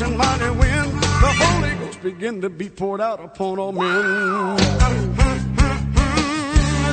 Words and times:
Rushing 0.00 0.16
mighty 0.16 0.50
wind, 0.50 0.92
the 1.02 1.32
Holy 1.38 1.74
Ghost 1.76 2.02
begin 2.02 2.40
to 2.42 2.50
be 2.50 2.68
poured 2.68 3.00
out 3.00 3.24
upon 3.24 3.58
all 3.58 3.72
men. 3.72 4.56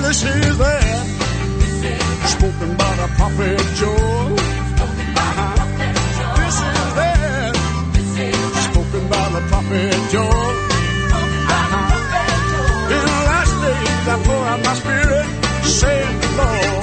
This 0.04 0.24
is 0.24 0.58
that 0.58 1.08
spoken 2.26 2.78
by 2.78 2.96
the 2.96 3.08
prophet 3.18 3.60
Joel. 3.76 4.30
This 6.36 6.56
is 6.56 6.94
that 7.00 7.56
spoken 8.72 9.08
by 9.10 9.30
the 9.30 9.42
prophet 9.50 10.12
Joel. 10.12 10.52
In 12.94 13.02
the 13.10 13.20
last 13.30 13.54
days 13.64 14.08
I 14.08 14.24
pour 14.24 14.46
out 14.46 14.60
my 14.64 14.76
spirit, 14.76 15.26
saith 15.66 16.22
the 16.22 16.30
Lord. 16.38 16.83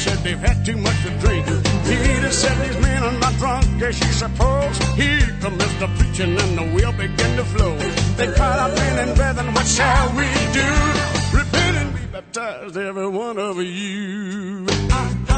Said 0.00 0.18
they've 0.24 0.38
had 0.38 0.64
too 0.64 0.78
much 0.78 0.96
to 1.02 1.10
drink. 1.18 1.44
Peter 1.84 2.30
said 2.30 2.56
these 2.64 2.80
men 2.80 3.02
are 3.02 3.18
not 3.20 3.34
drunk 3.34 3.82
as 3.82 4.00
you 4.00 4.12
suppose. 4.22 4.78
Here 4.96 5.28
comes 5.42 5.72
the 5.78 5.88
preaching 5.98 6.32
and 6.40 6.52
the 6.56 6.66
wheel 6.74 6.92
began 6.92 7.36
to 7.36 7.44
flow. 7.44 7.76
They 8.16 8.28
cried 8.32 8.58
out, 8.62 8.74
men 8.74 9.08
and 9.08 9.16
brethren, 9.16 9.52
what 9.52 9.66
shall 9.66 10.08
we 10.16 10.28
do? 10.58 10.70
Repent 11.36 11.76
and 11.82 11.94
be 11.94 12.06
baptized, 12.12 12.76
every 12.78 13.08
one 13.08 13.38
of 13.38 13.58
you. 13.58 14.66
Ah, 14.90 15.29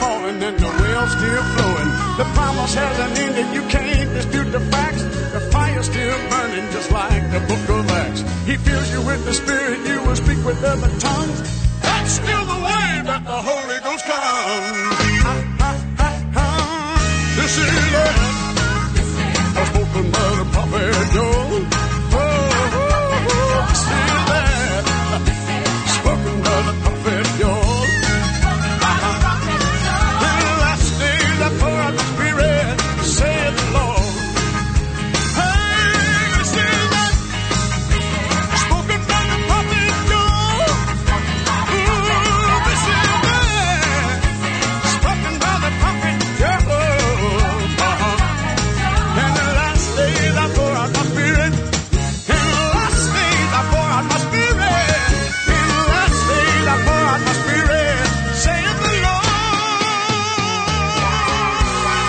falling 0.00 0.42
and 0.42 0.58
the 0.58 0.72
well's 0.80 1.12
still 1.12 1.44
flowing. 1.54 1.90
The 2.18 2.26
promise 2.34 2.74
hasn't 2.74 3.18
ended, 3.18 3.54
you 3.54 3.62
can't 3.68 4.10
dispute 4.14 4.50
the 4.52 4.60
facts. 4.72 5.02
The 5.32 5.40
fire's 5.52 5.86
still 5.86 6.18
burning 6.30 6.70
just 6.72 6.90
like 6.90 7.22
the 7.30 7.40
book 7.40 7.64
of 7.68 7.88
Acts. 7.90 8.20
He 8.46 8.56
fills 8.56 8.90
you 8.92 9.02
with 9.02 9.24
the 9.24 9.34
Spirit, 9.34 9.78
you 9.86 10.02
will 10.02 10.16
speak 10.16 10.44
with 10.44 10.62
other 10.64 10.90
tongues. 10.98 11.38
That's 11.80 12.12
still 12.12 12.44
the 12.44 12.60
way 12.68 13.02
that 13.08 13.22
the 13.24 13.38
Holy 13.48 13.61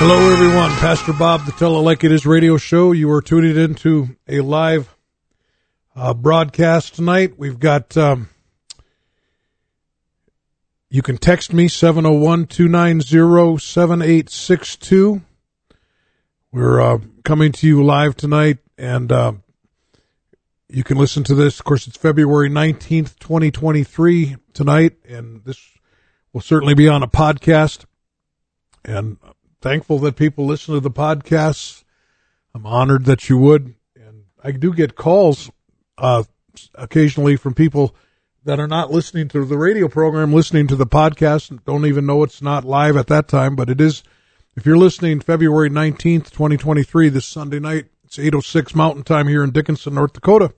Hello, 0.06 0.34
everyone. 0.34 0.69
Pastor 0.72 1.14
Bob, 1.14 1.46
the 1.46 1.53
Tell 1.53 1.78
It 1.78 1.81
Like 1.81 2.03
It 2.03 2.12
Is 2.12 2.25
radio 2.25 2.58
show. 2.58 2.91
You 2.91 3.09
are 3.14 3.22
tuning 3.22 3.56
into 3.56 4.18
a 4.28 4.41
live 4.41 4.94
uh, 5.96 6.14
broadcast 6.14 6.96
tonight. 6.96 7.40
We've 7.40 7.58
got, 7.58 7.96
um, 7.96 8.28
you 10.90 11.02
can 11.02 11.18
text 11.18 11.53
me 11.53 11.69
701 11.69 12.47
290 12.47 13.58
7862. 13.66 15.22
We're 16.52 16.81
uh, 16.81 16.97
coming 17.24 17.53
to 17.53 17.66
you 17.66 17.81
live 17.81 18.18
tonight, 18.18 18.58
and 18.78 19.09
uh, 19.09 19.31
you 20.68 20.84
can 20.84 20.97
listen 20.97 21.24
to 21.24 21.34
this. 21.34 21.59
Of 21.59 21.63
course, 21.63 21.88
it's 21.88 21.96
February 21.96 22.50
19th, 22.50 23.19
2023 23.19 24.36
tonight, 24.52 24.97
and 25.08 25.46
this 25.46 25.66
will 26.34 26.42
certainly 26.42 26.74
be 26.74 26.90
on 26.90 27.03
a 27.03 27.08
podcast. 27.08 27.86
And 28.84 29.16
thankful 29.63 29.97
that 30.00 30.18
people 30.18 30.46
listen 30.46 30.74
to 30.74 30.81
the 30.81 30.91
podcasts. 30.91 31.85
I'm 32.53 32.66
honored 32.66 33.06
that 33.06 33.29
you 33.29 33.38
would. 33.38 33.74
And 33.96 34.25
I 34.44 34.51
do 34.51 34.74
get 34.74 34.96
calls 34.96 35.50
uh, 35.97 36.24
occasionally 36.75 37.38
from 37.38 37.53
people 37.53 37.95
that 38.44 38.60
are 38.60 38.68
not 38.68 38.92
listening 38.92 39.30
to 39.30 39.45
the 39.45 39.57
radio 39.57 39.88
program, 39.88 40.33
listening 40.33 40.68
to 40.68 40.75
the 40.75 40.86
podcast, 40.86 41.50
and 41.50 41.63
don't 41.63 41.86
even 41.86 42.06
know 42.06 42.24
it's 42.24 42.42
not 42.42 42.65
live 42.65 42.98
at 42.98 43.07
that 43.07 43.30
time. 43.30 43.56
But 43.56 43.69
it 43.69 43.80
is, 43.80 44.04
if 44.57 44.65
you're 44.65 44.77
listening 44.77 45.21
February 45.21 45.69
19th, 45.69 46.30
2023, 46.30 47.07
this 47.07 47.25
Sunday 47.25 47.60
night, 47.60 47.86
it's 48.04 48.19
806 48.19 48.75
Mountain 48.75 49.04
Time 49.04 49.30
here 49.30 49.45
in 49.45 49.51
Dickinson, 49.51 49.95
North 49.95 50.12
Dakota. 50.12 50.54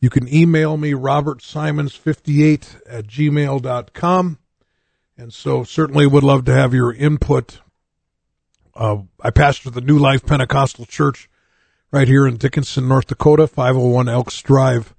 You 0.00 0.11
can 0.11 0.32
email 0.32 0.76
me, 0.76 0.93
robertsimons58 0.93 2.81
at 2.88 3.06
gmail.com. 3.06 4.38
And 5.17 5.32
so 5.32 5.64
certainly 5.64 6.06
would 6.06 6.25
love 6.25 6.44
to 6.44 6.52
have 6.52 6.75
your 6.75 6.93
input. 6.93 7.61
Uh, 8.75 8.99
I 9.20 9.31
pastor 9.31 9.70
the 9.70 9.81
New 9.81 9.99
Life 9.99 10.26
Pentecostal 10.26 10.85
Church 10.87 11.31
right 11.93 12.08
here 12.08 12.26
in 12.26 12.37
Dickinson, 12.37 12.88
North 12.88 13.06
Dakota, 13.06 13.46
501 13.46 14.08
Elks 14.08 14.43
Drive. 14.43 14.93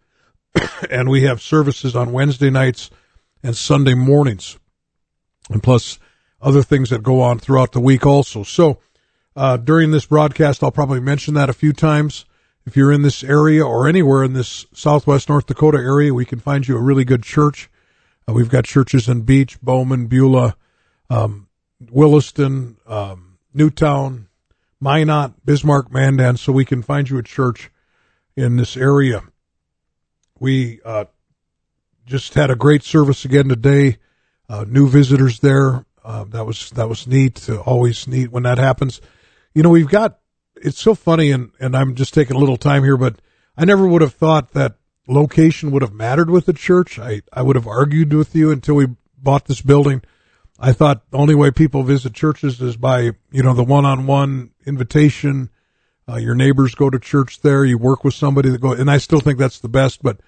and 0.90 1.10
we 1.10 1.24
have 1.24 1.42
services 1.42 1.94
on 1.96 2.14
Wednesday 2.14 2.50
nights 2.50 2.90
and 3.44 3.56
Sunday 3.56 3.94
mornings. 3.94 4.58
and 5.50 5.62
plus 5.62 6.00
other 6.42 6.64
things 6.64 6.90
that 6.90 7.04
go 7.04 7.22
on 7.22 7.40
throughout 7.40 7.74
the 7.74 7.80
week 7.80 8.06
also. 8.06 8.44
So 8.44 8.80
uh, 9.36 9.58
during 9.58 9.92
this 9.92 10.06
broadcast, 10.06 10.64
I'll 10.64 10.72
probably 10.72 11.00
mention 11.00 11.34
that 11.34 11.50
a 11.50 11.54
few 11.54 11.74
times. 11.74 12.26
If 12.66 12.76
you're 12.76 12.92
in 12.92 13.04
this 13.04 13.24
area 13.24 13.66
or 13.66 13.88
anywhere 13.88 14.24
in 14.24 14.34
this 14.34 14.66
southwest 14.74 15.30
North 15.30 15.46
Dakota 15.46 15.78
area, 15.78 16.14
we 16.14 16.26
can 16.26 16.40
find 16.40 16.68
you 16.68 16.78
a 16.78 16.82
really 16.82 17.06
good 17.06 17.22
church. 17.22 17.70
Uh, 18.28 18.34
we've 18.34 18.50
got 18.50 18.66
churches 18.66 19.08
in 19.08 19.22
Beach, 19.22 19.62
Bowman, 19.62 20.08
Beulah, 20.08 20.56
um, 21.10 21.48
Williston, 21.92 22.78
um, 22.88 23.38
Newtown, 23.54 24.28
Minot, 24.80 25.46
Bismarck, 25.46 25.92
Mandan, 25.92 26.38
so 26.38 26.52
we 26.52 26.66
can 26.66 26.82
find 26.82 27.10
you 27.10 27.18
a 27.18 27.24
church 27.24 27.70
in 28.36 28.58
this 28.58 28.76
area. 28.76 29.22
We 30.40 30.82
uh, 30.84 31.06
just 32.06 32.34
had 32.34 32.50
a 32.50 32.56
great 32.56 32.84
service 32.84 33.26
again 33.26 33.48
today. 33.48 33.98
Uh, 34.50 34.66
new 34.68 34.88
visitors 34.88 35.40
there. 35.40 35.86
Uh, 36.04 36.24
that 36.26 36.46
was 36.46 36.70
that 36.72 36.88
was 36.88 37.08
neat. 37.08 37.50
always 37.50 38.08
neat 38.08 38.32
when 38.32 38.44
that 38.44 38.58
happens. 38.58 39.02
You 39.56 39.64
know, 39.64 39.70
we've 39.70 39.90
got. 39.90 40.20
It's 40.58 40.80
so 40.80 40.94
funny, 40.94 41.32
and 41.32 41.52
and 41.60 41.76
I'm 41.76 41.96
just 41.96 42.14
taking 42.14 42.36
a 42.36 42.40
little 42.40 42.58
time 42.58 42.84
here, 42.84 42.98
but 42.98 43.20
I 43.58 43.66
never 43.66 43.88
would 43.88 44.02
have 44.02 44.14
thought 44.14 44.52
that 44.52 44.76
location 45.08 45.72
would 45.72 45.82
have 45.82 45.94
mattered 45.94 46.30
with 46.30 46.46
the 46.46 46.54
church. 46.54 47.00
I 47.00 47.24
I 47.34 47.42
would 47.42 47.56
have 47.56 47.68
argued 47.68 48.14
with 48.14 48.36
you 48.36 48.52
until 48.52 48.76
we 48.76 48.88
bought 49.18 49.46
this 49.46 49.62
building. 49.62 50.04
I 50.60 50.72
thought 50.72 51.10
the 51.10 51.18
only 51.18 51.36
way 51.36 51.52
people 51.52 51.84
visit 51.84 52.14
churches 52.14 52.62
is 52.62 52.78
by 52.78 53.12
you 53.32 53.44
know 53.44 53.54
the 53.54 53.64
one-on-one 53.64 54.52
invitation. 54.66 55.50
Uh, 56.08 56.18
your 56.18 56.36
neighbors 56.36 56.76
go 56.76 56.90
to 56.92 57.00
church 57.00 57.42
there. 57.42 57.66
You 57.66 57.80
work 57.80 58.04
with 58.04 58.14
somebody 58.14 58.50
that 58.50 58.62
go, 58.62 58.74
and 58.74 58.92
I 58.92 59.00
still 59.00 59.20
think 59.20 59.40
that's 59.40 59.60
the 59.60 59.70
best. 59.70 60.04
But 60.04 60.20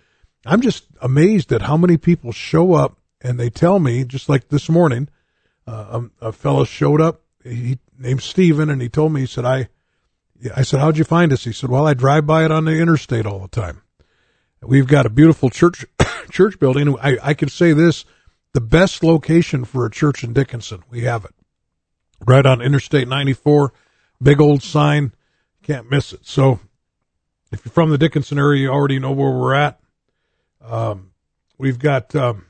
I'm 0.45 0.61
just 0.61 0.85
amazed 1.01 1.51
at 1.51 1.61
how 1.61 1.77
many 1.77 1.97
people 1.97 2.31
show 2.31 2.73
up 2.73 2.97
and 3.21 3.39
they 3.39 3.49
tell 3.49 3.79
me, 3.79 4.03
just 4.03 4.29
like 4.29 4.49
this 4.49 4.69
morning, 4.69 5.09
uh, 5.67 6.01
a, 6.21 6.27
a 6.27 6.31
fellow 6.31 6.63
showed 6.63 7.01
up. 7.01 7.21
He 7.43 7.79
named 7.97 8.21
Steven 8.21 8.69
and 8.69 8.81
he 8.81 8.89
told 8.89 9.13
me, 9.13 9.21
he 9.21 9.27
said, 9.27 9.45
I, 9.45 9.69
I 10.55 10.63
said, 10.63 10.79
how'd 10.79 10.97
you 10.97 11.03
find 11.03 11.33
us? 11.33 11.43
He 11.43 11.53
said, 11.53 11.69
well, 11.69 11.87
I 11.87 11.93
drive 11.93 12.25
by 12.25 12.45
it 12.45 12.51
on 12.51 12.65
the 12.65 12.79
interstate 12.79 13.25
all 13.25 13.39
the 13.39 13.47
time. 13.47 13.81
We've 14.61 14.87
got 14.87 15.05
a 15.05 15.09
beautiful 15.09 15.49
church, 15.49 15.85
church 16.31 16.59
building. 16.59 16.97
I, 16.99 17.17
I 17.21 17.33
can 17.33 17.49
say 17.49 17.73
this, 17.73 18.05
the 18.53 18.61
best 18.61 19.03
location 19.03 19.65
for 19.65 19.85
a 19.85 19.91
church 19.91 20.23
in 20.23 20.33
Dickinson. 20.33 20.83
We 20.89 21.01
have 21.01 21.25
it 21.25 21.33
right 22.25 22.45
on 22.45 22.61
Interstate 22.61 23.07
94, 23.07 23.73
big 24.21 24.41
old 24.41 24.63
sign. 24.63 25.13
Can't 25.63 25.89
miss 25.89 26.13
it. 26.13 26.25
So 26.25 26.59
if 27.51 27.65
you're 27.65 27.71
from 27.71 27.89
the 27.89 27.97
Dickinson 27.97 28.39
area, 28.39 28.63
you 28.63 28.69
already 28.69 28.99
know 28.99 29.11
where 29.11 29.31
we're 29.31 29.55
at. 29.55 29.79
Um, 30.63 31.11
we've 31.57 31.79
got, 31.79 32.15
um, 32.15 32.47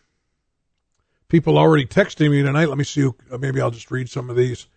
people 1.28 1.58
already 1.58 1.86
texting 1.86 2.32
me 2.32 2.42
tonight. 2.42 2.70
Let 2.70 2.78
me 2.78 2.84
see. 2.84 3.02
Who, 3.02 3.16
maybe 3.38 3.62
I'll 3.62 3.72
just 3.72 3.92
read 3.92 4.10
some 4.10 4.30
of 4.30 4.36
these. 4.36 4.68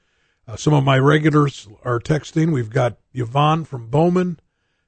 Uh, 0.50 0.56
some 0.56 0.74
of 0.74 0.82
my 0.82 0.98
regulars 0.98 1.68
are 1.84 2.00
texting. 2.00 2.52
We've 2.52 2.70
got 2.70 2.96
Yvonne 3.14 3.64
from 3.64 3.88
Bowman, 3.88 4.40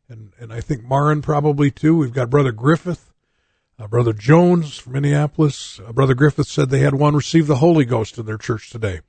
and 0.08 0.32
and 0.40 0.52
I 0.52 0.60
think 0.60 0.82
Marin 0.82 1.22
probably 1.22 1.70
too. 1.70 1.96
We've 1.96 2.12
got 2.12 2.30
Brother 2.30 2.50
Griffith, 2.50 3.12
uh, 3.78 3.86
Brother 3.86 4.12
Jones 4.12 4.76
from 4.76 4.94
Minneapolis. 4.94 5.78
Uh, 5.78 5.92
Brother 5.92 6.14
Griffith 6.14 6.48
said 6.48 6.70
they 6.70 6.80
had 6.80 6.94
one 6.94 7.14
receive 7.14 7.46
the 7.46 7.56
Holy 7.56 7.84
Ghost 7.84 8.18
in 8.18 8.26
their 8.26 8.38
church 8.38 8.70
today, 8.70 9.02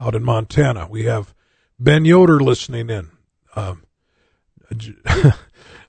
out 0.00 0.14
in 0.14 0.22
Montana. 0.22 0.86
We 0.88 1.04
have 1.04 1.34
Ben 1.80 2.04
Yoder 2.04 2.38
listening 2.38 2.90
in. 2.90 3.10
Um, 3.56 3.82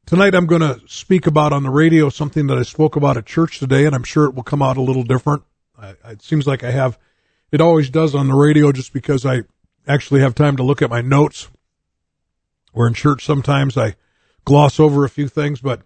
Tonight 0.05 0.35
I'm 0.35 0.47
going 0.47 0.61
to 0.61 0.81
speak 0.85 1.27
about 1.27 1.53
on 1.53 1.63
the 1.63 1.69
radio 1.69 2.09
something 2.09 2.47
that 2.47 2.57
I 2.57 2.63
spoke 2.63 2.97
about 2.97 3.15
at 3.15 3.25
church 3.25 3.57
today, 3.57 3.85
and 3.85 3.95
I'm 3.95 4.03
sure 4.03 4.25
it 4.25 4.35
will 4.35 4.43
come 4.43 4.61
out 4.61 4.75
a 4.75 4.81
little 4.81 5.03
different. 5.03 5.43
It 5.81 6.21
seems 6.21 6.45
like 6.45 6.63
I 6.63 6.71
have, 6.71 6.99
it 7.51 7.61
always 7.61 7.89
does 7.89 8.13
on 8.13 8.27
the 8.27 8.35
radio 8.35 8.73
just 8.73 8.91
because 8.91 9.25
I 9.25 9.43
actually 9.87 10.19
have 10.19 10.35
time 10.35 10.57
to 10.57 10.63
look 10.63 10.81
at 10.81 10.89
my 10.89 11.01
notes. 11.01 11.47
Where 12.73 12.87
in 12.87 12.93
church 12.93 13.25
sometimes 13.25 13.77
I 13.77 13.95
gloss 14.45 14.79
over 14.79 15.05
a 15.05 15.09
few 15.09 15.29
things, 15.29 15.61
but 15.61 15.79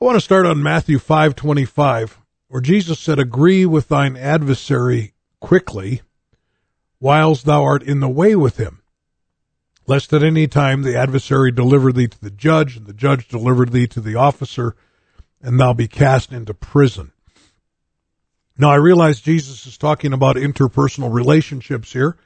I 0.00 0.04
want 0.04 0.16
to 0.16 0.20
start 0.20 0.44
on 0.44 0.62
Matthew 0.62 0.98
525 0.98 2.18
where 2.48 2.60
Jesus 2.60 2.98
said, 2.98 3.18
Agree 3.18 3.66
with 3.66 3.88
thine 3.88 4.16
adversary 4.16 5.14
quickly, 5.40 6.02
whiles 6.98 7.44
thou 7.44 7.62
art 7.62 7.82
in 7.82 8.00
the 8.00 8.08
way 8.08 8.34
with 8.34 8.56
him, 8.56 8.82
lest 9.86 10.12
at 10.12 10.22
any 10.22 10.46
time 10.46 10.82
the 10.82 10.96
adversary 10.96 11.52
deliver 11.52 11.92
thee 11.92 12.08
to 12.08 12.20
the 12.20 12.30
judge, 12.30 12.76
and 12.76 12.86
the 12.86 12.92
judge 12.92 13.28
deliver 13.28 13.66
thee 13.66 13.86
to 13.86 14.00
the 14.00 14.16
officer, 14.16 14.74
and 15.40 15.58
thou 15.60 15.72
be 15.72 15.88
cast 15.88 16.32
into 16.32 16.54
prison. 16.54 17.12
Now, 18.58 18.70
I 18.70 18.76
realize 18.76 19.20
Jesus 19.20 19.66
is 19.66 19.76
talking 19.76 20.12
about 20.12 20.36
interpersonal 20.36 21.12
relationships 21.12 21.92
here. 21.92 22.16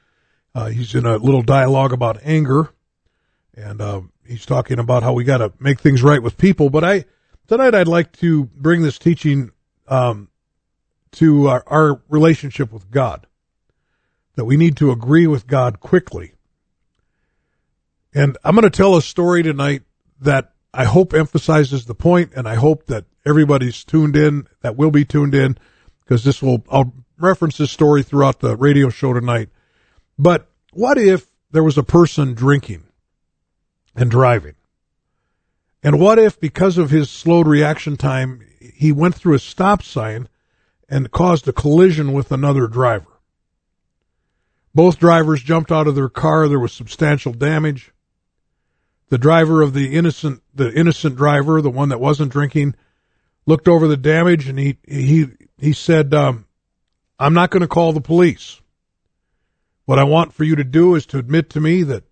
Uh, 0.54 0.66
he's 0.66 0.94
in 0.94 1.04
a 1.04 1.16
little 1.16 1.42
dialogue 1.42 1.92
about 1.92 2.20
anger, 2.22 2.70
and 3.54 3.80
uh, 3.80 4.02
he's 4.26 4.46
talking 4.46 4.78
about 4.78 5.02
how 5.02 5.12
we 5.12 5.24
got 5.24 5.38
to 5.38 5.52
make 5.58 5.80
things 5.80 6.02
right 6.02 6.22
with 6.22 6.38
people. 6.38 6.70
But 6.70 6.84
I 6.84 7.04
tonight 7.48 7.74
I'd 7.74 7.88
like 7.88 8.12
to 8.18 8.44
bring 8.44 8.82
this 8.82 8.98
teaching 8.98 9.50
um, 9.88 10.28
to 11.12 11.48
our, 11.48 11.64
our 11.66 12.00
relationship 12.08 12.72
with 12.72 12.90
God. 12.90 13.26
That 14.36 14.44
we 14.44 14.56
need 14.56 14.76
to 14.78 14.92
agree 14.92 15.26
with 15.26 15.46
God 15.46 15.80
quickly. 15.80 16.34
And 18.12 18.36
I'm 18.42 18.54
going 18.54 18.64
to 18.64 18.70
tell 18.70 18.96
a 18.96 19.02
story 19.02 19.42
tonight 19.42 19.82
that 20.20 20.52
I 20.74 20.84
hope 20.84 21.14
emphasizes 21.14 21.84
the 21.84 21.94
point, 21.94 22.32
and 22.34 22.48
I 22.48 22.54
hope 22.54 22.86
that 22.86 23.04
everybody's 23.26 23.84
tuned 23.84 24.16
in, 24.16 24.46
that 24.62 24.76
will 24.76 24.90
be 24.90 25.04
tuned 25.04 25.34
in, 25.34 25.58
because 26.00 26.24
this 26.24 26.42
will, 26.42 26.64
I'll 26.70 26.92
reference 27.18 27.58
this 27.58 27.70
story 27.70 28.02
throughout 28.02 28.40
the 28.40 28.56
radio 28.56 28.88
show 28.88 29.12
tonight. 29.12 29.50
But 30.18 30.48
what 30.72 30.98
if 30.98 31.26
there 31.50 31.64
was 31.64 31.78
a 31.78 31.82
person 31.82 32.34
drinking 32.34 32.84
and 33.94 34.10
driving? 34.10 34.54
And 35.82 35.98
what 35.98 36.18
if, 36.18 36.38
because 36.38 36.78
of 36.78 36.90
his 36.90 37.10
slowed 37.10 37.46
reaction 37.46 37.96
time, 37.96 38.42
he 38.60 38.92
went 38.92 39.14
through 39.14 39.34
a 39.34 39.38
stop 39.38 39.82
sign 39.82 40.28
and 40.88 41.10
caused 41.10 41.48
a 41.48 41.52
collision 41.52 42.12
with 42.12 42.32
another 42.32 42.66
driver. 42.66 43.06
Both 44.74 44.98
drivers 44.98 45.42
jumped 45.42 45.72
out 45.72 45.86
of 45.86 45.94
their 45.94 46.08
car. 46.08 46.48
There 46.48 46.60
was 46.60 46.72
substantial 46.72 47.32
damage. 47.32 47.92
The 49.10 49.18
driver 49.18 49.60
of 49.60 49.74
the 49.74 49.94
innocent, 49.94 50.42
the 50.54 50.72
innocent 50.72 51.16
driver, 51.16 51.60
the 51.60 51.70
one 51.70 51.90
that 51.90 52.00
wasn't 52.00 52.32
drinking, 52.32 52.74
looked 53.44 53.68
over 53.68 53.86
the 53.86 53.96
damage 53.96 54.48
and 54.48 54.58
he 54.58 54.78
he 54.86 55.26
he 55.58 55.72
said, 55.72 56.14
um, 56.14 56.46
"I'm 57.18 57.34
not 57.34 57.50
going 57.50 57.62
to 57.62 57.68
call 57.68 57.92
the 57.92 58.00
police. 58.00 58.60
What 59.84 59.98
I 59.98 60.04
want 60.04 60.32
for 60.32 60.44
you 60.44 60.56
to 60.56 60.64
do 60.64 60.94
is 60.94 61.06
to 61.06 61.18
admit 61.18 61.50
to 61.50 61.60
me 61.60 61.82
that 61.82 62.04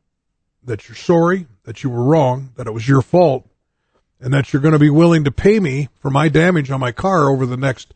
that 0.65 0.89
you're 0.89 0.97
sorry, 0.97 1.47
that 1.65 1.83
you 1.83 1.91
were 1.91 2.03
wrong, 2.03 2.51
that 2.57 2.67
it 2.67 2.75
was 2.75 2.89
your 2.89 3.03
fault, 3.03 3.49
and 4.21 4.35
that 4.35 4.53
you're 4.53 4.63
going 4.63 4.73
to 4.73 4.79
be 4.79 4.91
willing 4.91 5.25
to 5.25 5.31
pay 5.31 5.61
me 5.61 5.89
for 6.01 6.11
my 6.11 6.29
damage 6.29 6.71
on 6.71 6.81
my 6.81 6.93
car 6.93 7.31
over 7.31 7.47
the 7.47 7.57
next, 7.57 7.95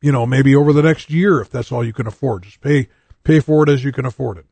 you 0.00 0.12
know, 0.12 0.26
maybe 0.26 0.54
over 0.54 0.72
the 0.72 0.82
next 0.82 1.10
year 1.10 1.40
if 1.40 1.50
that's 1.50 1.72
all 1.72 1.84
you 1.84 1.92
can 1.92 2.06
afford. 2.06 2.42
Just 2.42 2.60
pay 2.60 2.88
pay 3.24 3.40
for 3.40 3.62
it 3.62 3.68
as 3.68 3.82
you 3.82 3.92
can 3.92 4.04
afford 4.04 4.38
it. 4.38 4.46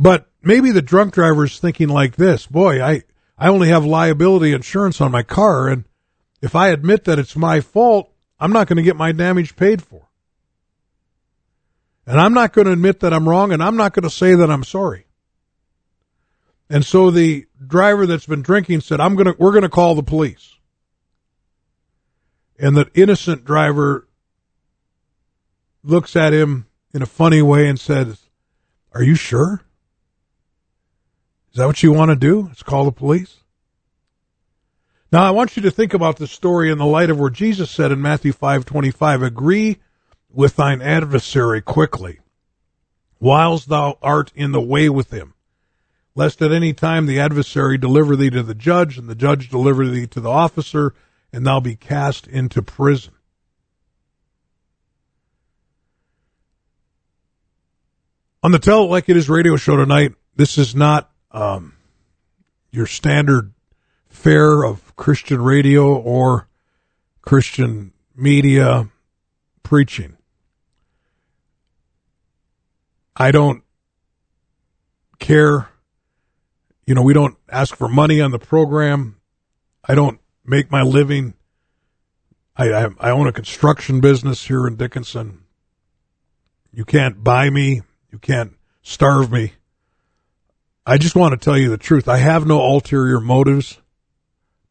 But 0.00 0.30
maybe 0.42 0.70
the 0.70 0.80
drunk 0.80 1.12
driver 1.12 1.44
is 1.44 1.58
thinking 1.58 1.90
like 1.90 2.16
this, 2.16 2.46
boy, 2.46 2.82
I, 2.82 3.02
I 3.36 3.48
only 3.48 3.68
have 3.68 3.84
liability 3.84 4.54
insurance 4.54 4.98
on 4.98 5.12
my 5.12 5.22
car, 5.22 5.68
and 5.68 5.84
if 6.40 6.56
I 6.56 6.68
admit 6.68 7.04
that 7.04 7.18
it's 7.18 7.36
my 7.36 7.60
fault, 7.60 8.10
I'm 8.40 8.50
not 8.50 8.66
going 8.66 8.78
to 8.78 8.82
get 8.82 8.96
my 8.96 9.12
damage 9.12 9.56
paid 9.56 9.82
for. 9.82 10.08
And 12.06 12.18
I'm 12.18 12.32
not 12.32 12.54
going 12.54 12.64
to 12.64 12.72
admit 12.72 13.00
that 13.00 13.12
I'm 13.12 13.28
wrong, 13.28 13.52
and 13.52 13.62
I'm 13.62 13.76
not 13.76 13.92
going 13.92 14.04
to 14.04 14.10
say 14.10 14.34
that 14.34 14.50
I'm 14.50 14.64
sorry. 14.64 15.04
And 16.70 16.82
so 16.82 17.10
the 17.10 17.46
driver 17.64 18.06
that's 18.06 18.24
been 18.24 18.40
drinking 18.40 18.80
said, 18.80 19.00
I'm 19.00 19.18
to, 19.18 19.36
we're 19.38 19.52
going 19.52 19.64
to 19.64 19.68
call 19.68 19.94
the 19.94 20.02
police. 20.02 20.56
And 22.58 22.74
the 22.74 22.90
innocent 22.94 23.44
driver 23.44 24.08
looks 25.82 26.16
at 26.16 26.32
him 26.32 26.68
in 26.94 27.02
a 27.02 27.06
funny 27.06 27.42
way 27.42 27.68
and 27.68 27.78
says, 27.78 28.18
Are 28.94 29.02
you 29.02 29.14
sure? 29.14 29.62
Is 31.52 31.58
that 31.58 31.66
what 31.66 31.82
you 31.82 31.92
want 31.92 32.10
to 32.10 32.16
do? 32.16 32.48
Is 32.52 32.62
call 32.62 32.84
the 32.84 32.92
police? 32.92 33.38
Now 35.12 35.24
I 35.24 35.30
want 35.30 35.56
you 35.56 35.62
to 35.62 35.70
think 35.70 35.92
about 35.92 36.16
this 36.16 36.30
story 36.30 36.70
in 36.70 36.78
the 36.78 36.86
light 36.86 37.10
of 37.10 37.18
where 37.18 37.30
Jesus 37.30 37.70
said 37.70 37.90
in 37.90 38.00
Matthew 38.00 38.32
5:25, 38.32 39.22
"Agree 39.22 39.78
with 40.28 40.54
thine 40.54 40.80
adversary 40.80 41.60
quickly, 41.60 42.20
whilst 43.18 43.68
thou 43.68 43.98
art 44.00 44.30
in 44.36 44.52
the 44.52 44.60
way 44.60 44.88
with 44.88 45.10
him, 45.10 45.34
lest 46.14 46.40
at 46.40 46.52
any 46.52 46.72
time 46.72 47.06
the 47.06 47.18
adversary 47.18 47.76
deliver 47.76 48.14
thee 48.14 48.30
to 48.30 48.44
the 48.44 48.54
judge, 48.54 48.96
and 48.96 49.08
the 49.08 49.16
judge 49.16 49.48
deliver 49.48 49.88
thee 49.88 50.06
to 50.06 50.20
the 50.20 50.30
officer, 50.30 50.94
and 51.32 51.44
thou 51.44 51.58
be 51.58 51.74
cast 51.74 52.28
into 52.28 52.62
prison." 52.62 53.14
On 58.44 58.52
the 58.52 58.60
Tell 58.60 58.84
It 58.84 58.90
Like 58.90 59.08
It 59.08 59.16
Is 59.16 59.28
radio 59.28 59.56
show 59.56 59.76
tonight, 59.76 60.14
this 60.36 60.56
is 60.56 60.76
not 60.76 61.10
um, 61.30 61.74
your 62.70 62.86
standard 62.86 63.52
fare 64.08 64.64
of 64.64 64.94
Christian 64.96 65.40
radio 65.40 65.94
or 65.94 66.48
Christian 67.22 67.92
media 68.14 68.88
preaching. 69.62 70.16
I 73.16 73.30
don't 73.30 73.62
care. 75.18 75.68
You 76.86 76.94
know, 76.94 77.02
we 77.02 77.14
don't 77.14 77.36
ask 77.48 77.76
for 77.76 77.88
money 77.88 78.20
on 78.20 78.30
the 78.30 78.38
program. 78.38 79.20
I 79.84 79.94
don't 79.94 80.20
make 80.44 80.70
my 80.70 80.82
living. 80.82 81.34
I, 82.56 82.72
I, 82.72 82.88
I 82.98 83.10
own 83.10 83.26
a 83.26 83.32
construction 83.32 84.00
business 84.00 84.46
here 84.46 84.66
in 84.66 84.76
Dickinson. 84.76 85.44
You 86.72 86.84
can't 86.84 87.22
buy 87.22 87.50
me. 87.50 87.82
You 88.10 88.18
can't 88.18 88.54
starve 88.82 89.30
me. 89.30 89.52
I 90.86 90.98
just 90.98 91.14
want 91.14 91.32
to 91.32 91.44
tell 91.44 91.58
you 91.58 91.68
the 91.68 91.78
truth. 91.78 92.08
I 92.08 92.18
have 92.18 92.46
no 92.46 92.60
ulterior 92.60 93.20
motives. 93.20 93.78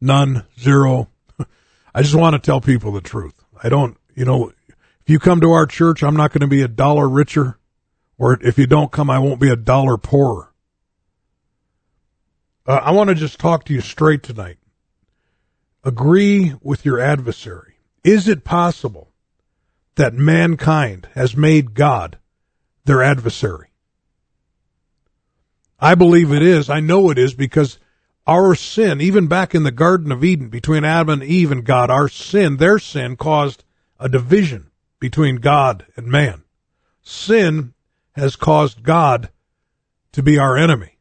None. 0.00 0.44
Zero. 0.58 1.08
I 1.94 2.02
just 2.02 2.14
want 2.14 2.34
to 2.34 2.38
tell 2.38 2.60
people 2.60 2.92
the 2.92 3.00
truth. 3.00 3.34
I 3.62 3.68
don't, 3.68 3.96
you 4.14 4.24
know, 4.24 4.52
if 4.68 5.08
you 5.08 5.18
come 5.18 5.40
to 5.40 5.52
our 5.52 5.66
church, 5.66 6.02
I'm 6.02 6.16
not 6.16 6.32
going 6.32 6.40
to 6.40 6.46
be 6.46 6.62
a 6.62 6.68
dollar 6.68 7.08
richer. 7.08 7.58
Or 8.18 8.38
if 8.42 8.58
you 8.58 8.66
don't 8.66 8.92
come, 8.92 9.08
I 9.08 9.18
won't 9.18 9.40
be 9.40 9.50
a 9.50 9.56
dollar 9.56 9.96
poorer. 9.96 10.52
Uh, 12.66 12.80
I 12.82 12.90
want 12.90 13.08
to 13.08 13.14
just 13.14 13.38
talk 13.38 13.64
to 13.64 13.72
you 13.72 13.80
straight 13.80 14.22
tonight. 14.22 14.58
Agree 15.82 16.54
with 16.60 16.84
your 16.84 17.00
adversary. 17.00 17.76
Is 18.04 18.28
it 18.28 18.44
possible 18.44 19.12
that 19.94 20.12
mankind 20.12 21.08
has 21.14 21.36
made 21.36 21.74
God 21.74 22.18
their 22.84 23.02
adversary? 23.02 23.69
I 25.80 25.94
believe 25.94 26.32
it 26.32 26.42
is. 26.42 26.68
I 26.68 26.80
know 26.80 27.10
it 27.10 27.18
is 27.18 27.34
because 27.34 27.78
our 28.26 28.54
sin, 28.54 29.00
even 29.00 29.26
back 29.26 29.54
in 29.54 29.62
the 29.62 29.70
Garden 29.70 30.12
of 30.12 30.22
Eden 30.22 30.48
between 30.48 30.84
Adam 30.84 31.08
and 31.08 31.22
Eve 31.22 31.50
and 31.50 31.64
God, 31.64 31.90
our 31.90 32.08
sin, 32.08 32.58
their 32.58 32.78
sin 32.78 33.16
caused 33.16 33.64
a 33.98 34.08
division 34.08 34.70
between 34.98 35.36
God 35.36 35.86
and 35.96 36.06
man. 36.06 36.44
Sin 37.02 37.72
has 38.12 38.36
caused 38.36 38.82
God 38.82 39.30
to 40.12 40.22
be 40.22 40.38
our 40.38 40.56
enemy. 40.56 40.96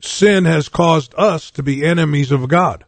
Sin 0.00 0.44
has 0.44 0.68
caused 0.68 1.14
us 1.16 1.50
to 1.52 1.62
be 1.62 1.84
enemies 1.84 2.30
of 2.30 2.48
God. 2.48 2.84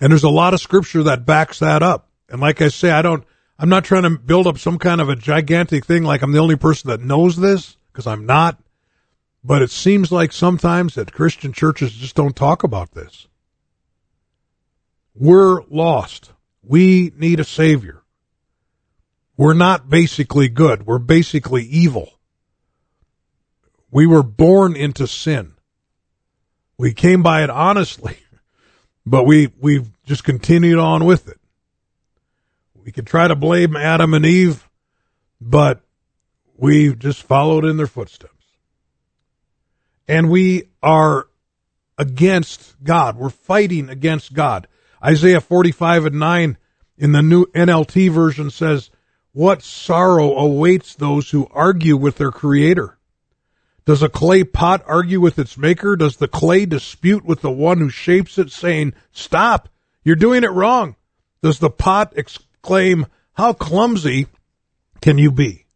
And 0.00 0.12
there's 0.12 0.22
a 0.22 0.28
lot 0.28 0.54
of 0.54 0.60
scripture 0.60 1.02
that 1.04 1.26
backs 1.26 1.60
that 1.60 1.82
up. 1.82 2.08
And 2.28 2.40
like 2.40 2.60
I 2.60 2.68
say, 2.68 2.90
I 2.90 3.02
don't, 3.02 3.24
I'm 3.62 3.68
not 3.68 3.84
trying 3.84 4.02
to 4.02 4.10
build 4.10 4.48
up 4.48 4.58
some 4.58 4.76
kind 4.76 5.00
of 5.00 5.08
a 5.08 5.14
gigantic 5.14 5.86
thing 5.86 6.02
like 6.02 6.22
I'm 6.22 6.32
the 6.32 6.40
only 6.40 6.56
person 6.56 6.90
that 6.90 7.00
knows 7.00 7.36
this, 7.36 7.76
because 7.92 8.08
I'm 8.08 8.26
not. 8.26 8.58
But 9.44 9.62
it 9.62 9.70
seems 9.70 10.10
like 10.10 10.32
sometimes 10.32 10.96
that 10.96 11.12
Christian 11.12 11.52
churches 11.52 11.92
just 11.92 12.16
don't 12.16 12.34
talk 12.34 12.64
about 12.64 12.90
this. 12.90 13.28
We're 15.14 15.62
lost. 15.70 16.32
We 16.64 17.12
need 17.16 17.38
a 17.38 17.44
Savior. 17.44 18.02
We're 19.36 19.54
not 19.54 19.88
basically 19.88 20.48
good. 20.48 20.84
We're 20.84 20.98
basically 20.98 21.62
evil. 21.62 22.10
We 23.92 24.06
were 24.06 24.24
born 24.24 24.74
into 24.74 25.06
sin. 25.06 25.52
We 26.78 26.94
came 26.94 27.22
by 27.22 27.44
it 27.44 27.50
honestly, 27.50 28.18
but 29.06 29.22
we, 29.24 29.52
we've 29.60 29.88
just 30.04 30.24
continued 30.24 30.80
on 30.80 31.04
with 31.04 31.28
it. 31.28 31.38
We 32.84 32.92
could 32.92 33.06
try 33.06 33.28
to 33.28 33.36
blame 33.36 33.76
Adam 33.76 34.14
and 34.14 34.26
Eve, 34.26 34.68
but 35.40 35.82
we 36.56 36.94
just 36.94 37.22
followed 37.22 37.64
in 37.64 37.76
their 37.76 37.86
footsteps. 37.86 38.32
And 40.08 40.30
we 40.30 40.64
are 40.82 41.28
against 41.96 42.82
God. 42.82 43.16
We're 43.16 43.30
fighting 43.30 43.88
against 43.88 44.32
God. 44.32 44.66
Isaiah 45.02 45.40
45 45.40 46.06
and 46.06 46.18
9 46.18 46.58
in 46.98 47.12
the 47.12 47.22
new 47.22 47.46
NLT 47.46 48.10
version 48.10 48.50
says, 48.50 48.90
What 49.32 49.62
sorrow 49.62 50.36
awaits 50.36 50.94
those 50.94 51.30
who 51.30 51.48
argue 51.52 51.96
with 51.96 52.16
their 52.16 52.32
creator? 52.32 52.98
Does 53.84 54.02
a 54.02 54.08
clay 54.08 54.44
pot 54.44 54.82
argue 54.86 55.20
with 55.20 55.38
its 55.38 55.56
maker? 55.56 55.96
Does 55.96 56.16
the 56.16 56.28
clay 56.28 56.66
dispute 56.66 57.24
with 57.24 57.40
the 57.40 57.50
one 57.50 57.78
who 57.78 57.90
shapes 57.90 58.38
it, 58.38 58.50
saying, 58.50 58.94
Stop, 59.10 59.68
you're 60.04 60.16
doing 60.16 60.44
it 60.44 60.52
wrong? 60.52 60.96
Does 61.42 61.58
the 61.58 61.70
pot 61.70 62.12
exclaim, 62.62 63.06
How 63.34 63.52
clumsy 63.52 64.28
can 65.00 65.18
you 65.18 65.32
be? 65.32 65.66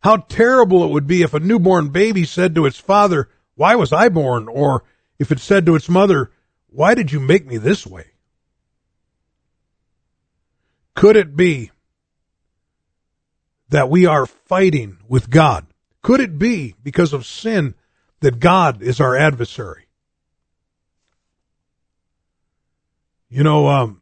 How 0.00 0.16
terrible 0.16 0.84
it 0.84 0.90
would 0.90 1.06
be 1.06 1.22
if 1.22 1.32
a 1.32 1.40
newborn 1.40 1.88
baby 1.88 2.24
said 2.24 2.54
to 2.54 2.66
its 2.66 2.76
father, 2.76 3.30
Why 3.54 3.74
was 3.76 3.94
I 3.94 4.10
born? 4.10 4.46
Or 4.46 4.84
if 5.18 5.32
it 5.32 5.40
said 5.40 5.64
to 5.66 5.74
its 5.74 5.88
mother, 5.88 6.30
Why 6.68 6.94
did 6.94 7.12
you 7.12 7.20
make 7.20 7.46
me 7.46 7.56
this 7.56 7.86
way? 7.86 8.08
Could 10.94 11.16
it 11.16 11.34
be 11.34 11.70
that 13.70 13.88
we 13.88 14.04
are 14.04 14.26
fighting 14.26 14.98
with 15.08 15.30
God? 15.30 15.66
Could 16.02 16.20
it 16.20 16.38
be 16.38 16.74
because 16.82 17.14
of 17.14 17.24
sin 17.24 17.74
that 18.20 18.38
God 18.38 18.82
is 18.82 19.00
our 19.00 19.16
adversary? 19.16 19.86
You 23.30 23.42
know, 23.42 23.68
um, 23.68 24.01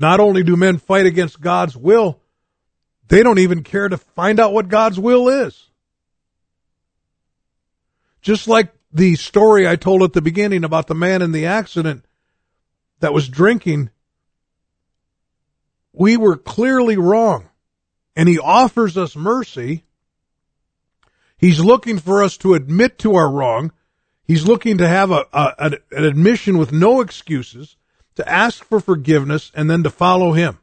not 0.00 0.20
only 0.20 0.42
do 0.42 0.56
men 0.56 0.78
fight 0.78 1.06
against 1.06 1.40
God's 1.40 1.76
will, 1.76 2.20
they 3.08 3.22
don't 3.22 3.38
even 3.38 3.62
care 3.62 3.88
to 3.88 3.96
find 3.96 4.38
out 4.38 4.52
what 4.52 4.68
God's 4.68 4.98
will 4.98 5.28
is. 5.28 5.68
Just 8.20 8.48
like 8.48 8.72
the 8.92 9.16
story 9.16 9.66
I 9.66 9.76
told 9.76 10.02
at 10.02 10.12
the 10.12 10.22
beginning 10.22 10.64
about 10.64 10.86
the 10.86 10.94
man 10.94 11.22
in 11.22 11.32
the 11.32 11.46
accident 11.46 12.04
that 13.00 13.14
was 13.14 13.28
drinking, 13.28 13.90
we 15.92 16.16
were 16.16 16.36
clearly 16.36 16.96
wrong. 16.96 17.48
And 18.14 18.28
he 18.28 18.38
offers 18.38 18.96
us 18.96 19.14
mercy. 19.14 19.84
He's 21.36 21.60
looking 21.60 21.98
for 21.98 22.22
us 22.22 22.36
to 22.38 22.54
admit 22.54 22.98
to 22.98 23.14
our 23.14 23.30
wrong. 23.30 23.72
He's 24.24 24.46
looking 24.46 24.78
to 24.78 24.88
have 24.88 25.10
a, 25.10 25.24
a 25.32 25.78
an 25.92 26.04
admission 26.04 26.58
with 26.58 26.72
no 26.72 27.00
excuses 27.00 27.76
to 28.18 28.28
ask 28.28 28.64
for 28.64 28.80
forgiveness 28.80 29.52
and 29.54 29.70
then 29.70 29.84
to 29.84 29.90
follow 29.90 30.32
him. 30.32 30.58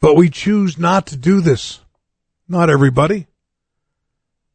But 0.00 0.16
we 0.16 0.28
choose 0.28 0.76
not 0.76 1.06
to 1.06 1.16
do 1.16 1.40
this. 1.40 1.78
Not 2.48 2.68
everybody. 2.68 3.28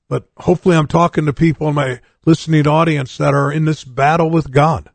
But 0.09 0.27
hopefully 0.35 0.75
I'm 0.75 0.87
talking 0.87 1.27
to 1.27 1.33
people 1.33 1.69
in 1.69 1.75
my 1.75 2.01
listening 2.25 2.67
audience 2.67 3.15
that 3.17 3.33
are 3.33 3.53
in 3.53 3.63
this 3.63 3.85
battle 3.85 4.29
with 4.29 4.51
God. 4.51 4.89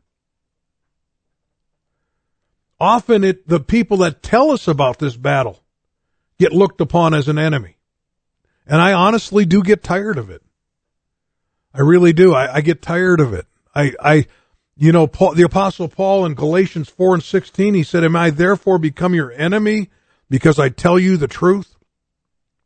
Often 2.79 3.23
it, 3.23 3.47
the 3.47 3.59
people 3.59 3.97
that 3.97 4.21
tell 4.21 4.51
us 4.51 4.67
about 4.67 4.99
this 4.99 5.17
battle 5.17 5.63
get 6.37 6.53
looked 6.53 6.79
upon 6.79 7.15
as 7.15 7.27
an 7.27 7.39
enemy. 7.39 7.77
And 8.67 8.79
I 8.79 8.93
honestly 8.93 9.45
do 9.45 9.63
get 9.63 9.83
tired 9.83 10.19
of 10.19 10.29
it. 10.29 10.43
I 11.73 11.81
really 11.81 12.13
do. 12.13 12.35
I, 12.35 12.57
I 12.57 12.61
get 12.61 12.83
tired 12.83 13.19
of 13.19 13.33
it. 13.33 13.47
I, 13.75 13.93
I, 13.99 14.25
you 14.77 14.91
know, 14.91 15.07
Paul, 15.07 15.33
the 15.33 15.43
apostle 15.43 15.87
Paul 15.87 16.25
in 16.25 16.33
Galatians 16.33 16.89
4 16.89 17.15
and 17.15 17.23
16, 17.23 17.73
he 17.73 17.83
said, 17.83 18.03
am 18.03 18.15
I 18.15 18.29
therefore 18.29 18.79
become 18.79 19.13
your 19.13 19.31
enemy 19.33 19.89
because 20.29 20.59
I 20.59 20.69
tell 20.69 20.97
you 20.97 21.17
the 21.17 21.27
truth? 21.27 21.75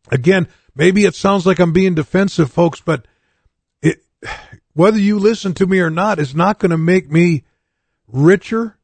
Again, 0.09 0.47
maybe 0.75 1.05
it 1.05 1.15
sounds 1.15 1.45
like 1.45 1.59
I'm 1.59 1.73
being 1.73 1.95
defensive, 1.95 2.51
folks, 2.51 2.81
but 2.81 3.07
it, 3.81 4.03
whether 4.73 4.99
you 4.99 5.19
listen 5.19 5.53
to 5.55 5.67
me 5.67 5.79
or 5.79 5.89
not 5.89 6.19
is 6.19 6.35
not 6.35 6.59
going 6.59 6.71
to 6.71 6.77
make 6.77 7.11
me 7.11 7.43
richer 8.07 8.77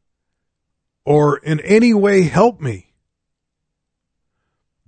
or 1.04 1.38
in 1.38 1.60
any 1.62 1.94
way 1.94 2.24
help 2.24 2.60
me. 2.60 2.94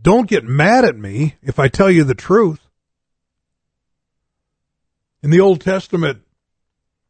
Don't 0.02 0.30
get 0.30 0.44
mad 0.44 0.86
at 0.86 0.98
me 0.98 1.36
if 1.42 1.60
I 1.60 1.68
tell 1.68 1.92
you 1.92 2.04
the 2.04 2.16
truth. 2.16 2.62
In 5.24 5.32
the 5.32 5.40
Old 5.40 5.62
Testament, 5.62 6.22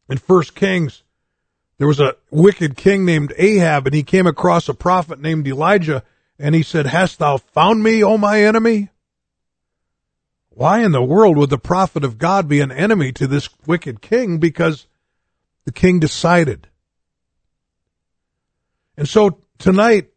in 0.09 0.17
First 0.17 0.55
Kings, 0.55 1.03
there 1.77 1.87
was 1.87 1.99
a 1.99 2.15
wicked 2.31 2.75
king 2.75 3.05
named 3.05 3.33
Ahab, 3.37 3.85
and 3.87 3.95
he 3.95 4.03
came 4.03 4.25
across 4.25 4.67
a 4.67 4.73
prophet 4.73 5.19
named 5.19 5.47
Elijah, 5.47 6.03
And 6.39 6.53
he 6.55 6.63
said, 6.63 6.87
Hast 6.87 7.19
thou 7.19 7.37
found 7.37 7.83
me, 7.83 8.03
O 8.03 8.17
my 8.17 8.43
enemy? 8.43 8.89
Why 10.49 10.83
in 10.83 10.91
the 10.91 11.03
world 11.03 11.37
would 11.37 11.51
the 11.51 11.59
prophet 11.59 12.03
of 12.03 12.17
God 12.17 12.47
be 12.47 12.61
an 12.61 12.71
enemy 12.71 13.11
to 13.13 13.27
this 13.27 13.49
wicked 13.67 14.01
king? 14.01 14.39
Because 14.39 14.87
the 15.65 15.71
king 15.71 15.99
decided. 15.99 16.67
And 18.97 19.07
so 19.07 19.39
tonight, 19.59 20.09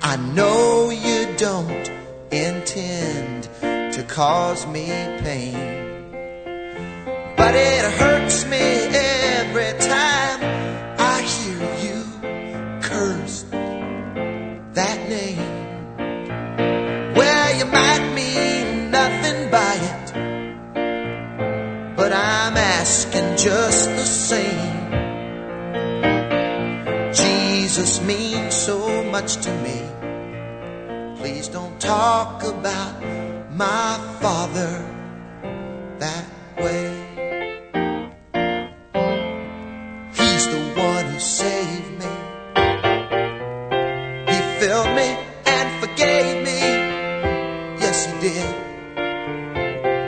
I 0.00 0.16
know 0.16 0.90
you 0.90 1.28
don't 1.36 1.90
intend 2.32 3.44
to 3.94 4.02
cause 4.08 4.66
me 4.66 4.86
pain. 4.86 5.54
But 7.36 7.54
it 7.54 7.92
hurts 7.98 8.44
me 8.46 8.88
just 23.48 23.88
the 23.96 24.04
same. 24.04 24.74
Jesus 27.14 28.02
means 28.02 28.54
so 28.54 29.02
much 29.04 29.36
to 29.44 29.50
me. 29.66 29.78
Please 31.18 31.48
don't 31.48 31.80
talk 31.80 32.42
about 32.42 32.94
my 33.50 33.88
father 34.20 34.72
that 35.98 36.26
way. 36.58 36.88
He's 40.18 40.44
the 40.54 40.62
one 40.76 41.06
who 41.06 41.18
saved 41.18 41.92
me. 42.02 42.12
He 44.30 44.38
filled 44.60 44.92
me 45.00 45.08
and 45.56 45.68
forgave 45.82 46.36
me. 46.48 46.60
Yes, 47.82 47.98
he 48.08 48.12
did. 48.28 48.50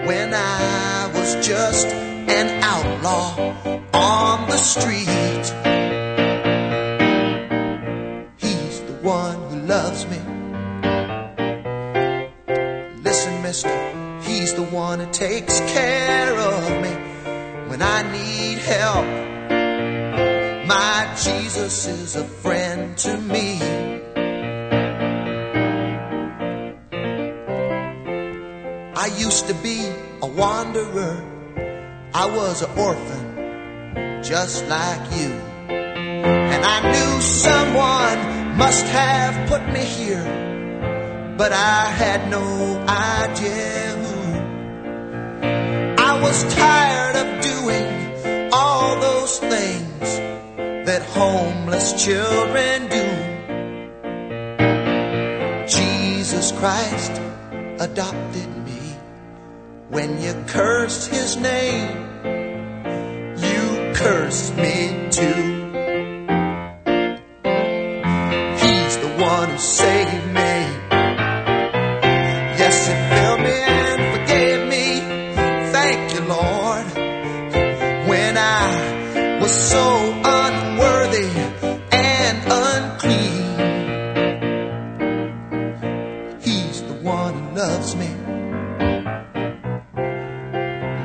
When 0.07 0.29
I 0.35 1.11
was 1.15 1.31
just 1.47 1.89
outlaw 2.71 3.35
on 3.93 4.49
the 4.49 4.57
street. 4.57 5.47
He's 8.39 8.81
the 8.83 8.97
one 9.03 9.39
who 9.49 9.57
loves 9.75 10.07
me. 10.07 10.21
Listen, 13.03 13.43
mister, 13.43 13.75
he's 14.23 14.55
the 14.55 14.63
one 14.63 15.01
who 15.01 15.11
takes 15.11 15.59
care 15.73 16.33
of 16.39 16.63
me 16.85 16.95
when 17.71 17.83
I 17.83 17.99
need 18.13 18.59
help. 18.59 19.07
My 20.69 21.13
Jesus 21.25 21.87
is 21.89 22.15
a 22.15 22.25
friend 22.25 22.97
to 22.99 23.17
me. 23.17 23.59
I 29.05 29.07
used 29.19 29.49
to 29.49 29.55
be 29.55 29.79
a 30.23 30.27
wanderer. 30.27 31.40
I 32.21 32.27
was 32.27 32.61
an 32.61 32.71
orphan, 32.79 34.23
just 34.23 34.67
like 34.67 35.01
you. 35.19 35.31
And 35.71 36.63
I 36.63 36.93
knew 36.93 37.21
someone 37.23 38.59
must 38.59 38.85
have 38.89 39.49
put 39.49 39.67
me 39.73 39.81
here, 39.81 41.35
but 41.39 41.51
I 41.51 41.87
had 41.87 42.31
no 42.31 42.45
idea 42.87 43.97
who. 44.03 44.21
I 45.97 46.21
was 46.21 46.45
tired 46.55 47.17
of 47.17 47.41
doing 47.41 47.89
all 48.53 49.01
those 49.01 49.39
things 49.39 50.19
that 50.87 51.03
homeless 51.15 52.05
children 52.05 52.87
do. 52.99 53.07
Jesus 55.67 56.53
Christ 56.53 57.13
adopted 57.79 58.51
me 58.67 58.99
when 59.89 60.21
you 60.21 60.35
cursed 60.49 61.09
his 61.11 61.39
name. 61.39 62.10
You 64.01 64.07
cursed 64.07 64.57
me 64.57 65.09
too. 65.11 65.43
He's 68.63 68.97
the 68.99 69.11
one 69.19 69.51
who 69.51 69.59
saved 69.59 70.27
me. 70.29 70.53
Yes, 72.61 72.87
he 72.89 72.95
filled 73.11 73.41
me 73.41 73.51
and 73.51 74.01
forgave 74.17 74.69
me. 74.69 75.01
Thank 75.73 76.15
you, 76.15 76.21
Lord. 76.21 76.87
When 78.09 78.39
I 78.39 79.39
was 79.43 79.53
so 79.53 79.85
unworthy 80.25 81.31
and 81.93 82.39
unclean, 82.49 83.45
He's 86.41 86.83
the 86.85 86.95
one 87.03 87.35
who 87.35 87.55
loves 87.55 87.95
me. 87.97 88.09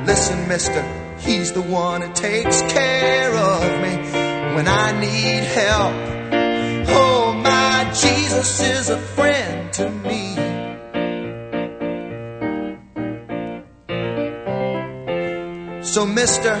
Listen, 0.06 0.48
mister, 0.48 0.82
the 1.56 1.62
one 1.62 2.02
who 2.02 2.12
takes 2.12 2.60
care 2.70 3.34
of 3.34 3.62
me 3.80 3.96
when 4.54 4.68
I 4.68 4.92
need 5.00 5.42
help. 5.42 5.94
Oh, 6.88 7.32
my 7.32 7.90
Jesus 7.94 8.60
is 8.60 8.90
a 8.90 8.98
friend 8.98 9.72
to 9.72 9.88
me. 9.88 10.34
So, 15.82 16.04
mister, 16.04 16.60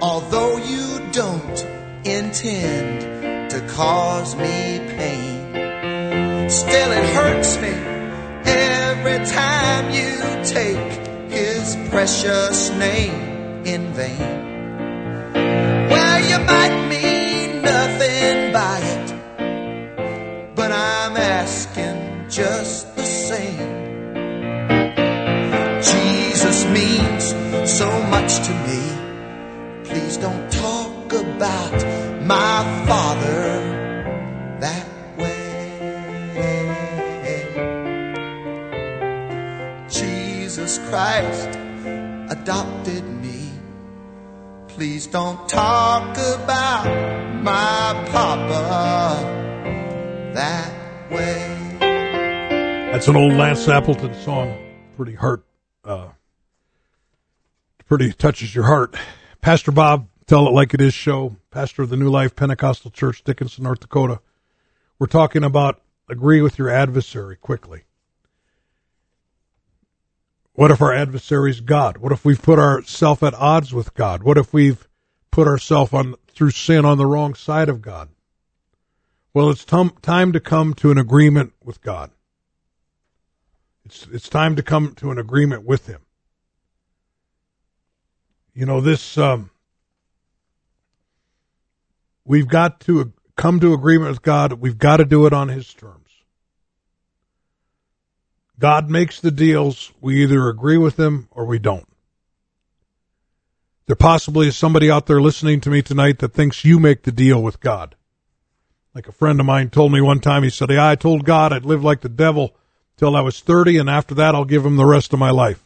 although 0.00 0.56
you 0.56 1.10
don't 1.12 1.66
intend 2.06 3.50
to 3.50 3.60
cause 3.68 4.34
me 4.36 4.80
pain, 4.96 6.48
still 6.48 6.92
it 6.92 7.04
hurts 7.14 7.58
me 7.58 7.74
every 8.46 9.18
time 9.26 9.90
you 9.90 10.12
take 10.46 11.30
his 11.30 11.76
precious 11.90 12.70
name 12.70 13.29
in 13.70 13.92
vain. 13.92 14.18
Well, 15.90 16.18
you 16.30 16.38
might 16.52 16.76
mean 16.88 17.62
nothing 17.62 18.52
by 18.52 18.78
it, 18.96 19.08
but 20.56 20.72
I'm 20.72 21.16
asking 21.16 22.28
just 22.28 22.96
the 22.96 23.04
same. 23.04 23.70
Jesus 25.92 26.64
means 26.78 27.24
so 27.80 27.88
much 28.14 28.32
to 28.46 28.52
me. 28.68 28.82
Please 29.84 30.16
don't 30.16 30.50
talk 30.50 31.12
about 31.12 31.78
my 32.26 32.56
father 32.88 33.38
that 34.60 34.86
way. 35.16 35.50
Jesus 39.88 40.78
Christ 40.88 41.50
adopted 42.30 43.04
me. 43.04 43.49
Please 44.74 45.06
don't 45.06 45.48
talk 45.48 46.16
about 46.16 46.84
my 47.42 48.08
papa 48.10 49.20
that 50.34 51.10
way. 51.10 51.76
That's 52.92 53.06
an 53.08 53.16
old 53.16 53.34
Lance 53.34 53.68
Appleton 53.68 54.14
song. 54.14 54.56
Pretty 54.96 55.14
heart, 55.14 55.44
uh, 55.84 56.08
pretty 57.86 58.12
touches 58.12 58.54
your 58.54 58.64
heart. 58.64 58.96
Pastor 59.40 59.72
Bob, 59.72 60.08
Tell 60.26 60.46
It 60.46 60.52
Like 60.52 60.72
It 60.72 60.80
Is 60.80 60.94
show, 60.94 61.36
pastor 61.50 61.82
of 61.82 61.90
the 61.90 61.96
New 61.96 62.08
Life 62.08 62.36
Pentecostal 62.36 62.90
Church, 62.90 63.22
Dickinson, 63.24 63.64
North 63.64 63.80
Dakota. 63.80 64.20
We're 64.98 65.08
talking 65.08 65.44
about 65.44 65.82
agree 66.08 66.40
with 66.40 66.58
your 66.58 66.70
adversary 66.70 67.36
quickly. 67.36 67.82
What 70.60 70.70
if 70.70 70.82
our 70.82 70.92
adversary 70.92 71.52
is 71.52 71.62
God? 71.62 71.96
What 71.96 72.12
if 72.12 72.22
we've 72.22 72.42
put 72.42 72.58
ourselves 72.58 73.22
at 73.22 73.32
odds 73.32 73.72
with 73.72 73.94
God? 73.94 74.22
What 74.22 74.36
if 74.36 74.52
we've 74.52 74.86
put 75.30 75.48
ourselves 75.48 75.94
on 75.94 76.16
through 76.34 76.50
sin 76.50 76.84
on 76.84 76.98
the 76.98 77.06
wrong 77.06 77.32
side 77.32 77.70
of 77.70 77.80
God? 77.80 78.10
Well, 79.32 79.48
it's 79.48 79.64
time 79.64 80.32
to 80.32 80.38
come 80.38 80.74
to 80.74 80.90
an 80.90 80.98
agreement 80.98 81.54
with 81.64 81.80
God. 81.80 82.10
It's 83.86 84.06
it's 84.12 84.28
time 84.28 84.54
to 84.56 84.62
come 84.62 84.94
to 84.96 85.10
an 85.10 85.16
agreement 85.16 85.64
with 85.64 85.86
Him. 85.86 86.02
You 88.52 88.66
know 88.66 88.82
this. 88.82 89.16
Um, 89.16 89.48
we've 92.26 92.48
got 92.48 92.80
to 92.80 93.14
come 93.34 93.60
to 93.60 93.72
agreement 93.72 94.10
with 94.10 94.20
God. 94.20 94.52
We've 94.52 94.76
got 94.76 94.98
to 94.98 95.06
do 95.06 95.24
it 95.24 95.32
on 95.32 95.48
His 95.48 95.72
terms. 95.72 95.99
God 98.60 98.90
makes 98.90 99.18
the 99.18 99.30
deals. 99.30 99.90
We 100.02 100.22
either 100.22 100.48
agree 100.48 100.76
with 100.76 101.00
him 101.00 101.28
or 101.30 101.46
we 101.46 101.58
don't. 101.58 101.88
There 103.86 103.96
possibly 103.96 104.48
is 104.48 104.56
somebody 104.56 104.90
out 104.90 105.06
there 105.06 105.20
listening 105.20 105.60
to 105.62 105.70
me 105.70 105.80
tonight 105.80 106.18
that 106.18 106.34
thinks 106.34 106.64
you 106.64 106.78
make 106.78 107.02
the 107.02 107.10
deal 107.10 107.42
with 107.42 107.60
God. 107.60 107.96
Like 108.94 109.08
a 109.08 109.12
friend 109.12 109.40
of 109.40 109.46
mine 109.46 109.70
told 109.70 109.92
me 109.92 110.00
one 110.00 110.20
time, 110.20 110.42
he 110.42 110.50
said, 110.50 110.70
yeah, 110.70 110.88
I 110.88 110.94
told 110.94 111.24
God 111.24 111.52
I'd 111.52 111.64
live 111.64 111.82
like 111.82 112.02
the 112.02 112.08
devil 112.08 112.54
till 112.98 113.16
I 113.16 113.22
was 113.22 113.40
30, 113.40 113.78
and 113.78 113.88
after 113.88 114.14
that, 114.16 114.34
I'll 114.34 114.44
give 114.44 114.64
him 114.64 114.76
the 114.76 114.84
rest 114.84 115.14
of 115.14 115.18
my 115.18 115.30
life. 115.30 115.64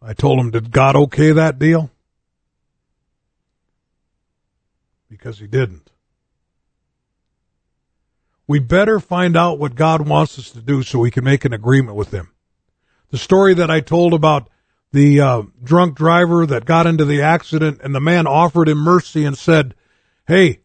I 0.00 0.12
told 0.12 0.38
him, 0.38 0.50
did 0.50 0.70
God 0.70 0.94
okay 0.94 1.32
that 1.32 1.58
deal? 1.58 1.90
Because 5.10 5.40
he 5.40 5.46
didn't. 5.48 5.91
We 8.52 8.58
better 8.58 9.00
find 9.00 9.34
out 9.34 9.58
what 9.58 9.74
God 9.74 10.06
wants 10.06 10.38
us 10.38 10.50
to 10.50 10.60
do 10.60 10.82
so 10.82 10.98
we 10.98 11.10
can 11.10 11.24
make 11.24 11.46
an 11.46 11.54
agreement 11.54 11.96
with 11.96 12.12
him. 12.12 12.32
The 13.08 13.16
story 13.16 13.54
that 13.54 13.70
I 13.70 13.80
told 13.80 14.12
about 14.12 14.50
the 14.90 15.22
uh, 15.22 15.42
drunk 15.64 15.96
driver 15.96 16.44
that 16.44 16.66
got 16.66 16.86
into 16.86 17.06
the 17.06 17.22
accident 17.22 17.80
and 17.82 17.94
the 17.94 18.00
man 18.00 18.26
offered 18.26 18.68
him 18.68 18.76
mercy 18.76 19.24
and 19.24 19.38
said, 19.38 19.74
Hey, 20.26 20.60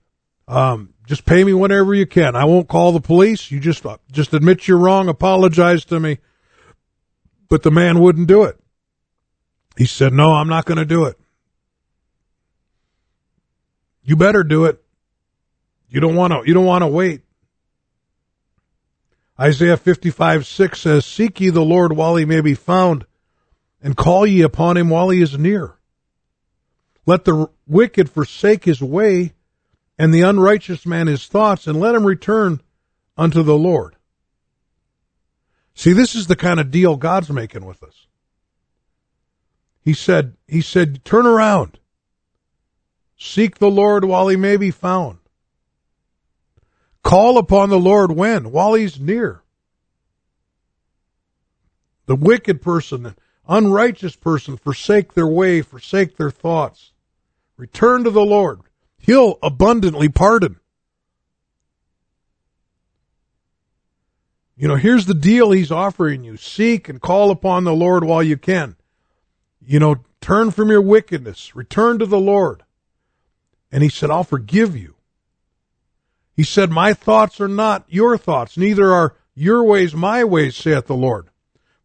um, 0.50 0.96
just 1.06 1.24
pay 1.24 1.46
me 1.46 1.54
whenever 1.54 1.94
you 1.96 2.06
can. 2.06 2.36
I 2.36 2.44
won't 2.44 2.68
call 2.68 2.92
the 2.92 3.00
police. 3.00 3.52
You 3.52 3.62
just, 3.62 3.86
uh, 3.86 4.00
just 4.12 4.34
admit 4.34 4.68
you're 4.68 4.78
wrong, 4.78 5.08
apologize 5.08 5.86
to 5.86 5.98
me. 5.98 6.18
But 7.48 7.64
the 7.64 7.72
man 7.72 8.02
wouldn't 8.02 8.28
do 8.28 8.44
it. 8.44 8.60
He 9.78 9.86
said, 9.86 10.12
no, 10.12 10.34
I'm 10.34 10.50
not 10.50 10.66
going 10.66 10.80
to 10.80 10.84
do 10.84 11.06
it. 11.06 11.18
You 14.04 14.18
better 14.18 14.44
do 14.44 14.66
it. 14.66 14.84
You 15.88 16.02
don't 16.02 16.16
want 16.16 16.34
to, 16.34 16.42
you 16.46 16.54
don't 16.54 16.66
want 16.66 16.82
to 16.82 16.88
wait. 16.88 17.22
Isaiah 19.40 19.78
55, 19.78 20.48
6 20.48 20.82
says, 20.82 21.06
Seek 21.06 21.40
ye 21.40 21.50
the 21.50 21.62
Lord 21.62 21.94
while 21.94 22.16
he 22.16 22.26
may 22.26 22.42
be 22.42 22.56
found, 22.56 23.06
and 23.82 23.96
call 23.96 24.26
ye 24.26 24.42
upon 24.42 24.78
him 24.78 24.90
while 24.90 25.10
he 25.10 25.22
is 25.22 25.38
near. 25.38 25.76
Let 27.06 27.26
the 27.26 27.50
wicked 27.68 28.10
forsake 28.10 28.66
his 28.66 28.82
way, 28.82 29.34
and 29.98 30.14
the 30.14 30.22
unrighteous 30.22 30.86
man 30.86 31.08
his 31.08 31.28
thoughts, 31.28 31.68
and 31.68 31.80
let 31.80 31.96
him 31.96 32.06
return 32.06 32.62
unto 33.16 33.44
the 33.44 33.58
Lord. 33.58 33.96
See, 35.76 35.94
this 35.94 36.16
is 36.16 36.26
the 36.26 36.36
kind 36.36 36.60
of 36.60 36.72
deal 36.72 36.96
God's 36.96 37.30
making 37.30 37.64
with 37.66 37.84
us. 37.84 38.08
He 39.82 39.94
said, 39.94 40.36
he 40.48 40.62
said, 40.62 41.06
turn 41.06 41.28
around. 41.28 41.80
Seek 43.18 43.60
the 43.60 43.70
Lord 43.70 44.04
while 44.04 44.28
he 44.28 44.36
may 44.36 44.58
be 44.58 44.72
found. 44.72 45.20
Call 47.08 47.38
upon 47.38 47.70
the 47.70 47.80
Lord 47.80 48.12
when? 48.12 48.52
While 48.52 48.74
he's 48.74 49.00
near. 49.00 49.42
The 52.06 52.18
wicked 52.18 52.62
person, 52.62 53.04
the 53.04 53.16
unrighteous 53.48 54.18
person, 54.18 54.58
forsake 54.58 55.14
their 55.14 55.26
way, 55.26 55.62
forsake 55.62 56.18
their 56.18 56.30
thoughts. 56.30 56.92
Return 57.56 58.04
to 58.04 58.10
the 58.10 58.26
Lord. 58.26 58.60
He'll 58.98 59.40
abundantly 59.42 60.10
pardon. 60.10 60.60
You 64.58 64.68
know, 64.68 64.76
here's 64.76 65.06
the 65.06 65.14
deal 65.14 65.52
he's 65.52 65.72
offering 65.72 66.26
you. 66.26 66.36
Seek 66.36 66.90
and 66.90 67.00
call 67.00 67.32
upon 67.32 67.64
the 67.64 67.72
Lord 67.72 68.04
while 68.04 68.22
you 68.22 68.36
can. 68.36 68.76
You 69.66 69.80
know, 69.80 69.96
turn 70.20 70.52
from 70.52 70.70
your 70.70 70.82
wickedness. 70.82 71.56
Return 71.56 72.00
to 72.00 72.06
the 72.06 72.20
Lord. 72.20 72.64
And 73.72 73.82
he 73.82 73.88
said, 73.88 74.10
I'll 74.10 74.26
forgive 74.26 74.76
you. 74.76 74.97
He 76.38 76.44
said, 76.44 76.70
My 76.70 76.94
thoughts 76.94 77.42
are 77.42 77.48
not 77.48 77.86
your 77.90 78.16
thoughts, 78.16 78.58
neither 78.58 78.94
are 78.94 79.16
your 79.34 79.64
ways 79.64 79.96
my 79.96 80.24
ways, 80.24 80.56
saith 80.56 80.86
the 80.86 80.96
Lord. 80.96 81.30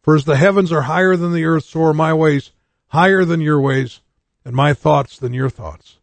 For 0.03 0.15
as 0.15 0.25
the 0.25 0.37
heavens 0.37 0.71
are 0.71 0.83
higher 0.83 1.15
than 1.17 1.33
the 1.33 1.43
earth, 1.43 1.65
so 1.65 1.83
are 1.85 1.93
my 1.93 2.13
ways 2.13 2.51
higher 2.89 3.25
than 3.25 3.41
your 3.41 3.59
ways, 3.59 4.01
and 4.45 4.55
my 4.55 4.75
thoughts 4.75 5.17
than 5.17 5.33
your 5.33 5.49
thoughts. 5.49 5.97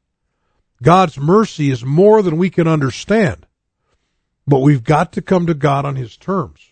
God's 0.82 1.16
mercy 1.16 1.70
is 1.70 1.84
more 1.84 2.22
than 2.22 2.36
we 2.36 2.50
can 2.50 2.66
understand, 2.66 3.46
but 4.48 4.58
we've 4.58 4.82
got 4.82 5.12
to 5.12 5.22
come 5.22 5.46
to 5.46 5.54
God 5.54 5.84
on 5.84 5.94
His 5.94 6.16
terms. 6.16 6.70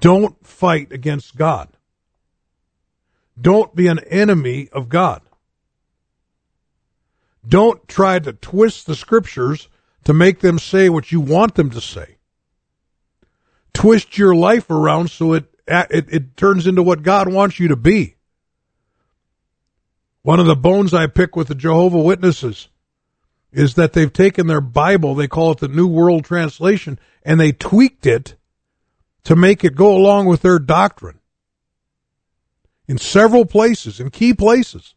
Don't 0.00 0.44
fight 0.44 0.90
against 0.90 1.36
God. 1.36 1.68
Don't 3.40 3.76
be 3.76 3.86
an 3.86 4.00
enemy 4.10 4.68
of 4.72 4.88
God. 4.88 5.20
Don't 7.46 7.86
try 7.88 8.18
to 8.18 8.32
twist 8.32 8.86
the 8.86 8.94
scriptures 8.94 9.68
to 10.04 10.14
make 10.14 10.40
them 10.40 10.58
say 10.58 10.88
what 10.88 11.12
you 11.12 11.20
want 11.20 11.54
them 11.54 11.70
to 11.70 11.80
say. 11.80 12.16
Twist 13.72 14.16
your 14.16 14.34
life 14.34 14.70
around 14.70 15.10
so 15.10 15.32
it, 15.32 15.46
it, 15.66 16.06
it 16.08 16.36
turns 16.36 16.66
into 16.66 16.82
what 16.82 17.02
God 17.02 17.32
wants 17.32 17.58
you 17.58 17.68
to 17.68 17.76
be. 17.76 18.16
One 20.22 20.40
of 20.40 20.46
the 20.46 20.56
bones 20.56 20.94
I 20.94 21.06
pick 21.06 21.36
with 21.36 21.48
the 21.48 21.54
Jehovah 21.54 22.00
Witnesses 22.00 22.68
is 23.52 23.74
that 23.74 23.92
they've 23.92 24.12
taken 24.12 24.46
their 24.46 24.60
Bible, 24.60 25.14
they 25.14 25.28
call 25.28 25.52
it 25.52 25.58
the 25.58 25.68
New 25.68 25.86
World 25.86 26.24
Translation, 26.24 26.98
and 27.22 27.38
they 27.38 27.52
tweaked 27.52 28.06
it 28.06 28.36
to 29.24 29.36
make 29.36 29.64
it 29.64 29.74
go 29.74 29.94
along 29.94 30.26
with 30.26 30.42
their 30.42 30.58
doctrine. 30.58 31.20
In 32.86 32.98
several 32.98 33.44
places, 33.44 34.00
in 34.00 34.10
key 34.10 34.34
places. 34.34 34.94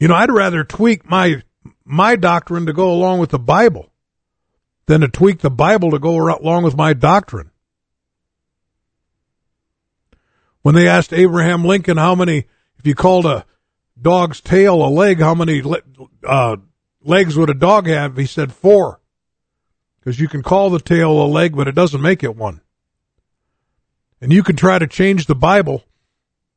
You 0.00 0.08
know, 0.08 0.14
I'd 0.14 0.32
rather 0.32 0.64
tweak 0.64 1.08
my 1.08 1.42
my 1.84 2.16
doctrine 2.16 2.66
to 2.66 2.72
go 2.72 2.90
along 2.90 3.18
with 3.20 3.30
the 3.30 3.38
Bible 3.38 3.92
than 4.86 5.02
to 5.02 5.08
tweak 5.08 5.40
the 5.40 5.50
Bible 5.50 5.90
to 5.90 5.98
go 5.98 6.16
along 6.16 6.64
with 6.64 6.76
my 6.76 6.94
doctrine. 6.94 7.50
When 10.62 10.74
they 10.74 10.88
asked 10.88 11.12
Abraham 11.12 11.64
Lincoln 11.64 11.98
how 11.98 12.14
many, 12.14 12.46
if 12.78 12.86
you 12.86 12.94
called 12.94 13.26
a 13.26 13.44
dog's 14.00 14.40
tail 14.40 14.84
a 14.84 14.88
leg, 14.88 15.20
how 15.20 15.34
many 15.34 15.62
uh, 16.26 16.56
legs 17.02 17.36
would 17.36 17.50
a 17.50 17.54
dog 17.54 17.86
have? 17.86 18.16
He 18.16 18.26
said 18.26 18.52
four. 18.52 19.00
Because 19.98 20.18
you 20.18 20.28
can 20.28 20.42
call 20.42 20.70
the 20.70 20.80
tail 20.80 21.12
a 21.22 21.26
leg, 21.26 21.54
but 21.54 21.68
it 21.68 21.74
doesn't 21.74 22.00
make 22.00 22.24
it 22.24 22.36
one. 22.36 22.62
And 24.20 24.32
you 24.32 24.42
can 24.42 24.56
try 24.56 24.78
to 24.78 24.86
change 24.86 25.26
the 25.26 25.34
Bible, 25.34 25.84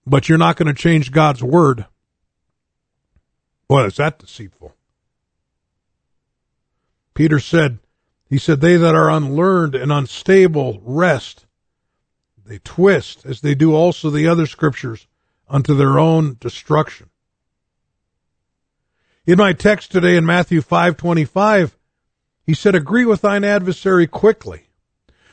but 0.05 0.29
you're 0.29 0.37
not 0.37 0.55
going 0.55 0.73
to 0.73 0.81
change 0.81 1.11
God's 1.11 1.43
word. 1.43 1.85
Boy, 3.67 3.85
is 3.85 3.97
that 3.97 4.19
deceitful. 4.19 4.75
Peter 7.13 7.39
said, 7.39 7.79
he 8.25 8.37
said, 8.37 8.61
they 8.61 8.77
that 8.77 8.95
are 8.95 9.09
unlearned 9.09 9.75
and 9.75 9.91
unstable 9.91 10.81
wrest. 10.83 11.45
They 12.45 12.59
twist, 12.59 13.25
as 13.25 13.41
they 13.41 13.55
do 13.55 13.73
also 13.73 14.09
the 14.09 14.27
other 14.27 14.45
scriptures, 14.45 15.07
unto 15.47 15.75
their 15.75 15.99
own 15.99 16.37
destruction. 16.39 17.09
In 19.25 19.37
my 19.37 19.53
text 19.53 19.91
today 19.91 20.17
in 20.17 20.25
Matthew 20.25 20.61
5:25, 20.61 21.77
he 22.45 22.53
said, 22.53 22.75
"Agree 22.75 23.05
with 23.05 23.21
thine 23.21 23.45
adversary 23.45 24.05
quickly." 24.05 24.67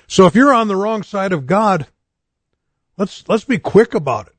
So 0.07 0.27
if 0.27 0.37
you're 0.37 0.55
on 0.55 0.69
the 0.69 0.77
wrong 0.77 1.03
side 1.03 1.33
of 1.33 1.47
God, 1.47 1.89
let's 2.97 3.29
let's 3.29 3.45
be 3.45 3.59
quick 3.59 3.93
about 3.93 4.29
it. 4.29 4.37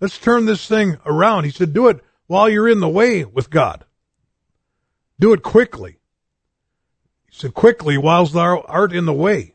Let's 0.00 0.18
turn 0.18 0.46
this 0.46 0.66
thing 0.66 0.98
around. 1.06 1.44
He 1.44 1.52
said, 1.52 1.72
"Do 1.72 1.86
it 1.86 2.02
while 2.26 2.48
you're 2.48 2.68
in 2.68 2.80
the 2.80 2.88
way 2.88 3.24
with 3.24 3.50
God. 3.50 3.84
Do 5.18 5.32
it 5.32 5.42
quickly. 5.42 5.98
He 7.30 7.36
said, 7.36 7.54
quickly 7.54 7.96
whilst 7.96 8.34
thou 8.34 8.60
art 8.60 8.92
in 8.92 9.06
the 9.06 9.12
way. 9.12 9.54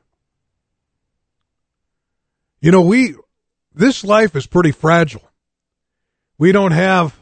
You 2.59 2.71
know, 2.71 2.81
we, 2.81 3.15
this 3.73 4.03
life 4.03 4.35
is 4.35 4.45
pretty 4.47 4.71
fragile. 4.71 5.27
We 6.37 6.51
don't 6.51 6.71
have, 6.71 7.15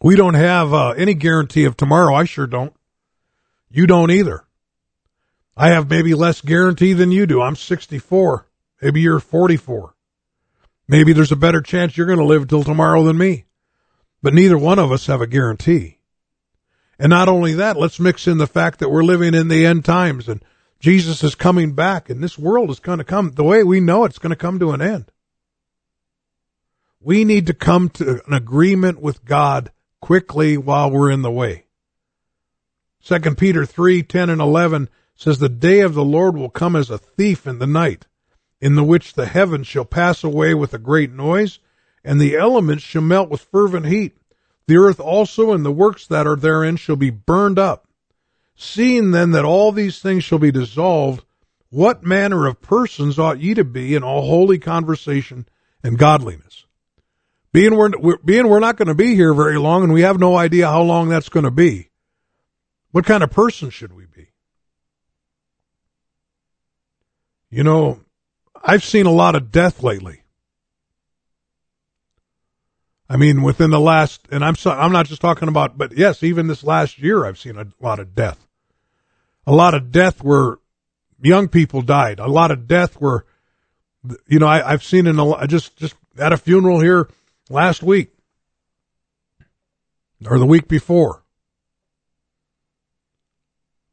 we 0.00 0.16
don't 0.16 0.34
have 0.34 0.72
uh, 0.72 0.90
any 0.90 1.14
guarantee 1.14 1.64
of 1.64 1.76
tomorrow. 1.76 2.14
I 2.14 2.24
sure 2.24 2.46
don't. 2.46 2.74
You 3.70 3.86
don't 3.86 4.10
either. 4.10 4.44
I 5.56 5.70
have 5.70 5.88
maybe 5.88 6.14
less 6.14 6.40
guarantee 6.40 6.92
than 6.92 7.12
you 7.12 7.26
do. 7.26 7.40
I'm 7.40 7.56
64. 7.56 8.46
Maybe 8.82 9.00
you're 9.00 9.20
44. 9.20 9.94
Maybe 10.88 11.12
there's 11.12 11.32
a 11.32 11.36
better 11.36 11.60
chance 11.60 11.96
you're 11.96 12.06
going 12.06 12.18
to 12.18 12.24
live 12.24 12.46
till 12.46 12.62
tomorrow 12.62 13.02
than 13.04 13.18
me. 13.18 13.46
But 14.26 14.34
neither 14.34 14.58
one 14.58 14.80
of 14.80 14.90
us 14.90 15.06
have 15.06 15.20
a 15.20 15.28
guarantee. 15.28 15.98
And 16.98 17.10
not 17.10 17.28
only 17.28 17.52
that, 17.52 17.76
let's 17.76 18.00
mix 18.00 18.26
in 18.26 18.38
the 18.38 18.48
fact 18.48 18.80
that 18.80 18.88
we're 18.88 19.04
living 19.04 19.34
in 19.34 19.46
the 19.46 19.64
end 19.64 19.84
times 19.84 20.28
and 20.28 20.44
Jesus 20.80 21.22
is 21.22 21.36
coming 21.36 21.74
back 21.74 22.10
and 22.10 22.20
this 22.20 22.36
world 22.36 22.70
is 22.70 22.80
going 22.80 22.98
to 22.98 23.04
come 23.04 23.30
the 23.30 23.44
way 23.44 23.62
we 23.62 23.78
know 23.78 24.04
it's 24.04 24.18
going 24.18 24.30
to 24.30 24.34
come 24.34 24.58
to 24.58 24.72
an 24.72 24.82
end. 24.82 25.12
We 26.98 27.22
need 27.22 27.46
to 27.46 27.54
come 27.54 27.88
to 27.90 28.20
an 28.26 28.32
agreement 28.32 29.00
with 29.00 29.24
God 29.24 29.70
quickly 30.00 30.56
while 30.56 30.90
we're 30.90 31.12
in 31.12 31.22
the 31.22 31.30
way. 31.30 31.66
Second 32.98 33.38
Peter 33.38 33.64
3, 33.64 34.02
10 34.02 34.28
and 34.28 34.40
11 34.40 34.88
says 35.14 35.38
the 35.38 35.48
day 35.48 35.82
of 35.82 35.94
the 35.94 36.04
Lord 36.04 36.36
will 36.36 36.50
come 36.50 36.74
as 36.74 36.90
a 36.90 36.98
thief 36.98 37.46
in 37.46 37.60
the 37.60 37.66
night, 37.68 38.08
in 38.60 38.74
the 38.74 38.82
which 38.82 39.12
the 39.12 39.26
heavens 39.26 39.68
shall 39.68 39.84
pass 39.84 40.24
away 40.24 40.52
with 40.52 40.74
a 40.74 40.78
great 40.78 41.12
noise 41.12 41.60
and 42.06 42.20
the 42.20 42.36
elements 42.36 42.84
shall 42.84 43.02
melt 43.02 43.28
with 43.28 43.42
fervent 43.42 43.86
heat. 43.86 44.16
The 44.68 44.76
earth 44.76 45.00
also 45.00 45.52
and 45.52 45.66
the 45.66 45.72
works 45.72 46.06
that 46.06 46.26
are 46.26 46.36
therein 46.36 46.76
shall 46.76 46.96
be 46.96 47.10
burned 47.10 47.58
up. 47.58 47.88
Seeing 48.54 49.10
then 49.10 49.32
that 49.32 49.44
all 49.44 49.72
these 49.72 49.98
things 49.98 50.22
shall 50.22 50.38
be 50.38 50.52
dissolved, 50.52 51.24
what 51.68 52.04
manner 52.04 52.46
of 52.46 52.62
persons 52.62 53.18
ought 53.18 53.40
ye 53.40 53.54
to 53.54 53.64
be 53.64 53.96
in 53.96 54.04
all 54.04 54.22
holy 54.22 54.58
conversation 54.58 55.46
and 55.82 55.98
godliness? 55.98 56.64
Being 57.52 57.76
we're, 57.76 58.18
being 58.18 58.48
we're 58.48 58.60
not 58.60 58.76
going 58.76 58.88
to 58.88 58.94
be 58.94 59.16
here 59.16 59.34
very 59.34 59.58
long, 59.58 59.82
and 59.82 59.92
we 59.92 60.02
have 60.02 60.18
no 60.18 60.36
idea 60.36 60.68
how 60.68 60.82
long 60.82 61.08
that's 61.08 61.28
going 61.28 61.44
to 61.44 61.50
be. 61.50 61.90
What 62.92 63.04
kind 63.04 63.24
of 63.24 63.30
person 63.30 63.70
should 63.70 63.92
we 63.92 64.06
be? 64.06 64.28
You 67.50 67.64
know, 67.64 68.00
I've 68.62 68.84
seen 68.84 69.06
a 69.06 69.12
lot 69.12 69.34
of 69.34 69.50
death 69.50 69.82
lately. 69.82 70.22
I 73.08 73.16
mean, 73.16 73.42
within 73.42 73.70
the 73.70 73.80
last, 73.80 74.26
and 74.32 74.44
I'm 74.44 74.56
so, 74.56 74.70
I'm 74.70 74.92
not 74.92 75.06
just 75.06 75.20
talking 75.20 75.48
about, 75.48 75.78
but 75.78 75.96
yes, 75.96 76.22
even 76.22 76.48
this 76.48 76.64
last 76.64 76.98
year, 76.98 77.24
I've 77.24 77.38
seen 77.38 77.56
a 77.56 77.66
lot 77.80 78.00
of 78.00 78.14
death. 78.14 78.46
A 79.46 79.52
lot 79.52 79.74
of 79.74 79.92
death 79.92 80.24
where 80.24 80.56
young 81.20 81.48
people 81.48 81.82
died. 81.82 82.18
A 82.18 82.26
lot 82.26 82.50
of 82.50 82.66
death 82.66 83.00
where, 83.00 83.24
you 84.26 84.40
know, 84.40 84.48
I, 84.48 84.72
I've 84.72 84.82
seen 84.82 85.06
in 85.06 85.18
a, 85.20 85.46
just 85.46 85.76
just 85.76 85.94
at 86.18 86.32
a 86.32 86.36
funeral 86.36 86.80
here 86.80 87.08
last 87.48 87.82
week 87.82 88.12
or 90.28 90.38
the 90.38 90.46
week 90.46 90.66
before. 90.66 91.22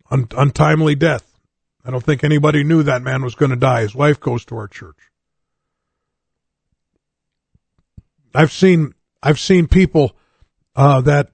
Un, 0.09 0.27
untimely 0.35 0.95
death. 0.95 1.39
I 1.85 1.91
don't 1.91 2.03
think 2.03 2.23
anybody 2.23 2.63
knew 2.63 2.81
that 2.83 3.01
man 3.03 3.23
was 3.23 3.35
going 3.35 3.51
to 3.51 3.57
die. 3.57 3.81
His 3.81 3.93
wife 3.93 4.19
goes 4.19 4.45
to 4.45 4.55
our 4.55 4.67
church. 4.67 4.97
I've 8.33 8.51
seen 8.51 8.93
I've 9.25 9.39
seen 9.39 9.67
people 9.67 10.17
uh, 10.75 10.99
that 11.01 11.29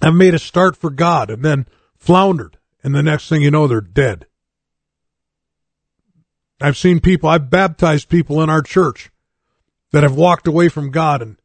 have 0.00 0.14
made 0.14 0.32
a 0.32 0.38
start 0.38 0.76
for 0.76 0.90
God 0.90 1.28
and 1.28 1.44
then 1.44 1.66
floundered, 1.96 2.56
and 2.84 2.94
the 2.94 3.02
next 3.02 3.28
thing 3.28 3.42
you 3.42 3.50
know, 3.50 3.66
they're 3.66 3.80
dead. 3.80 4.26
I've 6.60 6.76
seen 6.76 7.00
people, 7.00 7.28
I've 7.28 7.50
baptized 7.50 8.08
people 8.08 8.40
in 8.40 8.48
our 8.48 8.62
church 8.62 9.10
that 9.90 10.04
have 10.04 10.14
walked 10.14 10.46
away 10.46 10.68
from 10.68 10.92
God 10.92 11.20
and 11.20 11.36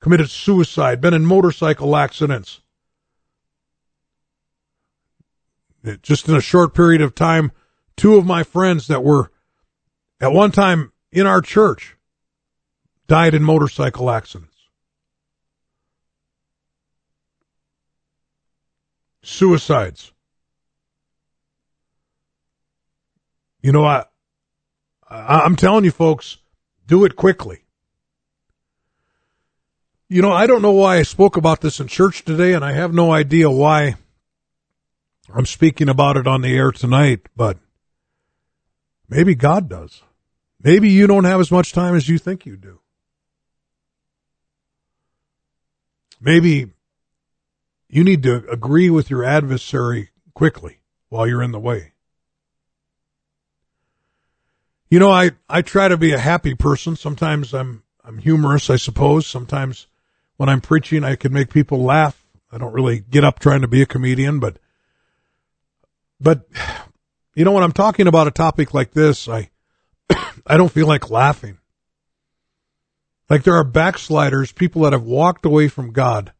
committed 0.00 0.30
suicide, 0.30 1.00
been 1.00 1.14
in 1.14 1.26
motorcycle 1.26 1.96
accidents. 1.96 2.60
Just 6.02 6.28
in 6.28 6.36
a 6.36 6.40
short 6.40 6.74
period 6.74 7.00
of 7.00 7.16
time, 7.16 7.50
two 7.96 8.14
of 8.14 8.24
my 8.24 8.44
friends 8.44 8.86
that 8.86 9.02
were 9.02 9.32
at 10.20 10.32
one 10.32 10.52
time 10.52 10.92
in 11.10 11.26
our 11.26 11.40
church 11.40 11.96
died 13.08 13.34
in 13.34 13.42
motorcycle 13.42 14.10
accidents. 14.10 14.57
Suicides. 19.22 20.12
You 23.60 23.72
know, 23.72 23.84
I, 23.84 24.04
I 25.08 25.40
I'm 25.40 25.56
telling 25.56 25.84
you 25.84 25.90
folks, 25.90 26.38
do 26.86 27.04
it 27.04 27.16
quickly. 27.16 27.64
You 30.08 30.22
know, 30.22 30.32
I 30.32 30.46
don't 30.46 30.62
know 30.62 30.72
why 30.72 30.96
I 30.96 31.02
spoke 31.02 31.36
about 31.36 31.60
this 31.60 31.80
in 31.80 31.86
church 31.86 32.24
today, 32.24 32.54
and 32.54 32.64
I 32.64 32.72
have 32.72 32.94
no 32.94 33.12
idea 33.12 33.50
why 33.50 33.96
I'm 35.34 35.44
speaking 35.44 35.88
about 35.88 36.16
it 36.16 36.26
on 36.26 36.40
the 36.40 36.56
air 36.56 36.72
tonight, 36.72 37.28
but 37.36 37.58
maybe 39.08 39.34
God 39.34 39.68
does. 39.68 40.02
Maybe 40.62 40.88
you 40.88 41.06
don't 41.06 41.24
have 41.24 41.40
as 41.40 41.50
much 41.50 41.72
time 41.72 41.94
as 41.94 42.08
you 42.08 42.18
think 42.18 42.46
you 42.46 42.56
do. 42.56 42.80
Maybe 46.20 46.68
you 47.88 48.04
need 48.04 48.22
to 48.24 48.48
agree 48.50 48.90
with 48.90 49.10
your 49.10 49.24
adversary 49.24 50.10
quickly 50.34 50.78
while 51.08 51.26
you're 51.26 51.42
in 51.42 51.52
the 51.52 51.58
way. 51.58 51.92
You 54.90 54.98
know, 54.98 55.10
I, 55.10 55.32
I 55.48 55.62
try 55.62 55.88
to 55.88 55.96
be 55.96 56.12
a 56.12 56.18
happy 56.18 56.54
person. 56.54 56.96
Sometimes 56.96 57.52
I'm, 57.52 57.82
I'm 58.04 58.18
humorous, 58.18 58.70
I 58.70 58.76
suppose. 58.76 59.26
Sometimes 59.26 59.86
when 60.36 60.48
I'm 60.48 60.60
preaching, 60.60 61.04
I 61.04 61.16
can 61.16 61.32
make 61.32 61.50
people 61.50 61.82
laugh. 61.82 62.24
I 62.50 62.58
don't 62.58 62.72
really 62.72 63.00
get 63.00 63.24
up 63.24 63.38
trying 63.38 63.60
to 63.62 63.68
be 63.68 63.82
a 63.82 63.86
comedian, 63.86 64.40
but, 64.40 64.58
but, 66.18 66.48
you 67.34 67.44
know, 67.44 67.52
when 67.52 67.62
I'm 67.62 67.72
talking 67.72 68.06
about 68.06 68.26
a 68.26 68.30
topic 68.30 68.72
like 68.72 68.92
this, 68.92 69.28
I, 69.28 69.50
I 70.46 70.56
don't 70.56 70.72
feel 70.72 70.86
like 70.86 71.10
laughing. 71.10 71.58
Like 73.28 73.42
there 73.42 73.56
are 73.56 73.64
backsliders, 73.64 74.52
people 74.52 74.82
that 74.82 74.94
have 74.94 75.02
walked 75.02 75.44
away 75.44 75.68
from 75.68 75.92
God 75.92 76.32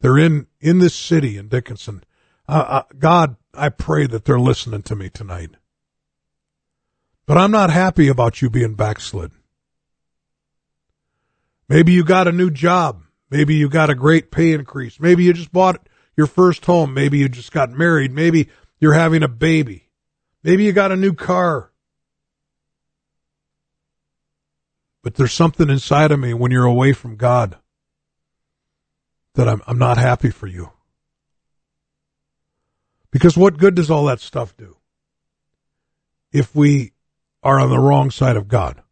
they're 0.00 0.18
in, 0.18 0.46
in 0.60 0.78
this 0.78 0.94
city 0.94 1.36
in 1.36 1.48
Dickinson. 1.48 2.04
Uh, 2.48 2.64
uh, 2.68 2.82
God, 2.98 3.36
I 3.54 3.68
pray 3.68 4.06
that 4.06 4.24
they're 4.24 4.40
listening 4.40 4.82
to 4.82 4.96
me 4.96 5.10
tonight. 5.10 5.50
But 7.26 7.36
I'm 7.36 7.50
not 7.50 7.70
happy 7.70 8.08
about 8.08 8.40
you 8.40 8.48
being 8.48 8.74
backslid. 8.74 9.32
Maybe 11.68 11.92
you 11.92 12.04
got 12.04 12.28
a 12.28 12.32
new 12.32 12.50
job. 12.50 13.02
Maybe 13.30 13.54
you 13.54 13.68
got 13.68 13.90
a 13.90 13.94
great 13.94 14.30
pay 14.30 14.52
increase. 14.52 14.98
Maybe 14.98 15.24
you 15.24 15.34
just 15.34 15.52
bought 15.52 15.86
your 16.16 16.26
first 16.26 16.64
home. 16.64 16.94
Maybe 16.94 17.18
you 17.18 17.28
just 17.28 17.52
got 17.52 17.70
married. 17.70 18.12
Maybe 18.12 18.48
you're 18.80 18.94
having 18.94 19.22
a 19.22 19.28
baby. 19.28 19.90
Maybe 20.42 20.64
you 20.64 20.72
got 20.72 20.92
a 20.92 20.96
new 20.96 21.12
car. 21.12 21.70
But 25.02 25.16
there's 25.16 25.34
something 25.34 25.68
inside 25.68 26.10
of 26.10 26.18
me 26.18 26.32
when 26.32 26.50
you're 26.50 26.64
away 26.64 26.94
from 26.94 27.16
God 27.16 27.58
that 29.38 29.48
I'm, 29.48 29.62
I'm 29.68 29.78
not 29.78 29.96
happy 29.98 30.30
for 30.30 30.48
you. 30.48 30.72
Because 33.12 33.36
what 33.36 33.56
good 33.56 33.76
does 33.76 33.88
all 33.88 34.06
that 34.06 34.18
stuff 34.18 34.56
do 34.56 34.76
if 36.32 36.56
we 36.56 36.90
are 37.44 37.60
on 37.60 37.70
the 37.70 37.78
wrong 37.78 38.10
side 38.10 38.36
of 38.36 38.48
God? 38.48 38.82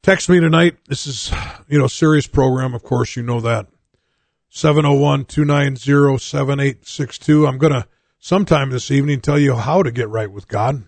Text 0.00 0.28
me 0.28 0.38
tonight. 0.38 0.76
This 0.86 1.08
is, 1.08 1.32
you 1.68 1.76
know, 1.76 1.88
serious 1.88 2.28
program. 2.28 2.72
Of 2.72 2.84
course, 2.84 3.16
you 3.16 3.24
know 3.24 3.40
that. 3.40 3.66
701-290-7862. 4.52 7.48
I'm 7.48 7.58
going 7.58 7.72
to 7.72 7.84
sometime 8.20 8.70
this 8.70 8.92
evening 8.92 9.20
tell 9.20 9.40
you 9.40 9.56
how 9.56 9.82
to 9.82 9.90
get 9.90 10.08
right 10.08 10.30
with 10.30 10.46
God. 10.46 10.84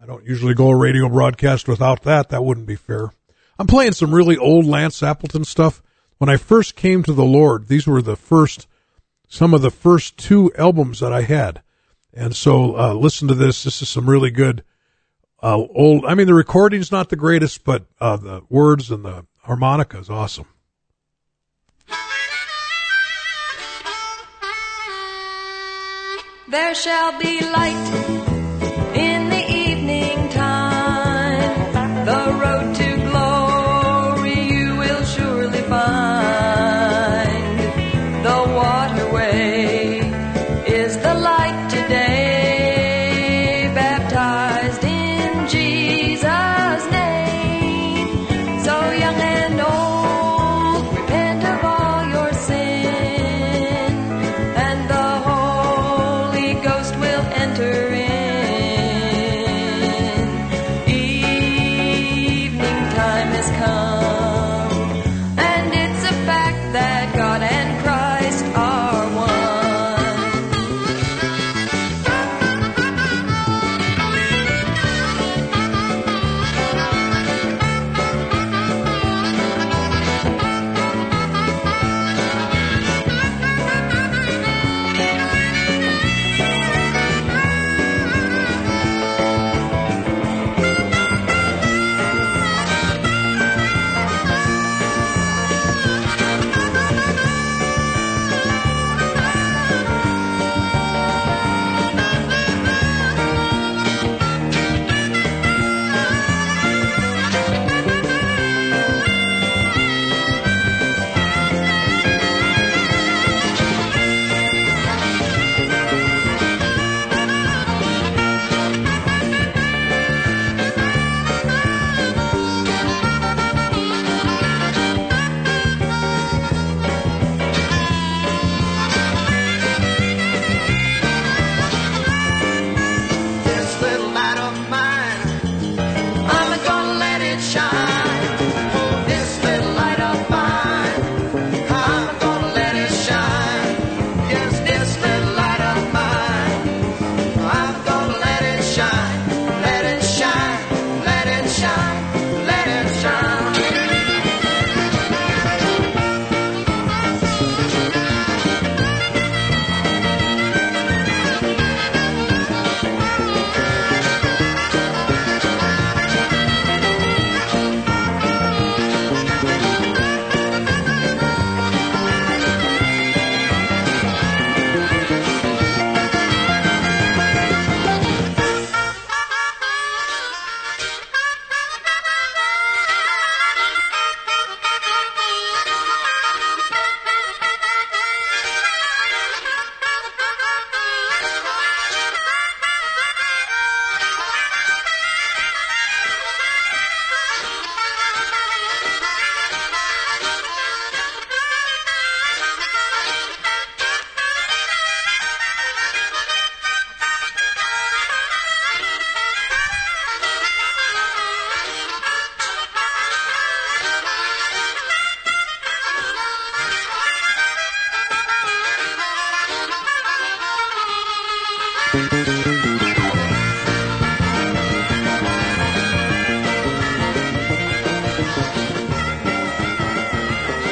I 0.00 0.06
don't 0.06 0.24
usually 0.24 0.54
go 0.54 0.70
a 0.70 0.76
radio 0.76 1.08
broadcast 1.08 1.68
without 1.68 2.02
that. 2.02 2.30
That 2.30 2.42
wouldn't 2.42 2.66
be 2.66 2.74
fair. 2.74 3.12
I'm 3.58 3.66
playing 3.66 3.92
some 3.92 4.14
really 4.14 4.36
old 4.36 4.66
Lance 4.66 5.02
Appleton 5.02 5.44
stuff. 5.44 5.82
When 6.18 6.30
I 6.30 6.36
first 6.36 6.76
came 6.76 7.02
to 7.02 7.12
the 7.12 7.24
Lord, 7.24 7.68
these 7.68 7.86
were 7.86 8.02
the 8.02 8.16
first, 8.16 8.68
some 9.28 9.52
of 9.52 9.62
the 9.62 9.70
first 9.70 10.16
two 10.16 10.52
albums 10.56 11.00
that 11.00 11.12
I 11.12 11.22
had. 11.22 11.62
And 12.12 12.34
so, 12.34 12.76
uh, 12.76 12.92
listen 12.94 13.28
to 13.28 13.34
this. 13.34 13.64
This 13.64 13.82
is 13.82 13.88
some 13.88 14.08
really 14.08 14.30
good, 14.30 14.64
uh, 15.42 15.56
old, 15.56 16.04
I 16.06 16.14
mean, 16.14 16.26
the 16.26 16.34
recording's 16.34 16.92
not 16.92 17.08
the 17.08 17.16
greatest, 17.16 17.64
but, 17.64 17.86
uh, 18.00 18.16
the 18.16 18.42
words 18.48 18.90
and 18.90 19.04
the 19.04 19.26
harmonica 19.42 19.98
is 19.98 20.10
awesome. 20.10 20.46
There 26.48 26.74
shall 26.74 27.18
be 27.18 27.40
light 27.40 28.94
in 28.94 29.28
the 29.28 29.52
evening 29.52 30.28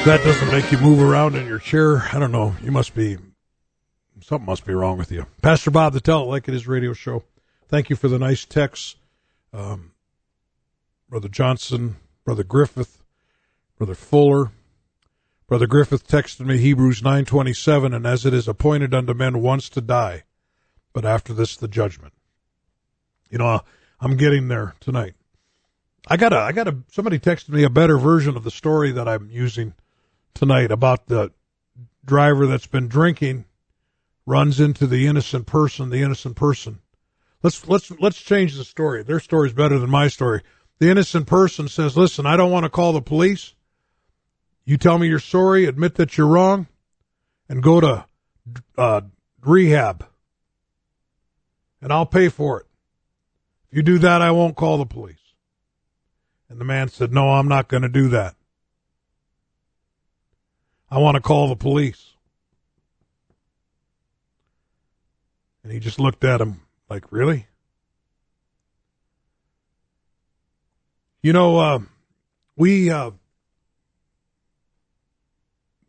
that 0.07 0.23
doesn't 0.23 0.53
make 0.53 0.71
you 0.71 0.79
move 0.79 1.03
around 1.03 1.35
in 1.35 1.49
your 1.49 1.59
chair, 1.59 2.09
I 2.13 2.21
don't 2.21 2.31
know. 2.31 2.55
You 2.63 2.71
must 2.71 2.95
be 2.95 3.19
something 4.21 4.47
must 4.47 4.65
be 4.65 4.73
wrong 4.73 4.99
with 4.99 5.11
you. 5.11 5.27
Pastor 5.43 5.73
Bob, 5.73 5.95
the 5.95 6.01
Tell 6.01 6.23
It 6.23 6.27
Like 6.27 6.47
It 6.47 6.55
Is 6.55 6.69
radio 6.69 6.93
show. 6.93 7.25
Thank 7.67 7.91
you 7.91 7.97
for 7.97 8.07
the 8.07 8.17
nice 8.17 8.45
texts, 8.45 8.95
um, 9.53 9.91
Brother 11.09 11.29
Johnson, 11.29 11.97
Brother 12.25 12.45
Griffith, 12.45 13.03
Brother 13.79 13.97
Fuller. 13.97 14.53
Brother 15.49 15.67
Griffith 15.67 16.07
texted 16.07 16.47
me 16.47 16.59
Hebrews 16.59 17.03
nine 17.03 17.25
twenty 17.25 17.53
seven, 17.53 17.93
and 17.93 18.07
as 18.07 18.25
it 18.25 18.33
is 18.33 18.47
appointed 18.47 18.95
unto 18.95 19.13
men 19.13 19.43
once 19.43 19.69
to 19.71 19.81
die, 19.81 20.23
but 20.93 21.05
after 21.05 21.33
this 21.35 21.57
the 21.57 21.67
judgment. 21.67 22.13
You 23.29 23.39
know, 23.39 23.63
I'm 23.99 24.17
getting 24.17 24.47
there 24.47 24.77
tonight. 24.79 25.15
I 26.07 26.17
got 26.17 26.33
a, 26.33 26.39
I 26.39 26.53
got 26.53 26.69
a, 26.69 26.77
somebody 26.93 27.19
texted 27.19 27.49
me 27.49 27.65
a 27.65 27.71
better 27.71 27.99
version 27.99 28.37
of 28.37 28.45
the 28.45 28.53
story 28.53 28.93
that 28.93 29.09
I'm 29.09 29.29
using 29.33 29.75
tonight 30.37 30.71
about 30.71 31.07
the 31.07 31.33
driver 32.05 32.47
that's 32.47 32.67
been 32.67 32.89
drinking 32.89 33.47
runs 34.27 34.61
into 34.61 34.87
the 34.87 35.07
innocent 35.07 35.47
person, 35.47 35.91
the 35.91 36.03
innocent 36.03 36.37
person. 36.37 36.81
Let's 37.43 37.67
let's 37.69 37.91
let's 37.93 38.21
change 38.21 38.55
the 38.55 38.65
story. 38.65 39.03
Their 39.03 39.21
story's 39.21 39.53
better 39.53 39.79
than 39.79 39.91
my 39.91 40.09
story. 40.09 40.43
The 40.79 40.91
innocent 40.91 41.27
person 41.27 41.69
says, 41.69 41.97
"Listen, 41.97 42.27
I 42.27 42.37
don't 42.37 42.51
want 42.51 42.65
to 42.65 42.71
call 42.71 42.93
the 42.93 43.03
police. 43.03 43.55
You 44.65 44.77
tell 44.77 44.99
me 44.99 45.09
you're 45.09 45.19
sorry, 45.19 45.65
admit 45.65 45.95
that 45.95 46.19
you're 46.19 46.27
wrong, 46.27 46.67
and 47.49 47.63
go 47.63 47.81
to 47.81 48.07
uh, 48.77 49.03
rehab, 49.41 50.07
and 51.81 51.93
I'll 51.93 52.07
pay 52.07 52.29
for 52.29 52.61
it. 52.61 52.67
If 53.71 53.77
you 53.77 53.83
do 53.83 53.99
that, 53.99 54.23
I 54.23 54.33
won't 54.33 54.57
call 54.57 54.79
the 54.79 54.87
police." 54.87 55.17
And 56.49 56.61
the 56.61 56.65
man 56.65 56.89
said, 56.89 57.13
"No, 57.13 57.31
I'm 57.31 57.49
not 57.49 57.69
going 57.69 57.83
to 57.83 57.89
do 57.89 58.09
that." 58.09 58.37
I 60.91 60.99
want 60.99 61.17
to 61.17 61.21
call 61.21 61.49
the 61.49 61.57
police. 61.57 62.13
And 65.63 65.73
he 65.73 65.81
just 65.81 65.99
looked 65.99 66.23
at 66.23 66.41
him 66.41 66.61
like, 66.89 67.11
really? 67.11 67.47
You 71.23 71.33
know, 71.33 71.59
uh, 71.59 71.79
we, 72.55 72.89
uh, 72.89 73.11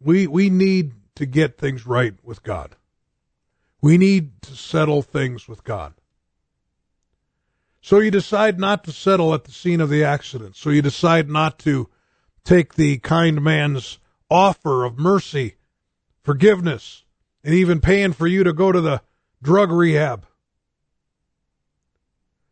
we, 0.02 0.26
we 0.26 0.50
need 0.50 0.94
to 1.16 1.28
get 1.28 1.60
things 1.60 1.86
right 1.86 2.16
with 2.24 2.42
God. 2.42 2.76
We 3.82 4.00
need 4.00 4.42
to 4.44 4.56
settle 4.56 5.04
things 5.04 5.48
with 5.48 5.64
God. 5.64 5.94
So 7.82 8.00
you 8.00 8.10
decide 8.10 8.60
not 8.60 8.84
to 8.86 8.92
settle 8.92 9.34
at 9.34 9.44
the 9.44 9.52
scene 9.52 9.80
of 9.80 9.90
the 9.90 10.04
accident. 10.04 10.56
So 10.56 10.72
you 10.72 10.82
decide 10.82 11.30
not 11.30 11.60
to 11.60 11.88
take 12.44 12.74
the 12.74 12.98
kind 12.98 13.42
man's 13.44 14.00
offer 14.30 14.84
of 14.84 14.98
mercy, 14.98 15.56
forgiveness, 16.24 17.04
and 17.44 17.54
even 17.54 17.80
paying 17.80 18.14
for 18.14 18.28
you 18.28 18.44
to 18.44 18.54
go 18.54 18.72
to 18.72 18.82
the 18.82 19.02
drug 19.42 19.72
rehab. 19.72 20.26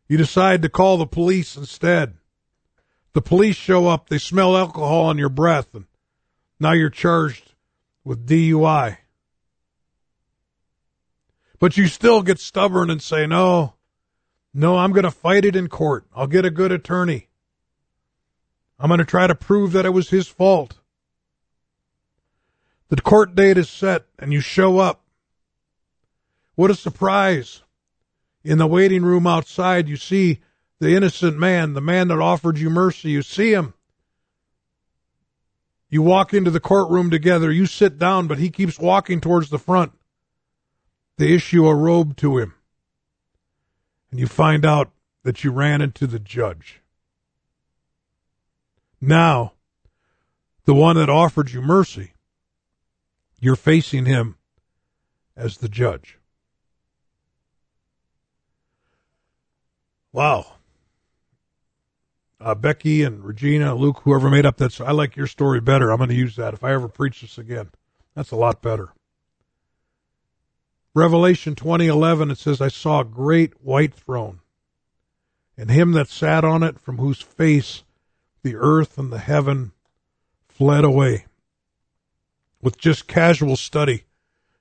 You 0.07 0.17
decide 0.17 0.61
to 0.61 0.69
call 0.69 0.97
the 0.97 1.07
police 1.07 1.57
instead. 1.57 2.15
The 3.13 3.21
police 3.21 3.55
show 3.55 3.87
up, 3.87 4.09
they 4.09 4.17
smell 4.17 4.55
alcohol 4.55 5.05
on 5.05 5.17
your 5.17 5.29
breath, 5.29 5.73
and 5.73 5.85
now 6.59 6.73
you're 6.73 6.89
charged 6.89 7.53
with 8.03 8.27
DUI. 8.27 8.97
But 11.59 11.77
you 11.77 11.87
still 11.87 12.21
get 12.21 12.39
stubborn 12.39 12.89
and 12.89 13.01
say, 13.01 13.25
no, 13.25 13.73
no, 14.53 14.77
I'm 14.77 14.91
going 14.91 15.03
to 15.03 15.11
fight 15.11 15.45
it 15.45 15.55
in 15.55 15.67
court. 15.67 16.05
I'll 16.15 16.27
get 16.27 16.45
a 16.45 16.51
good 16.51 16.71
attorney. 16.71 17.29
I'm 18.77 18.89
going 18.89 18.99
to 18.99 19.05
try 19.05 19.27
to 19.27 19.35
prove 19.35 19.71
that 19.71 19.85
it 19.85 19.91
was 19.91 20.09
his 20.09 20.27
fault. 20.27 20.79
The 22.89 23.01
court 23.01 23.35
date 23.35 23.57
is 23.57 23.69
set 23.69 24.05
and 24.19 24.31
you 24.31 24.41
show 24.41 24.79
up. 24.79 25.01
What 26.55 26.71
a 26.71 26.75
surprise. 26.75 27.61
In 28.43 28.57
the 28.59 28.67
waiting 28.67 29.03
room 29.03 29.25
outside, 29.25 29.89
you 29.89 29.97
see 29.97 30.39
the 30.79 30.95
innocent 30.95 31.37
man, 31.37 31.73
the 31.73 31.81
man 31.81 32.09
that 32.09 32.19
offered 32.19 32.59
you 32.59 32.69
mercy. 32.69 33.09
You 33.09 33.23
see 33.23 33.53
him. 33.53 33.73
You 35.89 36.01
walk 36.01 36.33
into 36.33 36.51
the 36.51 36.59
courtroom 36.59 37.09
together. 37.09 37.51
You 37.51 37.65
sit 37.65 37.97
down, 37.97 38.27
but 38.27 38.37
he 38.37 38.49
keeps 38.49 38.79
walking 38.79 39.21
towards 39.21 39.49
the 39.49 39.57
front. 39.57 39.93
They 41.17 41.33
issue 41.33 41.67
a 41.67 41.75
robe 41.75 42.17
to 42.17 42.37
him. 42.37 42.53
And 44.11 44.19
you 44.19 44.27
find 44.27 44.65
out 44.65 44.91
that 45.23 45.43
you 45.43 45.51
ran 45.51 45.81
into 45.81 46.05
the 46.05 46.19
judge. 46.19 46.81
Now, 49.01 49.53
the 50.65 50.73
one 50.73 50.97
that 50.97 51.09
offered 51.09 51.51
you 51.51 51.61
mercy, 51.61 52.13
you're 53.39 53.55
facing 53.55 54.05
him 54.05 54.35
as 55.35 55.57
the 55.57 55.69
judge. 55.69 56.17
Wow. 60.11 60.45
Uh, 62.39 62.55
Becky 62.55 63.03
and 63.03 63.23
Regina, 63.23 63.75
Luke, 63.75 64.01
whoever 64.03 64.29
made 64.29 64.45
up 64.45 64.57
that, 64.57 64.79
I 64.79 64.91
like 64.91 65.15
your 65.15 65.27
story 65.27 65.59
better. 65.59 65.91
I'm 65.91 65.97
going 65.97 66.09
to 66.09 66.15
use 66.15 66.35
that 66.35 66.53
if 66.53 66.63
I 66.63 66.73
ever 66.73 66.87
preach 66.87 67.21
this 67.21 67.37
again. 67.37 67.71
That's 68.13 68.31
a 68.31 68.37
lot 68.37 68.61
better. 68.61 68.89
Revelation 70.93 71.55
20:11 71.55 72.31
it 72.31 72.37
says 72.37 72.61
I 72.61 72.69
saw 72.69 73.01
a 73.01 73.05
great 73.05 73.61
white 73.61 73.93
throne 73.93 74.39
and 75.57 75.69
him 75.69 75.91
that 75.91 76.07
sat 76.07 76.45
on 76.45 76.63
it 76.63 76.79
from 76.79 76.97
whose 76.97 77.21
face 77.21 77.83
the 78.43 78.55
earth 78.55 78.97
and 78.97 79.11
the 79.11 79.19
heaven 79.19 79.73
fled 80.47 80.85
away. 80.85 81.25
With 82.65 82.77
just 82.77 83.07
casual 83.07 83.55
study, 83.55 84.03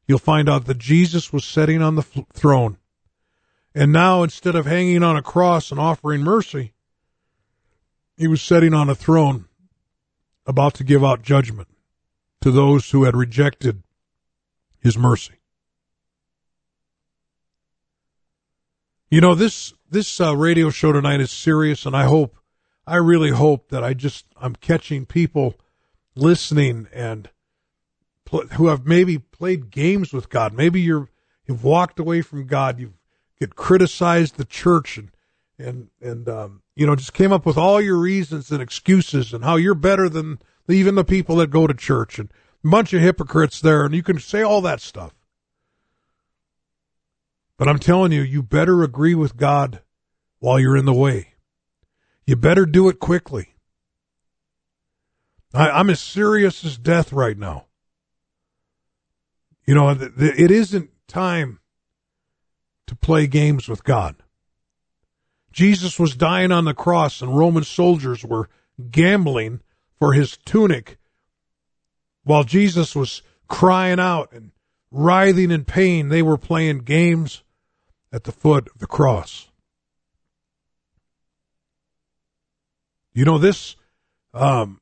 you'll 0.07 0.19
find 0.21 0.49
out 0.49 0.67
that 0.67 0.79
Jesus 0.79 1.33
was 1.33 1.45
sitting 1.45 1.83
on 1.83 1.97
the 1.97 2.03
throne 2.03 2.77
and 3.75 3.93
now, 3.93 4.23
instead 4.23 4.55
of 4.55 4.67
hanging 4.67 5.03
on 5.03 5.17
a 5.17 5.23
cross 5.23 5.73
and 5.73 5.81
offering 5.81 6.23
mercy, 6.23 6.75
he 8.17 8.29
was 8.29 8.41
sitting 8.41 8.73
on 8.73 8.89
a 8.89 8.95
throne 8.95 9.47
about 10.47 10.75
to 10.75 10.85
give 10.85 11.03
out 11.03 11.23
judgment 11.23 11.69
to 12.41 12.53
those 12.53 12.91
who 12.91 13.03
had 13.03 13.17
rejected 13.17 13.83
his 14.79 14.97
mercy. 14.97 15.35
You 19.11 19.21
know, 19.21 19.35
this, 19.35 19.75
this 19.91 20.21
uh, 20.21 20.37
radio 20.37 20.71
show 20.71 20.93
tonight 20.93 21.21
is 21.21 21.33
serious, 21.33 21.85
and 21.85 21.97
I 21.97 22.05
hope, 22.05 22.37
I 22.87 22.97
really 22.97 23.31
hope 23.31 23.71
that 23.71 23.83
I 23.83 23.95
just, 23.95 24.27
I'm 24.37 24.55
catching 24.55 25.05
people 25.05 25.55
listening 26.15 26.87
and 26.93 27.29
who 28.31 28.69
have 28.69 28.87
maybe 28.87 29.19
played 29.19 29.71
games 29.71 30.13
with 30.13 30.29
God. 30.29 30.53
Maybe 30.53 30.81
you're, 30.81 31.09
you've 31.47 31.63
walked 31.63 31.99
away 31.99 32.23
from 32.23 32.47
God. 32.47 32.81
You've 32.81 32.95
criticized 33.55 34.37
the 34.37 34.45
church 34.45 34.97
and 34.97 35.11
and 35.59 35.89
and 36.01 36.29
um, 36.29 36.63
you 36.75 36.87
know 36.87 36.97
just 36.97 37.15
came 37.15 37.33
up 37.33 37.47
with 37.47 37.57
all 37.57 37.81
your 37.81 37.99
reasons 37.99 38.51
and 38.51 38.63
excuses 38.63 39.33
and 39.33 39.45
how 39.45 39.57
you're 39.57 39.75
better 39.75 40.09
than 40.09 40.39
even 40.69 40.95
the 40.95 41.05
people 41.05 41.37
that 41.37 41.51
go 41.51 41.67
to 41.67 41.75
church 41.75 42.19
and 42.19 42.31
a 42.65 42.69
bunch 42.69 42.93
of 42.93 43.03
hypocrites 43.03 43.61
there. 43.61 43.85
And 43.85 43.95
you 43.95 44.03
can 44.03 44.19
say 44.19 44.43
all 44.43 44.61
that 44.63 44.81
stuff. 44.81 45.15
But 47.57 47.69
i'm 47.69 47.79
telling 47.79 48.13
you 48.13 48.23
you 48.23 48.43
better 48.43 48.83
agree 48.83 49.15
with 49.15 49.37
god 49.37 49.83
while 50.39 50.59
you're 50.59 50.77
in 50.77 50.87
the 50.87 50.93
way. 50.93 51.35
You 52.27 52.37
better 52.37 52.67
do 52.67 52.89
it 52.89 52.99
quickly. 52.99 53.55
I, 55.53 55.71
i'm 55.71 55.91
as 55.91 56.01
serious 56.01 56.65
as 56.65 56.79
death 56.79 57.13
right 57.13 57.39
now 57.39 57.67
you 59.67 59.75
know 59.75 59.91
it 59.91 60.51
isn't 60.51 60.91
time 61.09 61.61
to 62.87 62.97
play 62.97 63.27
games 63.27 63.69
with 63.69 63.85
God. 63.85 64.17
Jesus 65.53 65.99
was 65.99 66.17
dying 66.17 66.51
on 66.51 66.65
the 66.65 66.75
cross, 66.75 67.23
and 67.23 67.37
Roman 67.37 67.65
soldiers 67.65 68.25
were 68.25 68.49
gambling 68.91 69.61
for 69.99 70.13
his 70.13 70.37
tunic 70.45 70.99
while 72.25 72.43
Jesus 72.43 72.97
was 72.97 73.23
crying 73.47 74.01
out 74.01 74.33
and 74.33 74.51
writhing 74.91 75.51
in 75.51 75.65
pain. 75.65 76.09
They 76.09 76.23
were 76.23 76.37
playing 76.37 76.81
games 76.81 77.43
at 78.13 78.25
the 78.25 78.33
foot 78.33 78.69
of 78.69 78.81
the 78.81 78.87
cross. 78.87 79.49
You 83.13 83.25
know, 83.25 83.39
this, 83.39 83.77
um, 84.33 84.81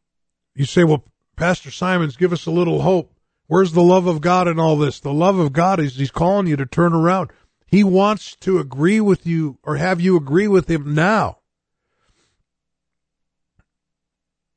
you 0.55 0.65
say, 0.65 0.85
well, 0.85 1.05
Pastor 1.37 1.71
Simons, 1.71 2.17
give 2.17 2.33
us 2.33 2.47
a 2.47 2.51
little 2.51 2.81
hope. 2.81 3.12
Where's 3.53 3.73
the 3.73 3.83
love 3.83 4.07
of 4.07 4.23
God 4.23 4.49
in 4.49 4.59
all 4.59 4.79
this? 4.79 4.99
The 4.99 5.13
love 5.13 5.39
of 5.39 5.53
God 5.53 5.79
is 5.79 5.97
He's 5.97 6.11
calling 6.11 6.47
you 6.47 6.57
to 6.57 6.65
turn 6.65 6.95
around. 6.95 7.31
He 7.67 7.85
wants 7.85 8.35
to 8.37 8.59
agree 8.59 8.99
with 8.99 9.27
you 9.27 9.59
or 9.63 9.77
have 9.77 10.01
you 10.01 10.17
agree 10.17 10.49
with 10.49 10.71
him 10.71 10.95
now. 10.95 11.41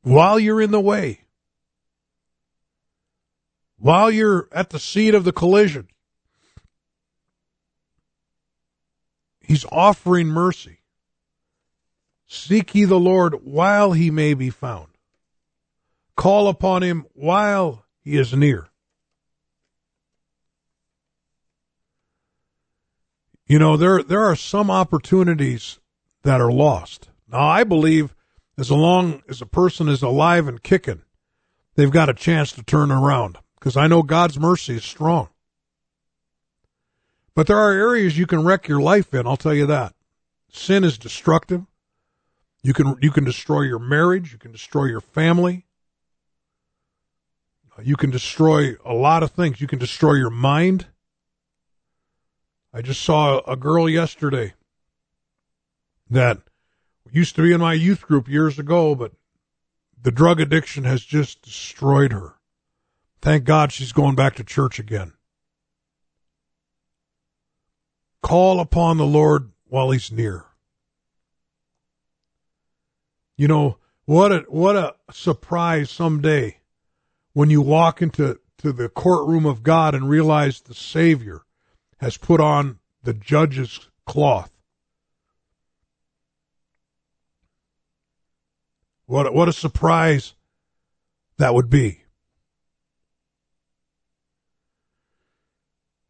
While 0.01 0.39
you're 0.39 0.61
in 0.61 0.71
the 0.71 0.79
way. 0.79 1.25
While 3.77 4.09
you're 4.11 4.47
at 4.53 4.69
the 4.69 4.79
seat 4.79 5.13
of 5.13 5.25
the 5.25 5.33
collision. 5.33 5.89
He's 9.41 9.65
offering 9.73 10.27
mercy. 10.27 10.79
Seek 12.27 12.73
ye 12.73 12.85
the 12.85 12.97
Lord 12.97 13.43
while 13.43 13.91
he 13.91 14.09
may 14.09 14.33
be 14.33 14.49
found. 14.49 14.87
Call 16.15 16.47
upon 16.47 16.81
him 16.81 17.05
while 17.11 17.83
he 18.01 18.17
is 18.17 18.33
near. 18.33 18.69
You 23.47 23.59
know, 23.59 23.77
there 23.77 24.01
there 24.01 24.23
are 24.23 24.35
some 24.35 24.71
opportunities 24.71 25.79
that 26.23 26.41
are 26.41 26.51
lost. 26.51 27.09
Now 27.27 27.47
I 27.47 27.63
believe 27.63 28.15
as 28.57 28.71
long 28.71 29.21
as 29.29 29.41
a 29.41 29.45
person 29.45 29.87
is 29.87 30.01
alive 30.01 30.47
and 30.47 30.63
kicking, 30.63 31.03
they've 31.75 31.91
got 31.91 32.09
a 32.09 32.13
chance 32.13 32.51
to 32.53 32.63
turn 32.63 32.91
around. 32.91 33.37
Because 33.59 33.77
I 33.77 33.87
know 33.87 34.03
God's 34.03 34.39
mercy 34.39 34.75
is 34.75 34.83
strong. 34.83 35.29
But 37.33 37.47
there 37.47 37.57
are 37.57 37.71
areas 37.71 38.17
you 38.17 38.27
can 38.27 38.43
wreck 38.43 38.67
your 38.67 38.79
life 38.79 39.13
in, 39.13 39.27
I'll 39.27 39.37
tell 39.37 39.53
you 39.53 39.65
that. 39.65 39.93
Sin 40.49 40.83
is 40.83 40.97
destructive. 40.97 41.65
You 42.63 42.73
can 42.73 42.95
you 43.01 43.11
can 43.11 43.23
destroy 43.23 43.61
your 43.61 43.79
marriage, 43.79 44.31
you 44.31 44.39
can 44.39 44.51
destroy 44.51 44.85
your 44.85 45.01
family. 45.01 45.65
You 47.83 47.97
can 47.97 48.09
destroy 48.09 48.75
a 48.85 48.93
lot 48.93 49.21
of 49.21 49.31
things. 49.31 49.59
You 49.59 49.67
can 49.67 49.79
destroy 49.79 50.13
your 50.13 50.29
mind. 50.29 50.87
I 52.75 52.81
just 52.81 53.01
saw 53.01 53.39
a 53.47 53.55
girl 53.55 53.87
yesterday 53.87 54.53
that 56.09 56.39
used 57.09 57.37
to 57.37 57.41
be 57.41 57.53
in 57.53 57.61
my 57.61 57.71
youth 57.71 58.01
group 58.01 58.27
years 58.27 58.59
ago, 58.59 58.95
but 58.95 59.13
the 60.01 60.11
drug 60.11 60.41
addiction 60.41 60.83
has 60.83 61.01
just 61.01 61.41
destroyed 61.41 62.11
her. 62.11 62.33
Thank 63.21 63.45
God 63.45 63.71
she's 63.71 63.93
going 63.93 64.15
back 64.15 64.35
to 64.35 64.43
church 64.43 64.77
again. 64.77 65.13
Call 68.21 68.59
upon 68.59 68.97
the 68.97 69.05
Lord 69.05 69.53
while 69.69 69.91
he's 69.91 70.11
near. 70.11 70.43
You 73.37 73.47
know, 73.47 73.77
what 74.03 74.33
a 74.33 74.39
what 74.49 74.75
a 74.75 74.95
surprise 75.13 75.89
someday 75.89 76.57
when 77.31 77.49
you 77.49 77.61
walk 77.61 78.01
into 78.01 78.41
to 78.57 78.73
the 78.73 78.89
courtroom 78.89 79.45
of 79.45 79.63
God 79.63 79.95
and 79.95 80.09
realize 80.09 80.59
the 80.59 80.73
Savior 80.73 81.44
has 82.05 82.17
put 82.17 82.39
on 82.39 82.77
the 83.01 83.15
judge's 83.15 83.89
cloth. 84.05 84.51
What 89.07 89.33
what 89.33 89.49
a 89.49 89.53
surprise 89.53 90.35
that 91.37 91.55
would 91.55 91.67
be. 91.67 92.03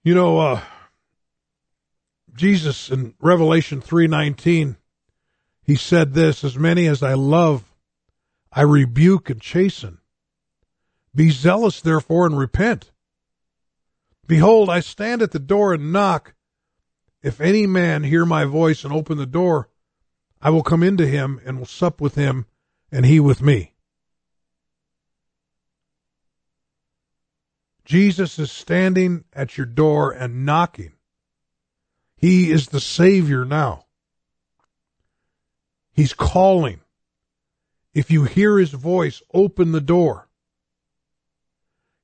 You 0.04 0.14
know, 0.14 0.38
uh, 0.38 0.62
Jesus 2.34 2.91
in 2.91 3.14
Revelation 3.22 3.80
3:19 3.80 4.76
he 5.64 5.76
said 5.78 6.14
this, 6.14 6.43
as 6.43 6.58
many 6.58 6.88
as 6.88 7.02
I 7.04 7.14
love 7.14 7.74
I 8.52 8.64
rebuke 8.64 9.30
and 9.30 9.39
chasten. 9.39 10.00
Be 11.16 11.30
zealous 11.30 11.80
therefore 11.80 12.26
and 12.26 12.38
repent. 12.38 12.91
Behold, 14.28 14.69
I 14.69 14.80
stand 14.80 15.21
at 15.21 15.32
the 15.32 15.39
door 15.39 15.73
and 15.73 15.91
knock. 15.91 16.34
If 17.21 17.39
any 17.39 17.67
man 17.67 18.03
hear 18.03 18.26
my 18.26 18.45
voice 18.45 18.84
and 18.84 18.93
open 18.93 19.17
the 19.17 19.26
door, 19.26 19.69
I 20.41 20.49
will 20.49 20.63
come 20.63 20.84
into 20.84 21.07
him 21.07 21.39
and 21.45 21.57
will 21.57 21.65
sup 21.65 22.01
with 22.01 22.15
him, 22.15 22.45
and 22.91 23.05
he 23.05 23.19
with 23.19 23.41
me. 23.41 23.73
Jesus 27.84 28.39
is 28.39 28.51
standing 28.51 29.26
at 29.34 29.57
your 29.57 29.67
door 29.67 30.11
and 30.11 30.45
knocking. 30.45 30.93
He 32.17 32.51
is 32.51 32.69
the 32.69 32.80
Savior 32.80 33.45
now. 33.45 33.86
He's 35.91 36.13
calling. 36.13 36.82
If 37.93 38.09
you 38.09 38.23
hear 38.23 38.57
his 38.57 38.71
voice, 38.71 39.21
open 39.34 39.71
the 39.71 39.82
door 39.82 40.28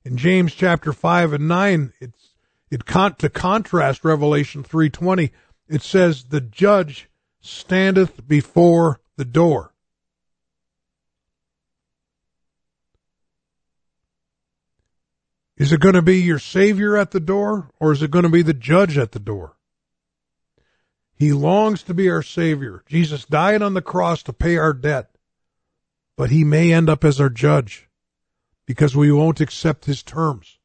in 0.04 0.16
James 0.16 0.54
chapter 0.54 0.92
5 0.92 1.34
and 1.34 1.48
9, 1.48 1.92
it's, 2.00 2.30
it 2.70 2.84
con- 2.84 3.14
to 3.16 3.28
contrast 3.28 4.04
Revelation 4.04 4.62
3.20, 4.62 5.30
it 5.68 5.82
says, 5.82 6.24
the 6.24 6.40
judge 6.40 7.08
standeth 7.40 8.26
before 8.26 9.00
the 9.16 9.24
door. 9.24 9.72
Is 15.56 15.72
it 15.72 15.80
going 15.80 15.94
to 15.94 16.02
be 16.02 16.20
your 16.20 16.40
Savior 16.40 16.96
at 16.96 17.12
the 17.12 17.20
door, 17.20 17.70
or 17.78 17.92
is 17.92 18.02
it 18.02 18.10
going 18.10 18.24
to 18.24 18.28
be 18.28 18.42
the 18.42 18.54
judge 18.54 18.98
at 18.98 19.12
the 19.12 19.20
door? 19.20 19.56
He 21.14 21.32
longs 21.32 21.84
to 21.84 21.94
be 21.94 22.10
our 22.10 22.22
Savior. 22.22 22.82
Jesus 22.88 23.24
died 23.24 23.62
on 23.62 23.74
the 23.74 23.82
cross 23.82 24.24
to 24.24 24.32
pay 24.32 24.56
our 24.56 24.72
debt, 24.72 25.10
but 26.16 26.30
he 26.30 26.42
may 26.42 26.72
end 26.72 26.90
up 26.90 27.04
as 27.04 27.20
our 27.20 27.28
judge 27.28 27.88
because 28.72 28.96
we 28.96 29.12
won't 29.12 29.38
accept 29.38 29.84
his 29.84 30.02
terms. 30.02 30.58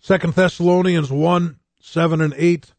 Second 0.00 0.32
Thessalonians 0.32 1.10
1, 1.10 1.58
7 1.78 2.20
and 2.22 2.32
8. 2.34 2.72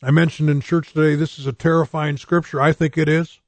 I 0.00 0.12
mentioned 0.12 0.48
in 0.50 0.60
church 0.60 0.92
today, 0.92 1.16
this 1.16 1.36
is 1.36 1.48
a 1.48 1.52
terrifying 1.52 2.16
scripture. 2.16 2.60
I 2.60 2.72
think 2.72 2.96
it 2.96 3.08
is. 3.08 3.40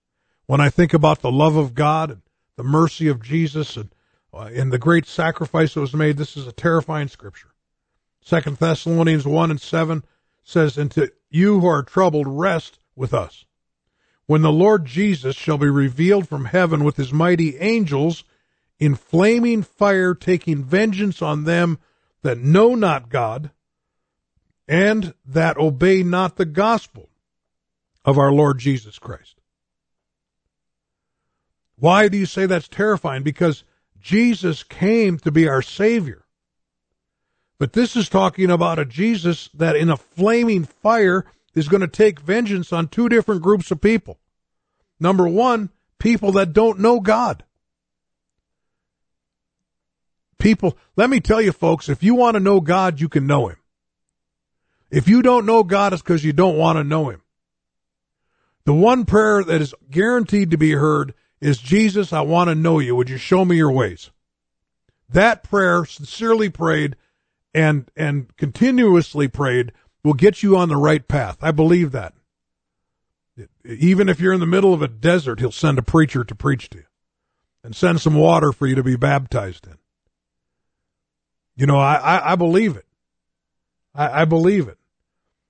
When 0.47 0.61
I 0.61 0.71
think 0.71 0.93
about 0.93 1.21
the 1.21 1.31
love 1.31 1.55
of 1.55 1.77
God 1.77 2.11
and 2.11 2.23
the 2.57 2.65
mercy 2.65 3.07
of 3.07 3.23
Jesus 3.23 3.77
and, 3.77 3.95
uh, 4.35 4.51
and 4.53 4.73
the 4.73 4.79
great 4.79 5.07
sacrifice 5.07 5.75
that 5.75 5.81
was 5.81 5.95
made, 5.95 6.17
this 6.17 6.37
is 6.37 6.49
a 6.49 6.53
terrifying 6.53 7.07
scripture. 7.07 7.53
Second 8.21 8.57
Thessalonians 8.57 9.25
1 9.25 9.53
and 9.53 9.61
7 9.61 10.03
says, 10.43 10.77
And 10.77 10.91
to 10.91 11.13
you 11.31 11.61
who 11.61 11.69
are 11.69 11.85
troubled, 11.85 12.27
rest 12.27 12.81
with 12.97 13.15
us 13.15 13.46
when 14.27 14.43
the 14.43 14.53
Lord 14.53 14.85
Jesus 14.85 15.37
shall 15.37 15.59
be 15.59 15.69
revealed 15.69 16.29
from 16.29 16.47
heaven 16.47 16.85
with 16.85 16.97
his 16.97 17.13
mighty 17.13 17.57
angels 17.59 18.25
in 18.79 18.95
flaming 18.95 19.63
fire, 19.63 20.15
taking 20.15 20.65
vengeance 20.65 21.23
on 21.23 21.45
them 21.45 21.79
that 22.23 22.39
know 22.39 22.75
not 22.75 23.09
God 23.09 23.51
and 24.69 25.15
that 25.25 25.57
obey 25.57 26.03
not 26.03 26.37
the 26.37 26.45
gospel 26.45 27.09
of 28.05 28.19
our 28.19 28.33
Lord 28.33 28.59
Jesus 28.59 28.99
Christ. 28.99 29.37
Why 31.79 32.09
do 32.09 32.19
you 32.19 32.27
say 32.27 32.47
that's 32.47 32.69
terrifying? 32.69 33.23
Because 33.23 33.65
Jesus 34.01 34.63
came 34.63 35.19
to 35.19 35.31
be 35.31 35.49
our 35.49 35.63
Savior. 35.63 36.25
But 37.59 37.73
this 37.73 37.97
is 37.97 38.09
talking 38.09 38.51
about 38.51 38.79
a 38.79 38.85
Jesus 38.85 39.49
that 39.55 39.77
in 39.77 39.89
a 39.89 39.97
flaming 39.97 40.65
fire 40.65 41.25
is 41.57 41.69
going 41.69 41.81
to 41.81 41.89
take 41.89 42.21
vengeance 42.21 42.73
on 42.73 42.87
two 42.87 43.09
different 43.09 43.43
groups 43.43 43.71
of 43.73 43.81
people. 43.81 44.21
Number 45.01 45.27
one, 45.27 45.71
people 45.99 46.31
that 46.33 46.53
don't 46.53 46.79
know 46.79 47.01
God. 47.01 47.43
People, 50.39 50.77
let 50.97 51.09
me 51.09 51.19
tell 51.19 51.41
you 51.41 51.51
folks, 51.51 51.89
if 51.89 52.03
you 52.03 52.15
want 52.15 52.35
to 52.35 52.41
know 52.41 52.61
God, 52.61 53.01
you 53.01 53.09
can 53.09 53.27
know 53.27 53.49
Him. 53.49 53.57
If 54.91 55.09
you 55.09 55.23
don't 55.23 55.47
know 55.47 55.65
God, 55.65 55.95
it's 55.95 56.03
because 56.03 56.25
you 56.25 56.35
don't 56.35 56.59
want 56.59 56.77
to 56.77 56.85
know 56.85 57.09
Him. 57.09 57.23
The 58.67 58.75
one 58.75 59.07
prayer 59.07 59.43
that 59.43 59.63
is 59.63 59.75
guaranteed 59.91 60.51
to 60.51 60.59
be 60.59 60.73
heard 60.73 61.15
is, 61.41 61.59
Jesus, 61.59 62.13
I 62.13 62.21
want 62.21 62.49
to 62.49 62.55
know 62.55 62.79
you. 62.81 62.95
Would 62.95 63.09
you 63.09 63.17
show 63.17 63.45
me 63.45 63.57
your 63.57 63.71
ways? 63.71 64.11
That 65.09 65.43
prayer, 65.43 65.85
sincerely 65.85 66.51
prayed 66.51 66.97
and, 67.55 67.91
and 67.97 68.37
continuously 68.37 69.29
prayed, 69.29 69.73
will 70.07 70.15
get 70.15 70.41
you 70.41 70.57
on 70.57 70.69
the 70.69 70.77
right 70.77 71.07
path. 71.09 71.37
I 71.43 71.51
believe 71.51 71.91
that. 71.91 72.15
Even 73.65 74.09
if 74.09 74.21
you're 74.21 74.33
in 74.33 74.41
the 74.41 74.47
middle 74.47 74.73
of 74.73 74.81
a 74.81 74.89
desert, 74.89 75.41
he'll 75.41 75.51
send 75.51 75.79
a 75.79 75.83
preacher 75.83 76.23
to 76.23 76.35
preach 76.35 76.71
to 76.71 76.79
you 76.79 76.85
and 77.65 77.75
send 77.75 78.01
some 78.01 78.15
water 78.15 78.53
for 78.53 78.69
you 78.69 78.77
to 78.77 78.85
be 78.85 78.95
baptized 78.95 79.67
in. 79.67 79.75
You 81.57 81.67
know, 81.67 81.79
I, 81.79 81.97
I, 81.97 82.33
I 82.33 82.37
believe 82.37 82.77
it. 82.77 82.87
I, 83.97 84.23
I, 84.23 84.25
believe 84.25 84.69
it. 84.69 84.79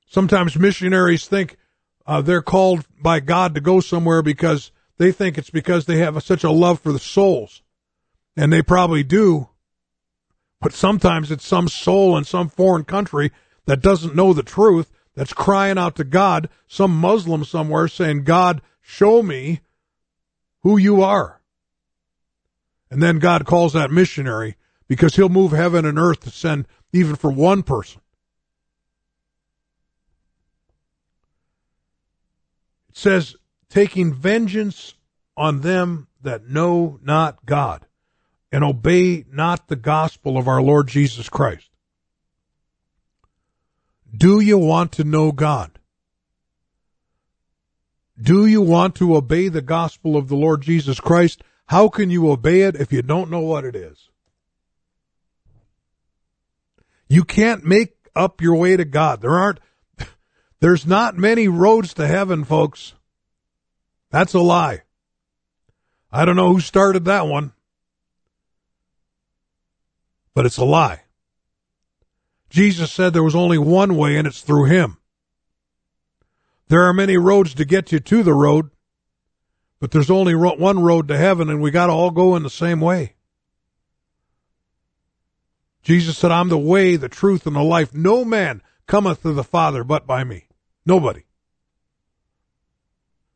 Sometimes 0.06 0.56
missionaries 0.56 1.28
think 1.28 1.58
uh, 2.06 2.22
they're 2.22 2.40
called 2.40 2.86
by 3.00 3.20
God 3.20 3.54
to 3.54 3.60
go 3.60 3.80
somewhere 3.80 4.22
because 4.22 4.72
they 4.96 5.12
think 5.12 5.36
it's 5.36 5.50
because 5.50 5.84
they 5.84 5.98
have 5.98 6.20
such 6.22 6.44
a 6.44 6.50
love 6.50 6.80
for 6.80 6.92
the 6.92 6.98
souls. 6.98 7.62
And 8.36 8.50
they 8.50 8.62
probably 8.62 9.02
do. 9.02 9.50
But 10.62 10.72
sometimes 10.72 11.30
it's 11.30 11.46
some 11.46 11.68
soul 11.68 12.16
in 12.16 12.24
some 12.24 12.48
foreign 12.48 12.84
country 12.84 13.32
that 13.66 13.82
doesn't 13.82 14.16
know 14.16 14.32
the 14.32 14.42
truth 14.42 14.90
that's 15.14 15.32
crying 15.32 15.78
out 15.78 15.96
to 15.96 16.04
God, 16.04 16.48
some 16.66 16.96
Muslim 16.96 17.44
somewhere 17.44 17.88
saying, 17.88 18.24
God, 18.24 18.62
show 18.80 19.22
me 19.22 19.60
who 20.62 20.76
you 20.76 21.02
are. 21.02 21.40
And 22.90 23.02
then 23.02 23.18
God 23.18 23.44
calls 23.44 23.72
that 23.72 23.90
missionary 23.90 24.56
because 24.88 25.16
he'll 25.16 25.28
move 25.28 25.52
heaven 25.52 25.84
and 25.84 25.98
earth 25.98 26.20
to 26.20 26.30
send 26.30 26.66
even 26.92 27.16
for 27.16 27.30
one 27.30 27.62
person. 27.62 28.00
It 32.90 32.96
says, 32.96 33.36
taking 33.68 34.14
vengeance 34.14 34.94
on 35.36 35.60
them 35.60 36.08
that 36.22 36.48
know 36.48 36.98
not 37.02 37.44
God 37.44 37.86
and 38.50 38.64
obey 38.64 39.24
not 39.30 39.68
the 39.68 39.76
gospel 39.76 40.38
of 40.38 40.48
our 40.48 40.62
Lord 40.62 40.88
Jesus 40.88 41.28
Christ. 41.28 41.68
Do 44.16 44.40
you 44.40 44.58
want 44.58 44.92
to 44.92 45.04
know 45.04 45.32
God? 45.32 45.78
Do 48.20 48.46
you 48.46 48.62
want 48.62 48.94
to 48.96 49.16
obey 49.16 49.48
the 49.48 49.62
gospel 49.62 50.16
of 50.16 50.28
the 50.28 50.36
Lord 50.36 50.62
Jesus 50.62 51.00
Christ? 51.00 51.42
How 51.66 51.88
can 51.88 52.10
you 52.10 52.30
obey 52.30 52.62
it 52.62 52.76
if 52.76 52.92
you 52.92 53.02
don't 53.02 53.30
know 53.30 53.40
what 53.40 53.64
it 53.64 53.76
is? 53.76 54.08
You 57.08 57.24
can't 57.24 57.64
make 57.64 57.96
up 58.14 58.40
your 58.40 58.56
way 58.56 58.76
to 58.76 58.84
God. 58.84 59.20
There 59.20 59.38
aren't, 59.38 59.60
there's 60.60 60.86
not 60.86 61.16
many 61.16 61.48
roads 61.48 61.94
to 61.94 62.06
heaven, 62.06 62.44
folks. 62.44 62.94
That's 64.10 64.34
a 64.34 64.40
lie. 64.40 64.82
I 66.10 66.24
don't 66.24 66.36
know 66.36 66.52
who 66.52 66.60
started 66.60 67.04
that 67.04 67.26
one, 67.26 67.52
but 70.32 70.46
it's 70.46 70.56
a 70.56 70.64
lie. 70.64 71.02
Jesus 72.50 72.92
said 72.92 73.12
there 73.12 73.22
was 73.22 73.34
only 73.34 73.58
one 73.58 73.96
way 73.96 74.16
and 74.16 74.26
it's 74.26 74.40
through 74.40 74.64
him. 74.64 74.98
There 76.68 76.82
are 76.82 76.92
many 76.92 77.16
roads 77.16 77.54
to 77.54 77.64
get 77.64 77.92
you 77.92 78.00
to 78.00 78.22
the 78.22 78.34
road, 78.34 78.70
but 79.78 79.90
there's 79.90 80.10
only 80.10 80.34
one 80.34 80.80
road 80.80 81.08
to 81.08 81.16
heaven 81.16 81.48
and 81.48 81.60
we 81.60 81.70
got 81.70 81.86
to 81.86 81.92
all 81.92 82.10
go 82.10 82.34
in 82.36 82.42
the 82.42 82.50
same 82.50 82.80
way. 82.80 83.14
Jesus 85.82 86.18
said, 86.18 86.32
I'm 86.32 86.48
the 86.48 86.58
way, 86.58 86.96
the 86.96 87.08
truth, 87.08 87.46
and 87.46 87.54
the 87.54 87.62
life. 87.62 87.94
No 87.94 88.24
man 88.24 88.60
cometh 88.86 89.22
to 89.22 89.32
the 89.32 89.44
Father 89.44 89.84
but 89.84 90.04
by 90.06 90.24
me. 90.24 90.48
Nobody. 90.84 91.22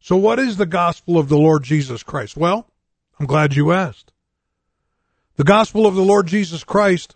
So 0.00 0.16
what 0.16 0.38
is 0.38 0.56
the 0.56 0.66
gospel 0.66 1.18
of 1.18 1.28
the 1.28 1.38
Lord 1.38 1.62
Jesus 1.62 2.02
Christ? 2.02 2.36
Well, 2.36 2.66
I'm 3.18 3.26
glad 3.26 3.54
you 3.54 3.70
asked. 3.70 4.12
The 5.36 5.44
gospel 5.44 5.86
of 5.86 5.94
the 5.94 6.02
Lord 6.02 6.26
Jesus 6.26 6.64
Christ 6.64 7.14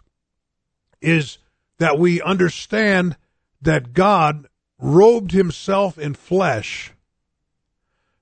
is 1.01 1.39
that 1.79 1.99
we 1.99 2.21
understand 2.21 3.17
that 3.61 3.93
God 3.93 4.47
robed 4.79 5.33
himself 5.33 5.99
in 5.99 6.15
flesh, 6.15 6.93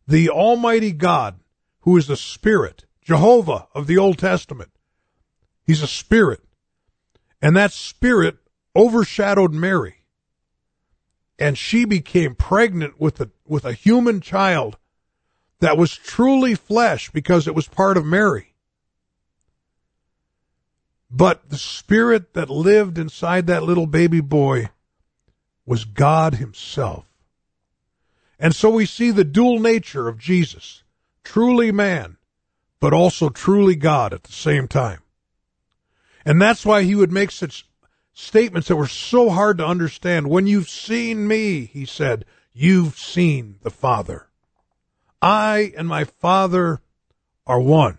the 0.07 0.31
Almighty 0.31 0.93
God, 0.93 1.41
who 1.81 1.97
is 1.97 2.07
the 2.07 2.17
Spirit, 2.17 2.85
Jehovah 3.03 3.67
of 3.75 3.87
the 3.87 3.99
Old 3.99 4.19
Testament. 4.19 4.71
He's 5.65 5.83
a 5.83 5.89
Spirit. 5.89 6.41
And 7.41 7.57
that 7.57 7.73
Spirit 7.73 8.37
overshadowed 8.77 9.53
Mary. 9.53 9.97
And 11.39 11.59
she 11.59 11.85
became 11.85 12.35
pregnant 12.35 13.01
with 13.01 13.21
a, 13.21 13.31
with 13.47 13.65
a 13.65 13.73
human 13.73 14.21
child 14.21 14.77
that 15.61 15.77
was 15.77 15.97
truly 15.97 16.55
flesh 16.55 17.11
because 17.11 17.49
it 17.49 17.55
was 17.55 17.67
part 17.67 17.97
of 17.97 18.05
Mary. 18.05 18.52
But 21.13 21.51
the 21.51 21.59
spirit 21.59 22.33
that 22.33 22.49
lived 22.49 22.97
inside 22.97 23.47
that 23.47 23.63
little 23.63 23.87
baby 23.87 24.21
boy 24.21 24.71
was 25.67 25.85
God 25.85 26.37
Himself. 26.37 27.05
And 28.39 28.55
so 28.55 28.71
we 28.71 28.87
see 28.87 29.11
the 29.11 29.23
dual 29.23 29.61
nature 29.61 30.09
of 30.09 30.19
Jesus, 30.19 30.83
truly 31.23 31.71
man, 31.71 32.17
but 32.81 32.95
also 32.95 33.29
truly 33.29 33.77
God 33.77 34.13
at 34.13 34.25
the 34.25 34.33
same 34.33 34.67
time. 34.67 35.01
And 36.25 36.41
that's 36.41 36.65
why 36.65 36.83
he 36.83 36.95
would 36.95 37.13
make 37.13 37.31
such 37.31 37.69
statements 38.13 38.69
that 38.69 38.77
were 38.77 38.89
so 38.89 39.31
hard 39.31 39.59
to 39.59 39.67
understand. 39.67 40.29
When 40.29 40.47
you've 40.47 40.69
seen 40.69 41.29
me, 41.29 41.67
he 41.67 41.85
said, 41.85 42.25
you've 42.53 42.99
seen 42.99 43.57
the 43.63 43.71
Father. 43.71 44.29
I 45.21 45.73
and 45.77 45.87
my 45.87 46.05
Father 46.05 46.81
are 47.47 47.61
one. 47.61 47.99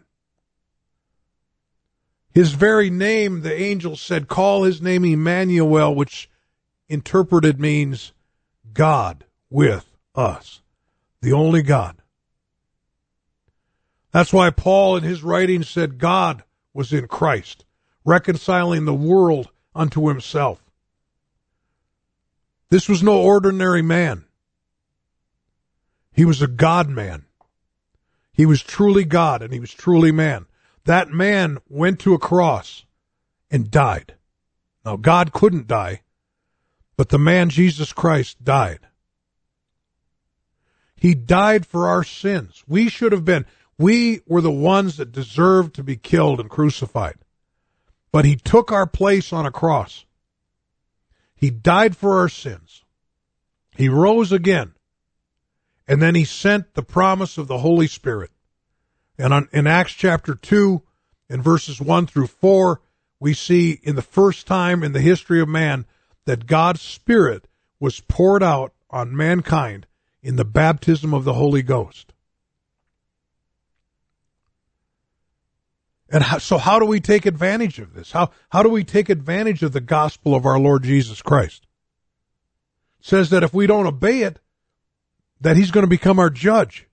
His 2.34 2.54
very 2.54 2.90
name, 2.90 3.42
the 3.42 3.54
angel 3.54 3.96
said, 3.96 4.28
call 4.28 4.64
his 4.64 4.82
name 4.82 5.06
Emmanuel, 5.06 5.94
which 5.94 6.30
interpreted 6.90 7.60
means 7.60 8.12
God 8.74 9.26
with 9.52 9.86
us, 10.16 10.62
the 11.22 11.32
only 11.32 11.62
God. 11.62 11.96
That's 14.12 14.34
why 14.34 14.50
Paul 14.50 14.98
in 14.98 15.04
his 15.04 15.24
writings 15.24 15.70
said 15.70 16.00
God 16.00 16.44
was 16.74 16.92
in 16.92 17.08
Christ, 17.08 17.66
reconciling 18.04 18.86
the 18.86 18.94
world 18.94 19.50
unto 19.76 20.08
himself. 20.08 20.60
This 22.70 22.90
was 22.90 23.04
no 23.04 23.22
ordinary 23.22 23.84
man. 23.84 24.26
He 26.12 26.26
was 26.26 26.42
a 26.42 26.48
God 26.48 26.90
man. 26.90 27.26
He 28.34 28.48
was 28.48 28.64
truly 28.64 29.04
God 29.04 29.44
and 29.44 29.54
he 29.54 29.60
was 29.60 29.72
truly 29.72 30.12
man. 30.12 30.48
That 30.86 31.10
man 31.10 31.60
went 31.70 32.00
to 32.02 32.14
a 32.14 32.20
cross 32.20 32.86
and 33.50 33.72
died. 33.72 34.16
Now, 34.86 34.98
God 34.98 35.32
couldn't 35.32 35.68
die, 35.68 36.02
but 36.98 37.10
the 37.10 37.20
man 37.20 37.50
Jesus 37.50 37.94
Christ 37.94 38.44
died. 38.44 38.80
He 40.96 41.16
died 41.16 41.66
for 41.66 41.88
our 41.88 42.04
sins. 42.04 42.64
We 42.68 42.90
should 42.90 43.12
have 43.12 43.26
been, 43.26 43.46
we 43.78 44.22
were 44.26 44.42
the 44.42 44.52
ones 44.52 44.98
that 44.98 45.12
deserved 45.12 45.76
to 45.76 45.84
be 45.84 45.96
killed 45.96 46.40
and 46.40 46.50
crucified. 46.50 47.16
But 48.12 48.26
he 48.26 48.36
took 48.36 48.72
our 48.72 48.88
place 48.88 49.34
on 49.34 49.46
a 49.46 49.52
cross. 49.52 50.06
He 51.36 51.50
died 51.50 51.98
for 51.98 52.20
our 52.20 52.30
sins. 52.30 52.84
He 53.76 53.90
rose 53.90 54.32
again. 54.32 54.74
And 55.88 56.02
then 56.02 56.16
he 56.16 56.24
sent 56.24 56.74
the 56.74 56.84
promise 56.84 57.38
of 57.38 57.48
the 57.48 57.58
Holy 57.58 57.88
Spirit. 57.88 58.32
And 59.18 59.34
on, 59.34 59.50
in 59.52 59.68
Acts 59.68 59.94
chapter 59.94 60.36
2, 60.36 60.82
in 61.30 61.42
verses 61.42 61.80
1 61.80 62.08
through 62.08 62.28
4, 62.28 62.82
we 63.20 63.34
see 63.34 63.80
in 63.84 63.96
the 63.96 64.02
first 64.02 64.48
time 64.48 64.84
in 64.84 64.92
the 64.92 65.02
history 65.02 65.40
of 65.40 65.48
man 65.48 65.86
that 66.26 66.46
God's 66.46 66.82
Spirit 66.82 67.48
was 67.80 68.00
poured 68.02 68.44
out 68.44 68.74
on 68.90 69.16
mankind 69.16 69.88
in 70.22 70.36
the 70.36 70.46
baptism 70.46 71.14
of 71.14 71.24
the 71.24 71.34
Holy 71.34 71.62
Ghost. 71.62 72.14
And 76.10 76.24
how, 76.24 76.38
so 76.38 76.58
how 76.58 76.80
do 76.80 76.86
we 76.86 77.00
take 77.00 77.26
advantage 77.26 77.80
of 77.80 77.94
this? 77.94 78.12
How, 78.12 78.30
how 78.50 78.62
do 78.62 78.70
we 78.70 78.84
take 78.84 79.10
advantage 79.10 79.64
of 79.64 79.72
the 79.72 79.82
gospel 79.82 80.36
of 80.36 80.46
our 80.46 80.60
Lord 80.60 80.84
Jesus 80.84 81.22
Christ? 81.22 81.66
It 83.00 83.06
says 83.08 83.32
that 83.32 83.44
if 83.44 83.54
we 83.54 83.68
don't 83.68 83.88
obey 83.88 84.22
it, 84.22 84.40
that 85.42 85.58
he's 85.58 85.72
going 85.72 85.84
to 85.84 85.90
become 85.90 86.20
our 86.20 86.30
judge. 86.30 86.88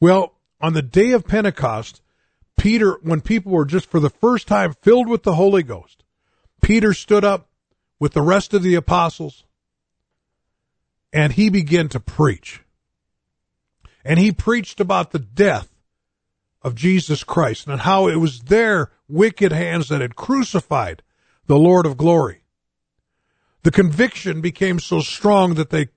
Well, 0.00 0.31
on 0.62 0.72
the 0.72 0.82
day 0.82 1.10
of 1.10 1.26
Pentecost, 1.26 2.00
Peter, 2.56 2.92
when 3.02 3.20
people 3.20 3.50
were 3.50 3.64
just 3.64 3.90
for 3.90 3.98
the 3.98 4.08
first 4.08 4.46
time 4.46 4.74
filled 4.80 5.08
with 5.08 5.24
the 5.24 5.34
Holy 5.34 5.64
Ghost, 5.64 6.04
Peter 6.62 6.94
stood 6.94 7.24
up 7.24 7.48
with 7.98 8.12
the 8.12 8.22
rest 8.22 8.54
of 8.54 8.62
the 8.62 8.76
apostles 8.76 9.44
and 11.12 11.32
he 11.32 11.50
began 11.50 11.88
to 11.88 12.00
preach. 12.00 12.62
And 14.04 14.18
he 14.18 14.32
preached 14.32 14.80
about 14.80 15.10
the 15.10 15.18
death 15.18 15.68
of 16.62 16.74
Jesus 16.74 17.24
Christ 17.24 17.66
and 17.66 17.80
how 17.80 18.08
it 18.08 18.16
was 18.16 18.40
their 18.42 18.92
wicked 19.08 19.52
hands 19.52 19.88
that 19.88 20.00
had 20.00 20.16
crucified 20.16 21.02
the 21.46 21.58
Lord 21.58 21.86
of 21.86 21.96
glory. 21.96 22.42
The 23.64 23.70
conviction 23.70 24.40
became 24.40 24.78
so 24.78 25.00
strong 25.00 25.54
that 25.54 25.70
they 25.70 25.88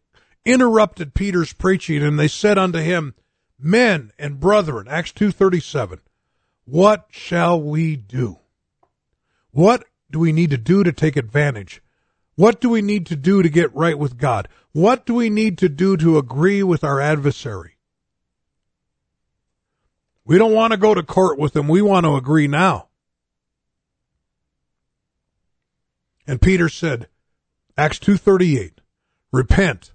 interrupted 0.44 1.14
Peter's 1.14 1.54
preaching 1.54 2.04
and 2.04 2.20
they 2.20 2.28
said 2.28 2.58
unto 2.58 2.80
him, 2.80 3.16
Men 3.58 4.12
and 4.20 4.40
brethren, 4.40 4.88
Acts 4.90 5.12
2.37, 5.14 6.00
what 6.66 7.08
shall 7.10 7.62
we 7.62 7.96
do? 7.96 8.40
What 9.52 9.86
do 10.12 10.20
we 10.20 10.32
need 10.32 10.50
to 10.50 10.58
do 10.58 10.84
to 10.84 10.92
take 10.92 11.16
advantage? 11.16 11.82
What 12.36 12.60
do 12.60 12.70
we 12.70 12.82
need 12.82 13.06
to 13.08 13.16
do 13.16 13.42
to 13.42 13.50
get 13.50 13.74
right 13.74 13.98
with 13.98 14.18
God? 14.18 14.50
What 14.74 15.06
do 15.06 15.14
we 15.14 15.30
need 15.30 15.58
to 15.60 15.70
do 15.70 15.96
to 15.98 16.18
agree 16.18 16.64
with 16.64 16.84
our 16.84 17.00
adversary? 17.00 17.78
We 20.26 20.38
don't 20.38 20.54
want 20.54 20.72
to 20.72 20.78
go 20.78 20.94
to 20.94 21.04
court 21.04 21.38
with 21.40 21.56
him. 21.56 21.68
We 21.68 21.82
want 21.82 22.06
to 22.06 22.16
agree 22.16 22.48
now. 22.48 22.88
And 26.28 26.42
Peter 26.42 26.68
said, 26.68 27.08
Acts 27.78 28.00
2:38, 28.00 28.80
repent 29.32 29.94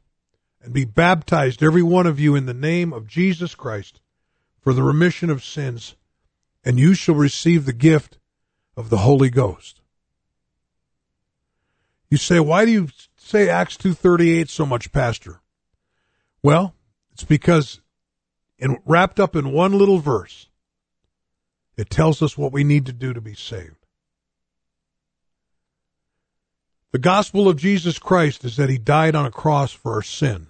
and 0.63 0.73
be 0.73 0.85
baptized 0.85 1.63
every 1.63 1.83
one 1.83 2.07
of 2.07 2.21
you 2.21 2.35
in 2.35 2.47
the 2.47 2.55
name 2.55 2.93
of 2.93 3.07
Jesus 3.07 3.55
Christ 3.55 4.01
for 4.61 4.73
the 4.73 4.83
remission 4.83 5.31
of 5.31 5.45
sins, 5.45 5.97
and 6.65 6.79
you 6.79 6.95
shall 6.95 7.15
receive 7.15 7.65
the 7.65 7.73
gift 7.73 8.19
of 8.77 8.91
the 8.91 8.99
Holy 8.99 9.31
Ghost. 9.31 9.81
You 12.11 12.19
say, 12.19 12.41
why 12.41 12.65
do 12.65 12.73
you 12.73 12.89
say 13.17 13.49
Acts 13.49 13.77
2.38 13.77 14.49
so 14.49 14.67
much, 14.67 14.93
Pastor? 14.93 15.41
Well, 16.43 16.75
it's 17.13 17.25
because 17.25 17.81
in, 18.59 18.79
wrapped 18.85 19.19
up 19.19 19.35
in 19.35 19.53
one 19.53 19.73
little 19.73 19.99
verse, 19.99 20.49
it 21.77 21.89
tells 21.89 22.21
us 22.21 22.37
what 22.37 22.53
we 22.53 22.65
need 22.65 22.85
to 22.87 22.93
do 22.93 23.15
to 23.15 23.21
be 23.21 23.35
saved. 23.35 23.77
The 26.93 26.99
gospel 26.99 27.49
of 27.49 27.57
Jesus 27.57 27.99
Christ 27.99 28.45
is 28.45 28.57
that 28.57 28.69
he 28.69 28.77
died 28.77 29.15
on 29.15 29.25
a 29.25 29.31
cross 29.31 29.73
for 29.73 29.95
our 29.95 30.03
sins. 30.03 30.50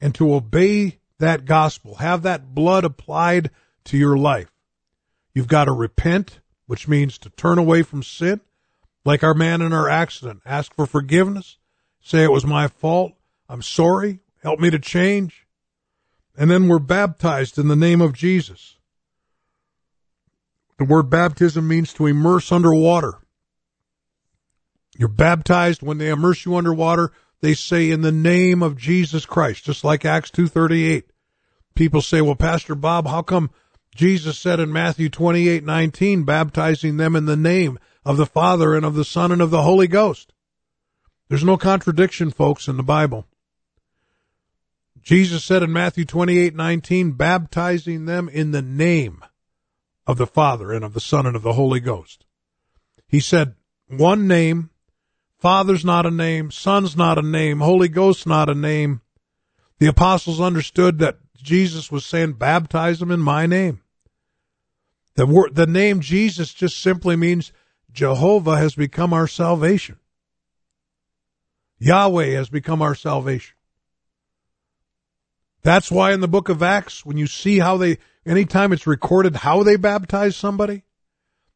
And 0.00 0.14
to 0.14 0.34
obey 0.34 0.98
that 1.18 1.44
gospel, 1.44 1.96
have 1.96 2.22
that 2.22 2.54
blood 2.54 2.84
applied 2.84 3.50
to 3.84 3.98
your 3.98 4.16
life, 4.16 4.50
you've 5.34 5.48
got 5.48 5.64
to 5.64 5.72
repent, 5.72 6.40
which 6.66 6.88
means 6.88 7.18
to 7.18 7.30
turn 7.30 7.58
away 7.58 7.82
from 7.82 8.02
sin, 8.02 8.40
like 9.04 9.22
our 9.22 9.34
man 9.34 9.60
in 9.62 9.72
our 9.72 9.88
accident, 9.88 10.40
ask 10.46 10.74
for 10.74 10.86
forgiveness, 10.86 11.58
say 12.00 12.22
it 12.24 12.32
was 12.32 12.46
my 12.46 12.68
fault, 12.68 13.12
I'm 13.48 13.62
sorry, 13.62 14.20
help 14.42 14.60
me 14.60 14.70
to 14.70 14.78
change. 14.78 15.46
and 16.36 16.50
then 16.50 16.68
we're 16.68 16.78
baptized 16.78 17.58
in 17.58 17.68
the 17.68 17.76
name 17.76 18.00
of 18.00 18.14
Jesus. 18.14 18.76
The 20.78 20.84
word 20.86 21.10
baptism 21.10 21.68
means 21.68 21.92
to 21.94 22.06
immerse 22.06 22.50
under 22.50 22.74
water. 22.74 23.18
You're 24.96 25.08
baptized 25.08 25.82
when 25.82 25.98
they 25.98 26.08
immerse 26.08 26.46
you 26.46 26.56
underwater. 26.56 27.12
They 27.40 27.54
say 27.54 27.90
in 27.90 28.02
the 28.02 28.12
name 28.12 28.62
of 28.62 28.76
Jesus 28.76 29.24
Christ, 29.24 29.64
just 29.64 29.82
like 29.84 30.04
Acts 30.04 30.30
238. 30.30 31.10
People 31.74 32.02
say, 32.02 32.20
well, 32.20 32.34
Pastor 32.34 32.74
Bob, 32.74 33.06
how 33.06 33.22
come 33.22 33.50
Jesus 33.94 34.38
said 34.38 34.60
in 34.60 34.72
Matthew 34.72 35.08
28:19, 35.08 36.24
baptizing 36.26 36.96
them 36.96 37.16
in 37.16 37.26
the 37.26 37.36
name 37.36 37.78
of 38.04 38.16
the 38.16 38.26
Father 38.26 38.74
and 38.74 38.84
of 38.84 38.94
the 38.94 39.04
Son 39.04 39.32
and 39.32 39.40
of 39.40 39.50
the 39.50 39.62
Holy 39.62 39.86
Ghost? 39.86 40.32
There's 41.28 41.44
no 41.44 41.56
contradiction, 41.56 42.30
folks, 42.30 42.68
in 42.68 42.76
the 42.76 42.82
Bible. 42.82 43.26
Jesus 45.02 45.42
said 45.42 45.62
in 45.62 45.72
Matthew 45.72 46.04
28:19, 46.04 47.16
baptizing 47.16 48.04
them 48.04 48.28
in 48.28 48.50
the 48.50 48.62
name 48.62 49.24
of 50.06 50.18
the 50.18 50.26
Father 50.26 50.72
and 50.72 50.84
of 50.84 50.92
the 50.92 51.00
Son 51.00 51.26
and 51.26 51.36
of 51.36 51.42
the 51.42 51.54
Holy 51.54 51.80
Ghost. 51.80 52.26
He 53.06 53.20
said, 53.20 53.54
one 53.86 54.28
name, 54.28 54.69
Father's 55.40 55.86
not 55.86 56.04
a 56.04 56.10
name, 56.10 56.50
Son's 56.50 56.96
not 56.96 57.16
a 57.16 57.22
name, 57.22 57.60
Holy 57.60 57.88
Ghost's 57.88 58.26
not 58.26 58.50
a 58.50 58.54
name. 58.54 59.00
The 59.78 59.86
apostles 59.86 60.38
understood 60.38 60.98
that 60.98 61.16
Jesus 61.34 61.90
was 61.90 62.04
saying, 62.04 62.34
baptize 62.34 62.98
them 62.98 63.10
in 63.10 63.20
my 63.20 63.46
name. 63.46 63.80
The 65.14 65.26
word, 65.26 65.54
the 65.54 65.66
name 65.66 66.00
Jesus 66.00 66.52
just 66.52 66.78
simply 66.78 67.16
means 67.16 67.52
Jehovah 67.90 68.58
has 68.58 68.74
become 68.74 69.14
our 69.14 69.26
salvation. 69.26 69.96
Yahweh 71.78 72.32
has 72.32 72.50
become 72.50 72.82
our 72.82 72.94
salvation. 72.94 73.56
That's 75.62 75.90
why 75.90 76.12
in 76.12 76.20
the 76.20 76.28
book 76.28 76.50
of 76.50 76.62
Acts, 76.62 77.06
when 77.06 77.16
you 77.16 77.26
see 77.26 77.60
how 77.60 77.78
they, 77.78 77.96
anytime 78.26 78.74
it's 78.74 78.86
recorded 78.86 79.36
how 79.36 79.62
they 79.62 79.76
baptized 79.76 80.36
somebody, 80.36 80.82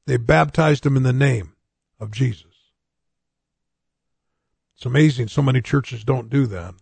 they 0.07 0.17
baptized 0.17 0.85
them 0.85 0.97
in 0.97 1.03
the 1.03 1.13
name 1.13 1.53
of 2.01 2.11
Jesus. 2.11 2.54
It's 4.85 4.91
amazing 4.91 5.29
so 5.29 5.41
many 5.41 5.63
churches 5.63 6.05
don't 6.05 6.29
do 6.29 6.45
that. 6.49 6.75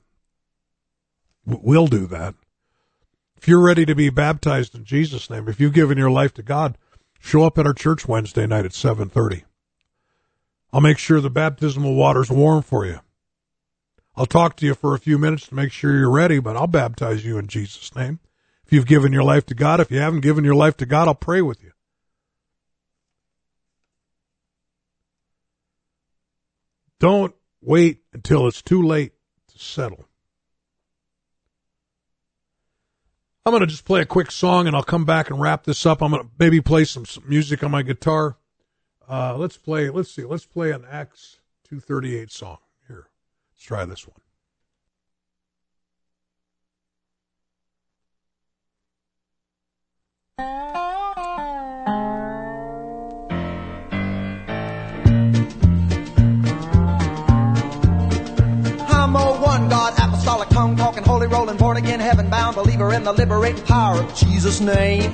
We'll 1.46 1.86
do 1.86 2.06
that. 2.06 2.34
If 3.36 3.46
you're 3.46 3.62
ready 3.62 3.86
to 3.86 3.94
be 3.94 4.10
baptized 4.10 4.74
in 4.74 4.84
Jesus' 4.84 5.30
name, 5.30 5.46
if 5.46 5.60
you've 5.60 5.72
given 5.72 5.96
your 5.96 6.10
life 6.10 6.34
to 6.34 6.42
God, 6.42 6.76
show 7.20 7.44
up 7.44 7.58
at 7.58 7.66
our 7.66 7.72
church 7.72 8.08
Wednesday 8.08 8.44
night 8.44 8.64
at 8.64 8.72
7:30. 8.72 9.44
I'll 10.72 10.80
make 10.80 10.98
sure 10.98 11.20
the 11.20 11.30
baptismal 11.30 11.94
water's 11.94 12.28
warm 12.28 12.64
for 12.64 12.84
you. 12.84 12.98
I'll 14.16 14.26
talk 14.26 14.56
to 14.56 14.66
you 14.66 14.74
for 14.74 14.96
a 14.96 14.98
few 14.98 15.16
minutes 15.16 15.46
to 15.46 15.54
make 15.54 15.70
sure 15.70 15.96
you're 15.96 16.10
ready, 16.10 16.40
but 16.40 16.56
I'll 16.56 16.66
baptize 16.66 17.24
you 17.24 17.38
in 17.38 17.46
Jesus' 17.46 17.94
name. 17.94 18.18
If 18.66 18.72
you've 18.72 18.84
given 18.84 19.12
your 19.12 19.22
life 19.22 19.46
to 19.46 19.54
God, 19.54 19.78
if 19.78 19.92
you 19.92 20.00
haven't 20.00 20.22
given 20.22 20.42
your 20.42 20.56
life 20.56 20.76
to 20.78 20.86
God, 20.86 21.06
I'll 21.06 21.14
pray 21.14 21.40
with 21.40 21.62
you. 21.62 21.70
Don't 26.98 27.32
wait 27.62 28.00
until 28.12 28.46
it's 28.46 28.60
too 28.60 28.82
late 28.82 29.12
to 29.48 29.58
settle. 29.58 30.04
I'm 33.44 33.52
going 33.52 33.60
to 33.60 33.66
just 33.66 33.84
play 33.84 34.00
a 34.00 34.06
quick 34.06 34.30
song 34.30 34.66
and 34.66 34.76
I'll 34.76 34.82
come 34.82 35.04
back 35.04 35.30
and 35.30 35.40
wrap 35.40 35.64
this 35.64 35.84
up. 35.86 36.02
I'm 36.02 36.12
going 36.12 36.22
to 36.22 36.30
maybe 36.38 36.60
play 36.60 36.84
some, 36.84 37.04
some 37.06 37.24
music 37.26 37.64
on 37.64 37.70
my 37.70 37.82
guitar. 37.82 38.36
Uh, 39.08 39.36
let's 39.36 39.56
play, 39.56 39.90
let's 39.90 40.12
see, 40.12 40.22
let's 40.24 40.46
play 40.46 40.70
an 40.70 40.84
Acts 40.88 41.38
238 41.64 42.30
song. 42.30 42.58
Here, 42.86 43.08
let's 43.52 43.64
try 43.64 43.84
this 43.84 44.06
one. 44.06 44.16
I'm 50.38 50.91
apostolic, 60.22 60.48
tongue 60.50 60.76
talking, 60.76 61.02
holy 61.02 61.26
rolling, 61.26 61.56
born 61.56 61.76
again, 61.76 61.98
heaven 61.98 62.30
bound, 62.30 62.54
believer 62.54 62.94
in 62.94 63.02
the 63.02 63.12
liberating 63.12 63.60
power 63.64 63.98
of 63.98 64.14
Jesus' 64.14 64.60
name. 64.60 65.12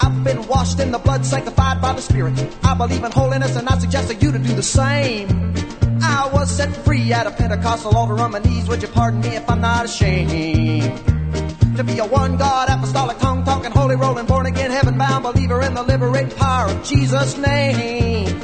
I've 0.00 0.24
been 0.24 0.46
washed 0.46 0.80
in 0.80 0.92
the 0.92 0.98
blood, 0.98 1.26
sanctified 1.26 1.82
by 1.82 1.92
the 1.92 2.00
Spirit. 2.00 2.32
I 2.64 2.72
believe 2.72 3.04
in 3.04 3.12
holiness, 3.12 3.54
and 3.54 3.68
I 3.68 3.76
suggest 3.76 4.08
to 4.08 4.14
you 4.14 4.32
to 4.32 4.38
do 4.38 4.54
the 4.54 4.62
same. 4.62 5.54
I 6.00 6.30
was 6.32 6.50
set 6.50 6.74
free 6.74 7.12
at 7.12 7.26
a 7.26 7.32
Pentecostal 7.32 7.94
altar 7.94 8.18
on 8.18 8.30
my 8.30 8.38
knees. 8.38 8.66
Would 8.66 8.80
you 8.80 8.88
pardon 8.88 9.20
me 9.20 9.36
if 9.36 9.50
I'm 9.50 9.60
not 9.60 9.84
ashamed? 9.84 10.96
To 11.76 11.84
be 11.84 11.98
a 11.98 12.06
one 12.06 12.38
God, 12.38 12.70
apostolic, 12.70 13.18
tongue 13.18 13.44
talking, 13.44 13.72
holy 13.72 13.96
rolling, 13.96 14.24
born 14.24 14.46
again, 14.46 14.70
heaven 14.70 14.96
bound, 14.96 15.22
believer 15.22 15.60
in 15.60 15.74
the 15.74 15.82
liberating 15.82 16.34
power 16.38 16.70
of 16.70 16.82
Jesus' 16.82 17.36
name. 17.36 18.40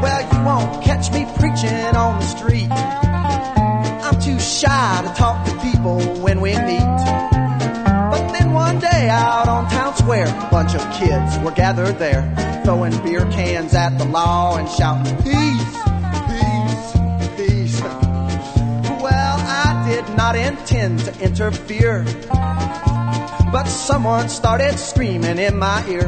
Well, 0.00 0.22
you 0.32 0.42
won't 0.42 0.82
catch 0.82 1.12
me 1.12 1.26
preaching 1.36 1.96
on 1.96 2.18
the 2.18 2.26
street. 2.26 3.03
Shy 4.44 5.02
to 5.06 5.14
talk 5.14 5.46
to 5.46 5.52
people 5.60 5.98
when 6.22 6.42
we 6.42 6.50
meet. 6.50 6.80
But 6.80 8.28
then 8.32 8.52
one 8.52 8.78
day 8.78 9.08
out 9.08 9.48
on 9.48 9.70
town 9.70 9.96
square, 9.96 10.26
a 10.26 10.50
bunch 10.50 10.74
of 10.74 10.82
kids 10.92 11.38
were 11.38 11.50
gathered 11.50 11.98
there, 11.98 12.22
throwing 12.62 12.92
beer 13.02 13.22
cans 13.30 13.74
at 13.74 13.96
the 13.96 14.04
law 14.04 14.58
and 14.58 14.68
shouting, 14.68 15.16
peace, 15.22 15.76
peace, 16.28 16.92
peace. 17.36 17.80
Well, 19.00 19.38
I 19.40 19.86
did 19.88 20.14
not 20.14 20.36
intend 20.36 21.00
to 21.00 21.20
interfere, 21.20 22.04
but 23.50 23.64
someone 23.64 24.28
started 24.28 24.78
screaming 24.78 25.38
in 25.38 25.56
my 25.56 25.82
ear. 25.88 26.02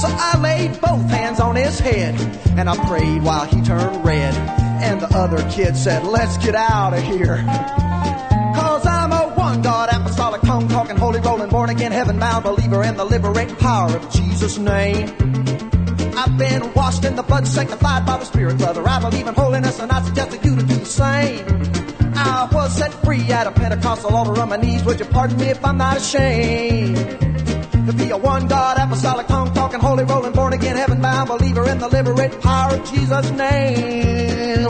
So 0.00 0.08
I 0.10 0.38
laid 0.38 0.78
both 0.82 1.08
hands 1.08 1.40
on 1.40 1.56
his 1.56 1.80
head 1.80 2.14
and 2.58 2.68
I 2.68 2.76
prayed 2.86 3.22
while 3.22 3.46
he 3.46 3.62
turned 3.62 4.04
red. 4.04 4.65
And 4.82 5.00
the 5.00 5.08
other 5.16 5.38
kid 5.50 5.76
said, 5.76 6.04
let's 6.04 6.36
get 6.38 6.54
out 6.54 6.94
of 6.94 7.02
here. 7.02 7.36
Cause 8.54 8.86
I'm 8.86 9.12
a 9.12 9.34
one 9.34 9.62
God, 9.62 9.88
apostolic, 9.92 10.42
tongue 10.42 10.68
talking, 10.68 10.96
holy 10.96 11.20
rolling, 11.20 11.48
born 11.48 11.70
again, 11.70 11.92
heaven 11.92 12.18
bound 12.18 12.44
believer 12.44 12.82
in 12.82 12.96
the 12.96 13.04
liberating 13.04 13.56
power 13.56 13.96
of 13.96 14.10
Jesus' 14.10 14.58
name. 14.58 15.08
I've 16.16 16.38
been 16.38 16.72
washed 16.72 17.04
in 17.04 17.14
the 17.16 17.22
blood, 17.22 17.46
sanctified 17.46 18.06
by 18.06 18.16
the 18.18 18.24
Spirit, 18.24 18.58
brother. 18.58 18.86
I 18.88 19.00
believe 19.00 19.26
in 19.26 19.34
holiness 19.34 19.78
and 19.80 19.92
I 19.92 20.02
suggest 20.02 20.30
that 20.30 20.44
you 20.44 20.56
to 20.56 20.62
do 20.62 20.76
the 20.76 20.84
same. 20.84 21.44
I 22.14 22.48
was 22.50 22.76
set 22.76 22.92
free 23.04 23.30
at 23.30 23.46
a 23.46 23.50
Pentecostal 23.50 24.14
altar 24.16 24.40
on 24.40 24.48
my 24.48 24.56
knees. 24.56 24.82
Would 24.84 25.00
you 25.00 25.06
pardon 25.06 25.36
me 25.38 25.48
if 25.48 25.64
I'm 25.64 25.76
not 25.76 25.98
ashamed? 25.98 26.96
To 27.86 27.92
be 27.92 28.10
a 28.10 28.16
one 28.16 28.48
God, 28.48 28.78
apostolic, 28.78 29.26
talking, 29.76 29.88
holy 29.88 30.04
rolling, 30.04 30.32
born 30.32 30.52
again, 30.52 30.76
heaven 30.76 31.00
bound 31.00 31.28
believer 31.28 31.68
in 31.68 31.78
the 31.78 31.88
liberating 31.88 32.40
power 32.40 32.74
of 32.74 32.90
Jesus' 32.90 33.30
name. 33.30 34.66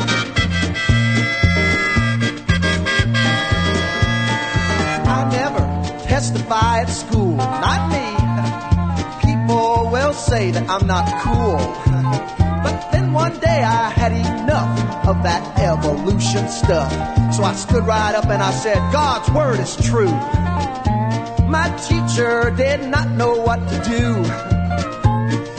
I 5.09 5.29
never 5.31 6.09
testify 6.09 6.81
at 6.81 6.89
school, 6.89 7.37
not 7.37 7.91
me. 7.93 9.33
People 9.33 9.91
will 9.91 10.13
say 10.13 10.51
that 10.51 10.69
I'm 10.69 10.87
not 10.87 11.07
cool. 11.23 11.59
But 12.63 12.91
then 12.91 13.13
one 13.13 13.39
day 13.39 13.63
I 13.63 13.91
had 13.91 14.13
enough 14.13 15.07
of 15.07 15.23
that 15.23 15.59
evolution 15.59 16.49
stuff. 16.49 16.91
So 17.35 17.45
I 17.45 17.55
stood 17.55 17.87
right 17.87 18.15
up 18.15 18.27
and 18.27 18.43
I 18.43 18.51
said, 18.51 18.77
God's 18.93 19.31
word 19.31 19.61
is 19.61 19.77
true. 19.77 20.11
My 21.49 21.71
teacher 21.89 22.51
did 22.57 22.89
not 22.89 23.09
know 23.11 23.37
what 23.37 23.61
to 23.69 23.79
do. 23.89 24.56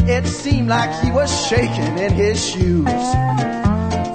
It 0.09 0.25
seemed 0.25 0.69
like 0.69 1.03
he 1.03 1.11
was 1.11 1.29
shaking 1.47 1.97
in 1.97 2.13
his 2.13 2.43
shoes. 2.43 2.85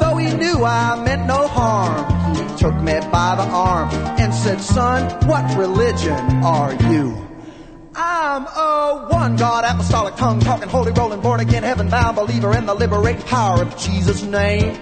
Though 0.00 0.16
he 0.16 0.34
knew 0.34 0.64
I 0.64 1.02
meant 1.04 1.26
no 1.26 1.46
harm, 1.46 2.34
he 2.34 2.56
took 2.56 2.74
me 2.76 2.98
by 3.12 3.36
the 3.36 3.42
arm 3.42 3.90
and 4.18 4.32
said, 4.32 4.60
son, 4.62 5.28
what 5.28 5.56
religion 5.56 6.18
are 6.42 6.72
you? 6.90 7.28
I'm 7.94 8.46
a 8.46 9.06
one 9.10 9.36
God, 9.36 9.64
apostolic, 9.64 10.16
tongue 10.16 10.40
talking, 10.40 10.70
holy 10.70 10.92
rolling, 10.92 11.20
born 11.20 11.40
again, 11.40 11.62
heaven 11.62 11.90
bound 11.90 12.16
believer 12.16 12.56
in 12.56 12.64
the 12.64 12.74
liberating 12.74 13.20
power 13.22 13.60
of 13.60 13.76
Jesus' 13.76 14.22
name. 14.22 14.74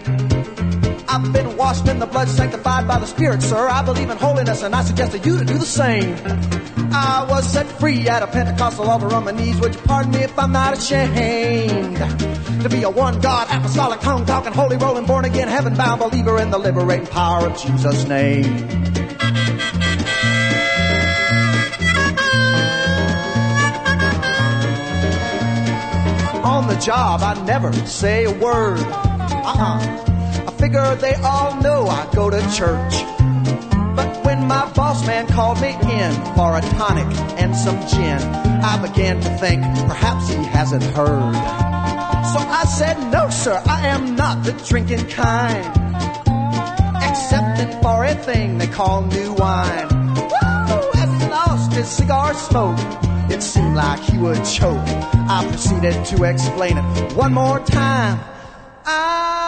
I've 1.13 1.33
been 1.33 1.57
washed 1.57 1.89
in 1.89 1.99
the 1.99 2.07
blood, 2.07 2.29
sanctified 2.29 2.87
by 2.87 3.01
the 3.01 3.07
Spirit, 3.07 3.43
sir. 3.43 3.69
I 3.69 3.83
believe 3.83 4.11
in 4.11 4.17
holiness 4.17 4.63
and 4.63 4.73
I 4.77 4.85
suggest 4.85 5.11
to 5.11 5.19
you 5.19 5.39
to 5.39 5.45
do 5.45 5.59
the 5.59 5.67
same. 5.67 6.15
I 6.93 7.27
was 7.29 7.53
set 7.53 7.67
free 7.67 8.09
at 8.09 8.23
a 8.23 8.29
Pentecostal 8.29 8.89
altar 8.89 9.13
on 9.13 9.25
my 9.25 9.33
knees. 9.33 9.59
Would 9.59 9.75
you 9.75 9.81
pardon 9.81 10.13
me 10.13 10.21
if 10.21 10.39
I'm 10.39 10.53
not 10.53 10.79
ashamed? 10.79 11.97
To 12.63 12.69
be 12.69 12.85
a 12.85 12.91
one 12.91 13.21
God, 13.21 13.49
apostolic, 13.51 13.99
tongue 13.99 14.25
talking, 14.25 14.53
holy 14.53 14.77
rolling, 14.77 15.05
born 15.05 15.25
again, 15.25 15.49
heaven 15.49 15.75
bound 15.75 15.99
believer 15.99 16.39
in 16.39 16.53
the 16.53 16.59
liberating 16.59 17.09
power 17.09 17.49
of 17.49 17.59
Jesus' 17.59 18.07
name. 18.07 18.45
On 26.45 26.69
the 26.69 26.81
job, 26.81 27.23
I 27.23 27.43
never 27.45 27.73
say 27.85 28.27
a 28.27 28.33
word. 28.33 28.79
Uh-uh. 28.79 30.00
I 30.61 30.65
figure 30.65 30.95
they 30.97 31.15
all 31.15 31.59
know 31.63 31.87
I 31.87 32.07
go 32.15 32.29
to 32.29 32.39
church. 32.55 32.93
But 33.97 34.27
when 34.27 34.47
my 34.47 34.71
boss 34.75 35.07
man 35.07 35.27
called 35.27 35.59
me 35.59 35.71
in 35.71 36.13
for 36.37 36.59
a 36.59 36.61
tonic 36.77 37.07
and 37.41 37.57
some 37.57 37.81
gin. 37.89 38.21
I 38.63 38.77
began 38.87 39.23
to 39.23 39.39
think 39.39 39.63
perhaps 39.89 40.29
he 40.29 40.37
hasn't 40.37 40.83
heard. 40.83 41.33
So 41.33 42.41
I 42.41 42.65
said, 42.77 43.11
no 43.11 43.31
sir, 43.31 43.63
I 43.65 43.87
am 43.87 44.17
not 44.17 44.45
the 44.45 44.53
drinking 44.69 45.09
kind. 45.09 45.65
Excepting 47.09 47.81
for 47.81 48.05
a 48.05 48.15
thing 48.15 48.59
they 48.59 48.67
call 48.67 49.01
new 49.01 49.33
wine. 49.33 49.89
Woo! 50.15 50.91
As 50.95 51.23
he 51.23 51.29
lost 51.31 51.73
his 51.73 51.89
cigar 51.89 52.35
smoke, 52.35 52.79
it 53.31 53.43
seemed 53.43 53.77
like 53.77 54.01
he 54.01 54.19
would 54.19 54.45
choke. 54.45 54.77
I 54.87 55.43
proceeded 55.49 56.05
to 56.05 56.25
explain 56.25 56.77
it 56.77 57.17
one 57.17 57.33
more 57.33 57.61
time. 57.61 58.21
I'm 58.85 59.37
a 59.37 59.40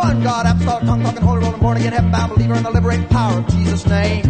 one 0.00 0.22
God, 0.22 0.46
apostolic, 0.46 0.84
tongue 0.84 1.02
talking, 1.02 1.22
holy 1.22 1.40
rolling, 1.40 1.60
born 1.60 1.76
again, 1.76 1.92
heaven 1.92 2.10
bound 2.10 2.32
believer 2.32 2.54
in 2.54 2.62
the 2.62 2.70
liberating 2.70 3.06
power 3.08 3.38
of 3.38 3.48
Jesus' 3.48 3.86
name. 3.86 4.24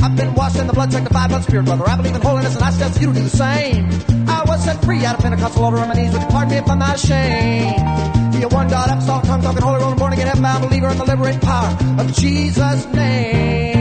I've 0.00 0.16
been 0.16 0.34
washed 0.34 0.56
in 0.56 0.66
the 0.66 0.72
blood, 0.72 0.92
sanctified 0.92 1.30
by 1.30 1.38
the 1.38 1.42
Spirit, 1.42 1.66
brother. 1.66 1.88
I 1.88 1.96
believe 1.96 2.14
in 2.14 2.20
holiness 2.20 2.54
and 2.54 2.64
I 2.64 2.70
suggest 2.70 3.00
you 3.00 3.08
to 3.08 3.14
do 3.14 3.22
the 3.22 3.30
same. 3.30 3.88
I 4.28 4.44
was 4.46 4.64
set 4.64 4.84
free 4.84 5.04
out 5.04 5.16
of 5.16 5.20
Pentecostal 5.22 5.64
order 5.64 5.78
on 5.78 5.88
my 5.88 5.94
knees, 5.94 6.12
would 6.12 6.22
you 6.22 6.28
pardon 6.28 6.50
me 6.50 6.58
if 6.58 6.68
I'm 6.68 6.78
not 6.78 6.96
ashamed? 6.96 8.32
Be 8.32 8.42
a 8.42 8.48
one 8.48 8.68
God, 8.68 8.90
apostolic, 8.90 9.24
tongue 9.24 9.42
talking, 9.42 9.62
holy 9.62 9.80
rolling, 9.80 9.98
born 9.98 10.12
again, 10.12 10.26
heaven 10.28 10.42
bound 10.42 10.64
believer 10.64 10.88
in 10.90 10.98
the 10.98 11.04
liberating 11.04 11.40
power 11.40 11.76
of 11.98 12.14
Jesus' 12.14 12.86
name. 12.92 13.72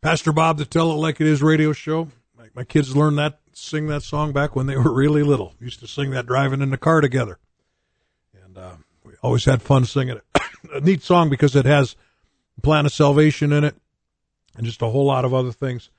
Pastor 0.00 0.32
Bob, 0.32 0.56
the 0.56 0.64
Tell 0.64 0.90
It 0.92 0.94
Like 0.94 1.20
It 1.20 1.26
Is 1.26 1.42
radio 1.42 1.72
show. 1.72 2.08
My, 2.36 2.46
my 2.54 2.64
kids 2.64 2.96
learned 2.96 3.18
that, 3.18 3.40
sing 3.52 3.88
that 3.88 4.02
song 4.02 4.32
back 4.32 4.56
when 4.56 4.66
they 4.66 4.76
were 4.76 4.92
really 4.94 5.22
little. 5.22 5.52
Used 5.60 5.80
to 5.80 5.86
sing 5.86 6.12
that 6.12 6.24
driving 6.24 6.62
in 6.62 6.70
the 6.70 6.78
car 6.78 7.02
together. 7.02 7.38
Always 9.22 9.44
had 9.44 9.62
fun 9.62 9.84
singing 9.84 10.16
it. 10.16 10.42
a 10.72 10.80
neat 10.80 11.02
song 11.02 11.28
because 11.28 11.56
it 11.56 11.64
has 11.64 11.96
Plan 12.62 12.86
of 12.86 12.92
Salvation 12.92 13.52
in 13.52 13.64
it 13.64 13.76
and 14.56 14.66
just 14.66 14.82
a 14.82 14.88
whole 14.88 15.06
lot 15.06 15.24
of 15.24 15.32
other 15.32 15.52
things. 15.52 15.90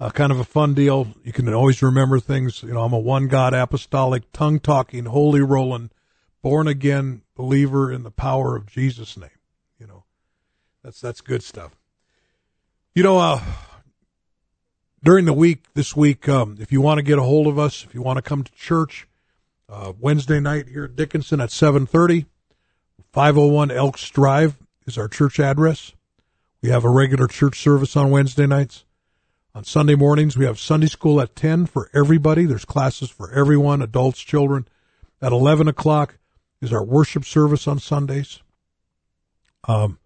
Uh, 0.00 0.10
kind 0.10 0.30
of 0.30 0.38
a 0.38 0.44
fun 0.44 0.74
deal. 0.74 1.08
You 1.24 1.32
can 1.32 1.52
always 1.52 1.82
remember 1.82 2.20
things. 2.20 2.62
You 2.62 2.72
know, 2.72 2.82
I'm 2.82 2.92
a 2.92 2.98
one 2.98 3.26
God 3.26 3.52
apostolic, 3.52 4.30
tongue 4.32 4.60
talking, 4.60 5.06
holy 5.06 5.40
rolling, 5.40 5.90
born 6.40 6.68
again 6.68 7.22
believer 7.34 7.90
in 7.92 8.04
the 8.04 8.10
power 8.10 8.54
of 8.56 8.66
Jesus' 8.66 9.16
name. 9.16 9.30
You 9.78 9.86
know, 9.86 10.04
that's 10.82 11.00
that's 11.00 11.20
good 11.20 11.42
stuff. 11.42 11.76
You 12.94 13.02
know, 13.02 13.18
uh, 13.18 13.40
during 15.02 15.24
the 15.24 15.32
week 15.32 15.64
this 15.74 15.96
week, 15.96 16.28
um, 16.28 16.56
if 16.60 16.72
you 16.72 16.80
want 16.80 16.98
to 16.98 17.02
get 17.02 17.18
a 17.18 17.22
hold 17.22 17.46
of 17.46 17.58
us, 17.58 17.84
if 17.84 17.94
you 17.94 18.02
want 18.02 18.18
to 18.18 18.22
come 18.22 18.44
to 18.44 18.52
church, 18.52 19.08
uh, 19.68 19.92
Wednesday 19.98 20.40
night 20.40 20.68
here 20.68 20.84
at 20.84 20.96
Dickinson 20.96 21.40
at 21.40 21.50
7:30, 21.50 22.26
501 23.18 23.72
Elks 23.72 24.08
Drive 24.10 24.56
is 24.86 24.96
our 24.96 25.08
church 25.08 25.40
address. 25.40 25.92
We 26.62 26.68
have 26.68 26.84
a 26.84 26.88
regular 26.88 27.26
church 27.26 27.60
service 27.60 27.96
on 27.96 28.12
Wednesday 28.12 28.46
nights. 28.46 28.84
On 29.56 29.64
Sunday 29.64 29.96
mornings, 29.96 30.36
we 30.36 30.44
have 30.44 30.56
Sunday 30.56 30.86
school 30.86 31.20
at 31.20 31.34
10 31.34 31.66
for 31.66 31.90
everybody. 31.92 32.44
There's 32.44 32.64
classes 32.64 33.10
for 33.10 33.32
everyone, 33.32 33.82
adults, 33.82 34.20
children. 34.20 34.68
At 35.20 35.32
11 35.32 35.66
o'clock 35.66 36.16
is 36.60 36.72
our 36.72 36.84
worship 36.84 37.24
service 37.24 37.66
on 37.66 37.80
Sundays. 37.80 38.40
Um, 39.66 39.98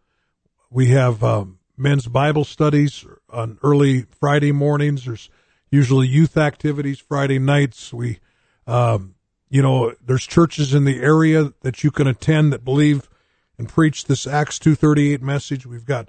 we 0.70 0.86
have 0.86 1.22
um, 1.22 1.58
men's 1.76 2.06
Bible 2.06 2.46
studies 2.46 3.04
on 3.28 3.58
early 3.62 4.06
Friday 4.18 4.52
mornings. 4.52 5.04
There's 5.04 5.28
usually 5.70 6.08
youth 6.08 6.38
activities 6.38 6.98
Friday 6.98 7.38
nights. 7.38 7.92
We, 7.92 8.20
um, 8.66 9.16
you 9.52 9.60
know, 9.60 9.94
there's 10.02 10.26
churches 10.26 10.72
in 10.72 10.86
the 10.86 11.02
area 11.02 11.52
that 11.60 11.84
you 11.84 11.90
can 11.90 12.06
attend 12.06 12.54
that 12.54 12.64
believe 12.64 13.10
and 13.58 13.68
preach 13.68 14.06
this 14.06 14.26
Acts 14.26 14.58
238 14.58 15.20
message. 15.20 15.66
We've 15.66 15.84
got 15.84 16.08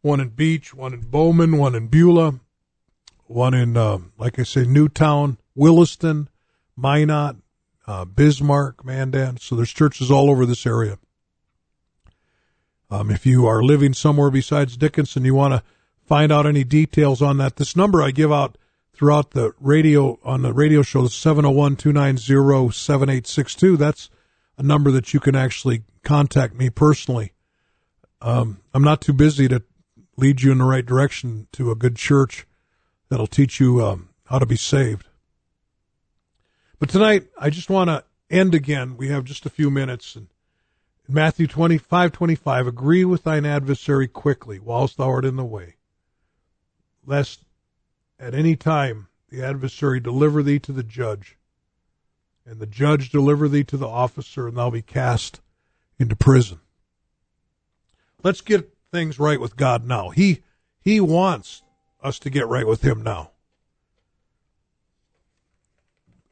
one 0.00 0.20
in 0.20 0.28
Beach, 0.28 0.72
one 0.72 0.94
in 0.94 1.00
Bowman, 1.00 1.58
one 1.58 1.74
in 1.74 1.88
Beulah, 1.88 2.38
one 3.26 3.52
in, 3.52 3.76
uh, 3.76 3.98
like 4.16 4.38
I 4.38 4.44
say, 4.44 4.64
Newtown, 4.64 5.38
Williston, 5.56 6.28
Minot, 6.76 7.34
uh, 7.88 8.04
Bismarck, 8.04 8.84
Mandan. 8.84 9.38
So 9.38 9.56
there's 9.56 9.72
churches 9.72 10.08
all 10.08 10.30
over 10.30 10.46
this 10.46 10.64
area. 10.64 10.98
Um, 12.92 13.10
if 13.10 13.26
you 13.26 13.44
are 13.44 13.64
living 13.64 13.92
somewhere 13.92 14.30
besides 14.30 14.76
Dickinson, 14.76 15.24
you 15.24 15.34
want 15.34 15.52
to 15.52 15.64
find 16.06 16.30
out 16.30 16.46
any 16.46 16.62
details 16.62 17.20
on 17.20 17.38
that. 17.38 17.56
This 17.56 17.74
number 17.74 18.04
I 18.04 18.12
give 18.12 18.30
out 18.30 18.56
throughout 18.94 19.32
the 19.32 19.52
radio 19.60 20.18
on 20.22 20.42
the 20.42 20.52
radio 20.52 20.82
show 20.82 21.04
is 21.04 21.10
701-290-7862. 21.10 23.78
That's 23.78 24.10
a 24.56 24.62
number 24.62 24.92
that 24.92 25.12
you 25.12 25.18
can 25.20 25.34
actually 25.34 25.82
contact 26.02 26.54
me 26.54 26.70
personally. 26.70 27.32
Um, 28.20 28.60
I'm 28.72 28.84
not 28.84 29.00
too 29.00 29.12
busy 29.12 29.48
to 29.48 29.64
lead 30.16 30.42
you 30.42 30.52
in 30.52 30.58
the 30.58 30.64
right 30.64 30.86
direction 30.86 31.48
to 31.52 31.70
a 31.70 31.74
good 31.74 31.96
church 31.96 32.46
that'll 33.08 33.26
teach 33.26 33.60
you 33.60 33.84
um, 33.84 34.10
how 34.26 34.38
to 34.38 34.46
be 34.46 34.56
saved. 34.56 35.08
But 36.78 36.88
tonight, 36.88 37.24
I 37.38 37.50
just 37.50 37.70
want 37.70 37.90
to 37.90 38.04
end 38.30 38.54
again. 38.54 38.96
We 38.96 39.08
have 39.08 39.24
just 39.24 39.46
a 39.46 39.50
few 39.50 39.70
minutes. 39.70 40.16
And 40.16 40.28
Matthew 41.08 41.46
25, 41.46 42.12
25, 42.12 42.66
agree 42.66 43.04
with 43.04 43.24
thine 43.24 43.44
adversary 43.44 44.08
quickly 44.08 44.58
whilst 44.58 44.96
thou 44.96 45.10
art 45.10 45.24
in 45.24 45.36
the 45.36 45.44
way, 45.44 45.76
lest 47.04 47.43
at 48.24 48.34
any 48.34 48.56
time 48.56 49.08
the 49.28 49.44
adversary 49.44 50.00
deliver 50.00 50.42
thee 50.42 50.58
to 50.58 50.72
the 50.72 50.82
judge, 50.82 51.36
and 52.46 52.58
the 52.58 52.66
judge 52.66 53.10
deliver 53.10 53.48
thee 53.48 53.64
to 53.64 53.76
the 53.76 53.86
officer, 53.86 54.48
and 54.48 54.56
thou 54.56 54.70
be 54.70 54.80
cast 54.80 55.42
into 55.98 56.16
prison. 56.16 56.60
Let's 58.22 58.40
get 58.40 58.72
things 58.90 59.18
right 59.18 59.38
with 59.38 59.56
God 59.56 59.86
now. 59.86 60.08
He 60.08 60.42
He 60.80 61.00
wants 61.00 61.62
us 62.02 62.18
to 62.20 62.30
get 62.30 62.48
right 62.48 62.66
with 62.66 62.82
Him 62.82 63.02
now. 63.02 63.32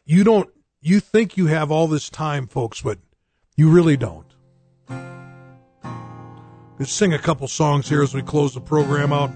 You 0.07 0.25
don't. 0.25 0.49
You 0.81 0.99
think 0.99 1.37
you 1.37 1.47
have 1.47 1.71
all 1.71 1.87
this 1.87 2.09
time, 2.09 2.47
folks, 2.47 2.81
but 2.81 2.99
you 3.55 3.69
really 3.71 3.99
don't. 3.99 4.27
Let's 6.79 6.91
sing 6.91 7.13
a 7.13 7.19
couple 7.19 7.47
songs 7.49 7.89
here 7.89 8.03
as 8.03 8.15
we 8.15 8.23
close 8.23 8.55
the 8.55 8.61
program 8.61 9.13
out. 9.13 9.31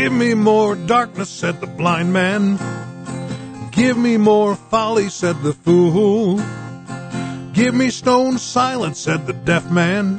Give 0.00 0.14
me 0.14 0.32
more 0.32 0.76
darkness, 0.76 1.28
said 1.28 1.60
the 1.60 1.66
blind 1.66 2.10
man. 2.10 2.56
Give 3.70 3.98
me 3.98 4.16
more 4.16 4.56
folly, 4.56 5.10
said 5.10 5.42
the 5.42 5.52
fool. 5.52 6.40
Give 7.52 7.74
me 7.74 7.90
stone 7.90 8.38
silence, 8.38 8.98
said 8.98 9.26
the 9.26 9.34
deaf 9.34 9.70
man. 9.70 10.18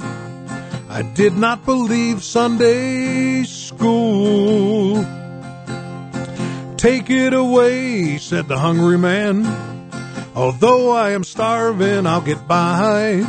I 0.87 1.01
did 1.01 1.35
not 1.35 1.65
believe 1.65 2.21
Sunday 2.21 3.41
school. 3.41 5.03
Take 6.77 7.09
it 7.09 7.33
away, 7.33 8.19
said 8.19 8.47
the 8.47 8.59
hungry 8.59 8.99
man. 8.99 9.47
Although 10.35 10.91
I 10.91 11.13
am 11.13 11.23
starving, 11.23 12.05
I'll 12.05 12.21
get 12.21 12.47
by. 12.47 13.25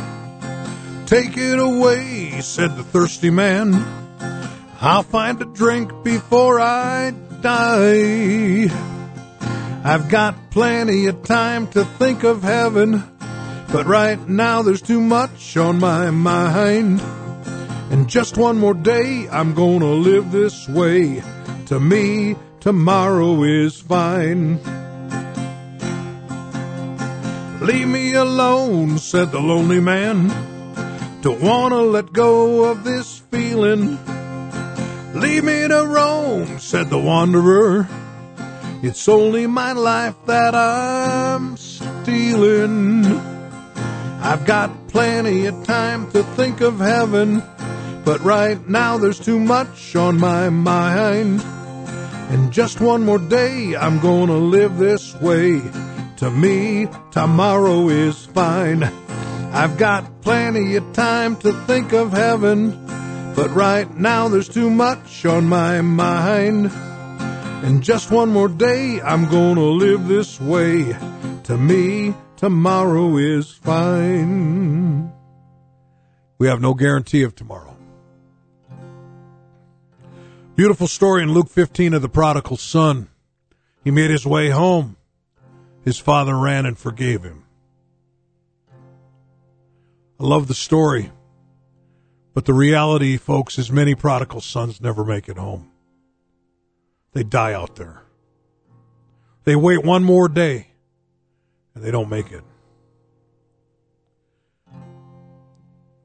Take 1.07 1.35
it 1.35 1.57
away, 1.57 2.41
said 2.41 2.77
the 2.77 2.83
thirsty 2.83 3.31
man. 3.31 4.02
I'll 4.85 5.03
find 5.03 5.41
a 5.41 5.45
drink 5.45 6.03
before 6.03 6.59
I 6.59 7.11
die. 7.39 8.65
I've 9.81 10.09
got 10.09 10.51
plenty 10.51 11.07
of 11.07 11.23
time 11.23 11.67
to 11.67 11.85
think 11.85 12.25
of 12.25 12.43
heaven, 12.43 13.01
but 13.71 13.85
right 13.85 14.19
now 14.27 14.61
there's 14.61 14.81
too 14.81 14.99
much 14.99 15.55
on 15.55 15.79
my 15.79 16.11
mind. 16.11 16.99
And 17.91 18.09
just 18.09 18.37
one 18.37 18.59
more 18.59 18.73
day, 18.73 19.29
I'm 19.31 19.53
gonna 19.53 19.93
live 19.93 20.33
this 20.33 20.67
way. 20.67 21.23
To 21.67 21.79
me, 21.79 22.35
tomorrow 22.59 23.41
is 23.43 23.79
fine. 23.79 24.59
Leave 27.61 27.87
me 27.87 28.15
alone, 28.15 28.97
said 28.97 29.31
the 29.31 29.39
lonely 29.39 29.79
man. 29.79 30.27
Don't 31.21 31.39
wanna 31.39 31.81
let 31.83 32.11
go 32.11 32.65
of 32.65 32.83
this 32.83 33.19
feeling. 33.31 33.97
Leave 35.23 35.45
me 35.45 35.65
to 35.69 35.85
roam, 35.87 36.59
said 36.59 36.89
the 36.89 36.99
wanderer. 36.99 37.87
It's 38.81 39.07
only 39.07 39.47
my 39.47 39.71
life 39.71 40.15
that 40.25 40.53
I'm 40.53 41.55
stealing. 41.55 43.05
I've 44.21 44.45
got 44.45 44.89
plenty 44.89 45.45
of 45.45 45.63
time 45.63 46.11
to 46.11 46.23
think 46.35 46.59
of 46.59 46.79
heaven, 46.79 47.41
but 48.03 48.19
right 48.19 48.67
now 48.67 48.97
there's 48.97 49.17
too 49.17 49.39
much 49.39 49.95
on 49.95 50.19
my 50.19 50.49
mind. 50.49 51.41
And 52.29 52.51
just 52.51 52.81
one 52.81 53.05
more 53.05 53.17
day, 53.17 53.77
I'm 53.77 53.99
gonna 53.99 54.37
live 54.37 54.77
this 54.77 55.15
way. 55.21 55.61
To 56.17 56.29
me, 56.29 56.89
tomorrow 57.11 57.87
is 57.87 58.25
fine. 58.25 58.83
I've 59.53 59.77
got 59.77 60.21
plenty 60.21 60.75
of 60.75 60.91
time 60.91 61.37
to 61.37 61.53
think 61.65 61.93
of 61.93 62.11
heaven, 62.11 62.77
but 63.35 63.49
right 63.53 63.89
now 63.97 64.27
there's 64.27 64.49
too 64.49 64.69
much 64.69 65.25
on 65.25 65.47
my 65.47 65.81
mind. 65.81 66.71
And 67.63 67.81
just 67.81 68.11
one 68.11 68.29
more 68.29 68.49
day, 68.49 69.01
I'm 69.01 69.29
gonna 69.29 69.61
live 69.61 70.07
this 70.07 70.39
way. 70.39 70.95
To 71.45 71.57
me, 71.57 72.13
tomorrow 72.35 73.17
is 73.17 73.51
fine. 73.51 75.11
We 76.37 76.47
have 76.47 76.61
no 76.61 76.73
guarantee 76.73 77.23
of 77.23 77.35
tomorrow. 77.35 77.75
Beautiful 80.55 80.87
story 80.87 81.23
in 81.23 81.33
Luke 81.33 81.49
15 81.49 81.93
of 81.93 82.01
the 82.01 82.09
prodigal 82.09 82.57
son. 82.57 83.09
He 83.83 83.91
made 83.91 84.11
his 84.11 84.25
way 84.25 84.49
home. 84.49 84.97
His 85.83 85.97
father 85.97 86.37
ran 86.37 86.65
and 86.65 86.77
forgave 86.77 87.23
him. 87.23 87.43
I 90.19 90.23
love 90.23 90.47
the 90.47 90.53
story. 90.53 91.11
But 92.33 92.45
the 92.45 92.53
reality, 92.53 93.17
folks, 93.17 93.59
is 93.59 93.71
many 93.71 93.93
prodigal 93.93 94.41
sons 94.41 94.81
never 94.81 95.05
make 95.05 95.29
it 95.29 95.37
home. 95.37 95.71
They 97.11 97.23
die 97.23 97.53
out 97.53 97.75
there. 97.75 98.01
They 99.43 99.55
wait 99.55 99.83
one 99.83 100.03
more 100.03 100.27
day 100.27 100.67
and 101.75 101.83
they 101.83 101.91
don't 101.91 102.09
make 102.09 102.31
it. 102.31 102.43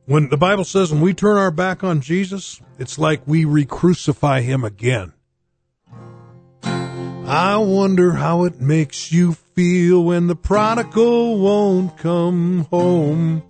When 0.07 0.29
the 0.29 0.39
Bible 0.39 0.65
says 0.65 0.91
when 0.91 1.03
we 1.03 1.13
turn 1.13 1.37
our 1.37 1.51
back 1.51 1.85
on 1.85 2.01
Jesus, 2.01 2.61
it's 2.79 2.99
like 2.99 3.21
we 3.27 3.45
re-crucify 3.45 4.41
him 4.41 4.65
again. 4.65 5.13
I 6.63 7.59
wonder 7.59 8.13
how 8.13 8.45
it 8.45 8.59
makes 8.59 9.13
you 9.13 9.35
feel 9.35 10.03
when 10.03 10.27
the 10.27 10.35
prodigal 10.35 11.39
won't 11.39 11.99
come 11.99 12.67
home. 12.71 13.43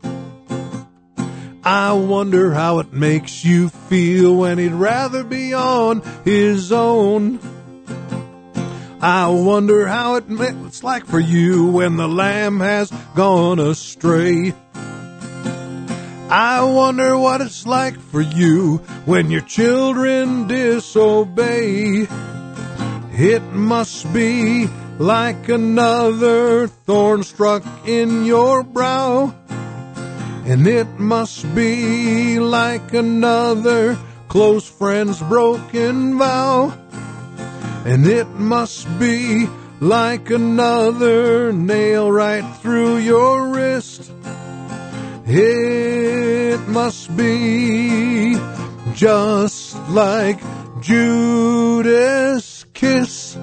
I 1.70 1.92
wonder 1.92 2.54
how 2.54 2.78
it 2.78 2.94
makes 2.94 3.44
you 3.44 3.68
feel 3.68 4.34
when 4.34 4.56
he'd 4.56 4.72
rather 4.72 5.22
be 5.22 5.52
on 5.52 6.00
his 6.24 6.72
own. 6.72 7.40
I 9.02 9.28
wonder 9.28 9.86
how 9.86 10.14
it 10.14 10.30
ma- 10.30 10.66
it's 10.66 10.82
like 10.82 11.04
for 11.04 11.20
you 11.20 11.70
when 11.70 11.98
the 11.98 12.08
lamb 12.08 12.60
has 12.60 12.90
gone 13.14 13.58
astray. 13.58 14.54
I 16.30 16.62
wonder 16.62 17.18
what 17.18 17.42
it's 17.42 17.66
like 17.66 18.00
for 18.00 18.22
you 18.22 18.78
when 19.04 19.30
your 19.30 19.42
children 19.42 20.46
disobey. 20.46 22.08
It 23.12 23.42
must 23.52 24.10
be 24.14 24.68
like 24.98 25.50
another 25.50 26.66
thorn 26.66 27.24
struck 27.24 27.62
in 27.86 28.24
your 28.24 28.62
brow. 28.62 29.34
And 30.48 30.66
it 30.66 30.88
must 30.98 31.54
be 31.54 32.38
like 32.40 32.94
another 32.94 33.98
close 34.28 34.66
friend's 34.66 35.20
broken 35.20 36.16
vow. 36.16 36.72
And 37.84 38.06
it 38.06 38.28
must 38.28 38.86
be 38.98 39.46
like 39.78 40.30
another 40.30 41.52
nail 41.52 42.10
right 42.10 42.50
through 42.62 42.96
your 42.96 43.48
wrist. 43.48 44.10
It 45.26 46.66
must 46.66 47.14
be 47.14 48.34
just 48.94 49.76
like 49.90 50.40
Judas' 50.80 52.64
kiss. 52.72 53.36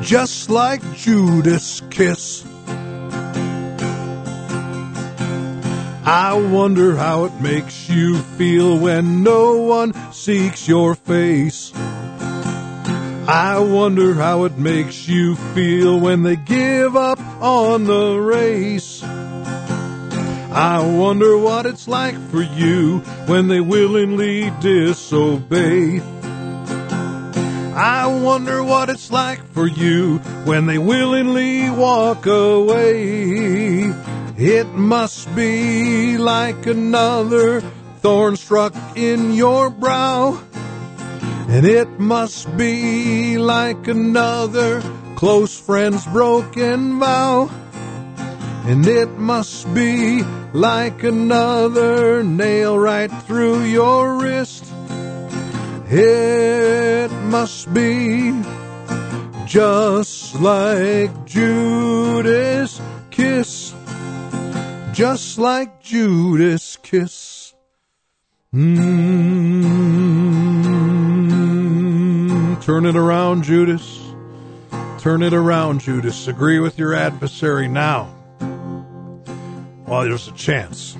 Just 0.00 0.48
like 0.48 0.80
Judas' 0.96 1.82
kiss. 1.90 2.46
I 6.04 6.34
wonder 6.34 6.96
how 6.96 7.26
it 7.26 7.40
makes 7.40 7.88
you 7.88 8.18
feel 8.18 8.76
when 8.76 9.22
no 9.22 9.58
one 9.58 9.92
seeks 10.12 10.66
your 10.66 10.96
face. 10.96 11.72
I 13.28 13.60
wonder 13.60 14.14
how 14.14 14.44
it 14.44 14.58
makes 14.58 15.06
you 15.06 15.36
feel 15.54 16.00
when 16.00 16.24
they 16.24 16.34
give 16.34 16.96
up 16.96 17.20
on 17.40 17.84
the 17.84 18.18
race. 18.18 19.00
I 19.04 20.84
wonder 20.84 21.38
what 21.38 21.66
it's 21.66 21.86
like 21.86 22.18
for 22.30 22.42
you 22.42 22.98
when 23.26 23.46
they 23.46 23.60
willingly 23.60 24.50
disobey. 24.60 26.00
I 27.74 28.06
wonder 28.06 28.62
what 28.64 28.90
it's 28.90 29.10
like 29.12 29.42
for 29.52 29.68
you 29.68 30.18
when 30.44 30.66
they 30.66 30.78
willingly 30.78 31.70
walk 31.70 32.26
away. 32.26 33.92
It 34.36 34.66
must 34.68 35.34
be 35.36 36.16
like 36.16 36.66
another 36.66 37.60
thorn 38.00 38.36
struck 38.36 38.74
in 38.96 39.32
your 39.32 39.68
brow. 39.68 40.42
And 41.48 41.66
it 41.66 42.00
must 42.00 42.56
be 42.56 43.36
like 43.36 43.86
another 43.88 44.82
close 45.16 45.58
friend's 45.58 46.06
broken 46.06 46.98
vow. 46.98 47.50
And 48.64 48.86
it 48.86 49.10
must 49.18 49.72
be 49.74 50.22
like 50.52 51.02
another 51.02 52.22
nail 52.22 52.78
right 52.78 53.10
through 53.24 53.64
your 53.64 54.16
wrist. 54.16 54.64
It 55.90 57.12
must 57.24 57.72
be 57.74 58.32
just 59.46 60.40
like 60.40 61.26
Judas' 61.26 62.80
kiss. 63.10 63.74
Just 64.92 65.38
like 65.38 65.82
Judas' 65.82 66.76
kiss. 66.76 67.54
Mm, 68.54 68.92
turn 72.62 72.84
it 72.84 72.94
around, 72.94 73.44
Judas. 73.44 74.00
Turn 74.98 75.22
it 75.22 75.32
around, 75.32 75.80
Judas. 75.80 76.28
Agree 76.28 76.58
with 76.58 76.78
your 76.78 76.94
adversary 76.94 77.68
now 77.68 78.04
while 79.86 80.02
there's 80.02 80.28
a 80.28 80.32
chance. 80.32 80.94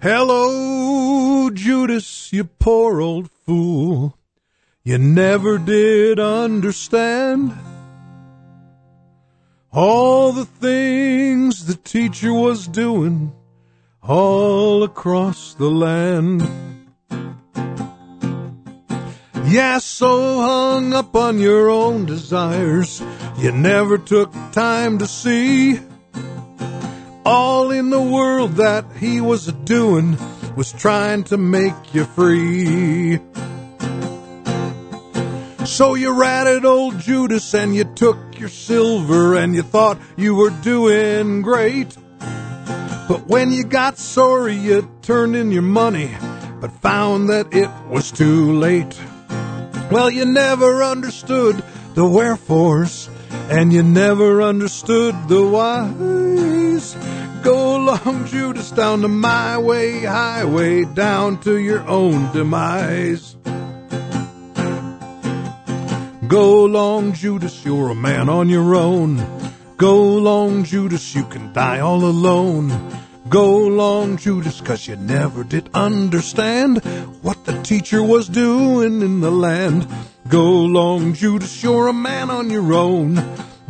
Hello, 0.00 1.50
Judas, 1.50 2.32
you 2.32 2.44
poor 2.44 3.00
old 3.00 3.28
fool. 3.30 4.16
You 4.84 4.98
never 4.98 5.58
did 5.58 6.20
understand 6.20 7.52
all 9.72 10.32
the 10.32 10.44
things 10.44 11.64
the 11.64 11.74
teacher 11.74 12.32
was 12.32 12.68
doing 12.68 13.32
all 14.02 14.82
across 14.82 15.54
the 15.54 15.70
land. 15.70 16.42
Yeah, 19.46 19.78
so 19.78 20.40
hung 20.40 20.92
up 20.92 21.14
on 21.14 21.38
your 21.38 21.70
own 21.70 22.04
desires, 22.04 23.02
you 23.38 23.52
never 23.52 23.98
took 23.98 24.32
time 24.52 24.98
to 24.98 25.06
see. 25.06 25.80
All 27.24 27.70
in 27.70 27.90
the 27.90 28.00
world 28.00 28.52
that 28.52 28.84
he 28.98 29.20
was 29.20 29.46
doing 29.46 30.18
was 30.56 30.72
trying 30.72 31.24
to 31.24 31.36
make 31.36 31.94
you 31.94 32.04
free. 32.04 33.20
So 35.72 35.94
you 35.94 36.12
ratted 36.12 36.66
old 36.66 36.98
Judas 37.00 37.54
and 37.54 37.74
you 37.74 37.84
took 37.84 38.38
your 38.38 38.50
silver 38.50 39.36
and 39.36 39.54
you 39.54 39.62
thought 39.62 39.98
you 40.18 40.34
were 40.34 40.50
doing 40.50 41.40
great. 41.40 41.96
But 43.08 43.26
when 43.26 43.52
you 43.52 43.64
got 43.64 43.96
sorry, 43.96 44.54
you 44.54 44.86
turned 45.00 45.34
in 45.34 45.50
your 45.50 45.62
money, 45.62 46.10
but 46.60 46.72
found 46.82 47.30
that 47.30 47.54
it 47.54 47.70
was 47.88 48.12
too 48.12 48.52
late. 48.52 49.00
Well, 49.90 50.10
you 50.10 50.26
never 50.26 50.82
understood 50.82 51.64
the 51.94 52.06
wherefores, 52.06 53.08
and 53.48 53.72
you 53.72 53.82
never 53.82 54.42
understood 54.42 55.14
the 55.26 55.42
whys. 55.42 56.94
Go 57.42 57.76
along, 57.76 58.26
Judas, 58.26 58.70
down 58.72 59.00
the 59.00 59.08
my 59.08 59.56
way 59.56 60.00
highway, 60.02 60.84
down 60.84 61.40
to 61.40 61.56
your 61.56 61.80
own 61.88 62.30
demise. 62.34 63.36
Go 66.32 66.64
long, 66.64 67.12
Judas, 67.12 67.62
you're 67.62 67.90
a 67.90 67.94
man 67.94 68.30
on 68.30 68.48
your 68.48 68.74
own. 68.74 69.22
Go 69.76 70.02
long, 70.14 70.64
Judas, 70.64 71.14
you 71.14 71.24
can 71.24 71.52
die 71.52 71.80
all 71.80 72.06
alone. 72.06 72.72
Go 73.28 73.58
long, 73.58 74.16
Judas, 74.16 74.62
cause 74.62 74.88
you 74.88 74.96
never 74.96 75.44
did 75.44 75.68
understand 75.74 76.82
what 77.20 77.44
the 77.44 77.60
teacher 77.62 78.02
was 78.02 78.30
doing 78.30 79.02
in 79.02 79.20
the 79.20 79.30
land. 79.30 79.86
Go 80.26 80.62
long, 80.62 81.12
Judas, 81.12 81.62
you're 81.62 81.88
a 81.88 81.92
man 81.92 82.30
on 82.30 82.48
your 82.48 82.72
own. 82.72 83.22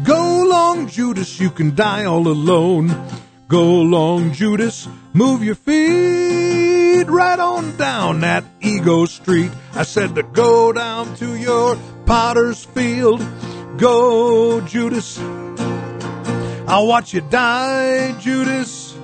Go 0.04 0.44
long, 0.44 0.86
Judas, 0.86 1.40
you 1.40 1.50
can 1.50 1.74
die 1.74 2.04
all 2.04 2.28
alone. 2.28 2.94
Go 3.48 3.80
long, 3.80 4.32
Judas, 4.32 4.88
move 5.12 5.42
your 5.42 5.56
feet 5.56 7.08
right 7.08 7.40
on 7.40 7.76
down 7.76 8.20
that 8.20 8.44
ego 8.60 9.06
street. 9.06 9.50
I 9.74 9.82
said 9.82 10.14
to 10.14 10.22
go 10.22 10.72
down 10.72 11.16
to 11.16 11.34
your 11.34 11.76
potter's 12.06 12.64
field. 12.64 13.20
Go, 13.76 14.60
Judas. 14.60 15.18
I'll 16.68 16.86
watch 16.86 17.14
you 17.14 17.20
die, 17.20 18.12
Judas. 18.20 18.96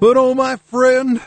But 0.00 0.16
oh, 0.16 0.34
my 0.34 0.56
friend, 0.56 1.20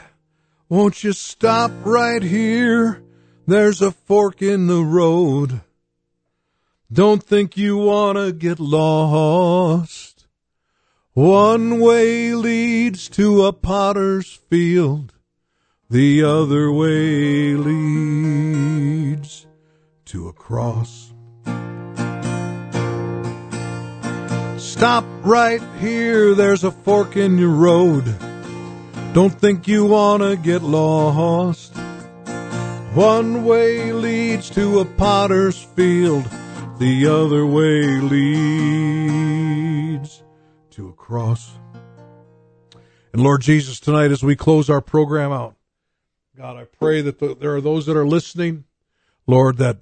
won't 0.70 1.04
you 1.04 1.14
stop 1.14 1.72
right 1.84 2.22
here? 2.22 3.02
there's 3.48 3.82
a 3.82 3.92
fork 3.92 4.42
in 4.42 4.68
the 4.68 4.84
road. 4.84 5.62
Don't 6.92 7.24
think 7.24 7.56
you 7.56 7.78
wanna 7.78 8.34
get 8.34 8.60
lost. 8.60 10.28
One 11.14 11.80
way 11.80 12.34
leads 12.36 13.08
to 13.10 13.46
a 13.46 13.54
potter's 13.54 14.34
field. 14.50 15.14
The 15.90 16.24
other 16.24 16.70
way 16.70 17.54
leads 17.54 19.48
to 20.04 20.28
a 20.28 20.34
cross. 20.34 21.14
Stop 24.58 25.06
right 25.24 25.62
here, 25.80 26.36
there's 26.36 26.66
a 26.66 26.72
fork 26.72 27.16
in 27.16 27.38
your 27.38 27.52
road. 27.52 28.04
Don't 29.14 29.34
think 29.34 29.66
you 29.66 29.86
wanna 29.86 30.36
get 30.36 30.62
lost. 30.62 31.74
One 32.94 33.46
way 33.46 33.94
leads 33.94 34.50
to 34.52 34.80
a 34.82 34.86
potter's 34.86 35.64
field, 35.64 36.26
the 36.80 37.08
other 37.08 37.46
way 37.46 37.84
leads 38.02 39.32
to 40.72 40.90
a 40.90 40.94
cross. 40.94 41.52
And 43.14 43.24
Lord 43.24 43.42
Jesus, 43.42 43.80
tonight 43.80 44.12
as 44.12 44.22
we 44.22 44.36
close 44.36 44.70
our 44.70 44.82
program 44.82 45.32
out, 45.32 45.57
God, 46.38 46.56
I 46.56 46.66
pray 46.66 47.02
that 47.02 47.18
the, 47.18 47.34
there 47.34 47.56
are 47.56 47.62
those 47.62 47.88
that 47.88 47.98
are 47.98 48.06
listening, 48.06 48.66
Lord, 49.26 49.58
that 49.58 49.80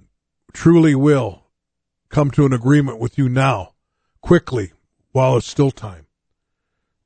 truly 0.54 0.96
will 0.96 1.44
come 2.08 2.32
to 2.32 2.46
an 2.46 2.54
agreement 2.54 2.98
with 2.98 3.18
you 3.18 3.28
now, 3.28 3.74
quickly, 4.22 4.72
while 5.12 5.36
it's 5.36 5.48
still 5.48 5.70
time. 5.70 6.06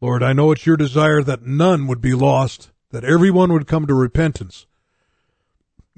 Lord, 0.01 0.21
I 0.21 0.33
know 0.33 0.51
it's 0.51 0.67
your 0.67 0.77
desire 0.77 1.23
that 1.23 1.47
none 1.47 1.87
would 1.87 1.99
be 1.99 2.13
lost, 2.13 2.69
that 2.91 3.03
everyone 3.03 3.51
would 3.51 3.65
come 3.65 3.87
to 3.87 3.95
repentance. 3.95 4.67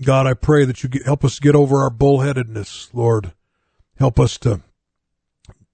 God, 0.01 0.27
I 0.27 0.33
pray 0.33 0.63
that 0.63 0.81
you 0.81 0.89
help 1.03 1.25
us 1.25 1.37
get 1.39 1.53
over 1.53 1.79
our 1.79 1.91
bullheadedness, 1.91 2.93
Lord. 2.93 3.33
Help 3.99 4.17
us 4.17 4.37
to 4.39 4.61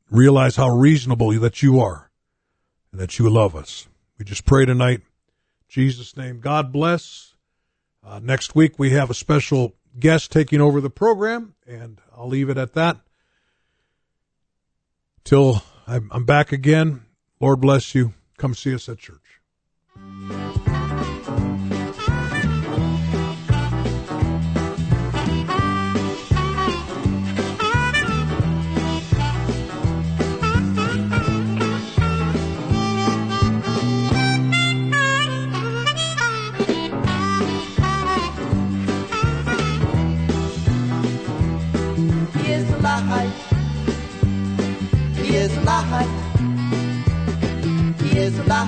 realize 0.09 0.55
how 0.55 0.69
reasonable 0.69 1.31
that 1.39 1.61
you 1.61 1.79
are 1.79 2.09
and 2.91 2.99
that 2.99 3.19
you 3.19 3.29
love 3.29 3.55
us. 3.55 3.87
We 4.17 4.25
just 4.25 4.45
pray 4.45 4.65
tonight. 4.65 5.01
In 5.01 5.03
Jesus' 5.69 6.17
name. 6.17 6.39
God 6.39 6.71
bless. 6.73 7.26
Uh, 8.07 8.19
next 8.19 8.55
week 8.55 8.79
we 8.79 8.91
have 8.91 9.09
a 9.09 9.13
special 9.13 9.75
guest 9.99 10.31
taking 10.31 10.61
over 10.61 10.79
the 10.79 10.89
program, 10.89 11.55
and 11.67 11.99
I'll 12.15 12.29
leave 12.29 12.49
it 12.49 12.57
at 12.57 12.73
that. 12.73 12.97
Till 15.25 15.61
I'm, 15.85 16.09
I'm 16.11 16.23
back 16.23 16.53
again. 16.53 17.01
Lord 17.41 17.59
bless 17.59 17.93
you. 17.93 18.13
Come 18.37 18.53
see 18.53 18.73
us 18.73 18.87
at 18.87 18.99
church. 18.99 19.41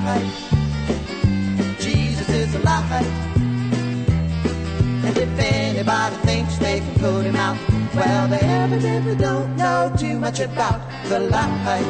Light. 0.06 0.32
Jesus 1.80 2.30
is 2.30 2.56
alive. 2.56 3.06
And 5.06 5.18
if 5.18 5.40
anybody 5.40 6.16
thinks 6.18 6.58
they 6.58 6.80
can 6.80 6.94
put 7.00 7.26
him 7.26 7.36
out, 7.36 7.58
well, 7.94 8.28
they 8.28 8.40
evidently 8.40 9.16
don't 9.16 9.56
know 9.58 9.92
too 9.98 10.20
much 10.20 10.40
about 10.40 10.80
the 11.10 11.20
light. 11.20 11.84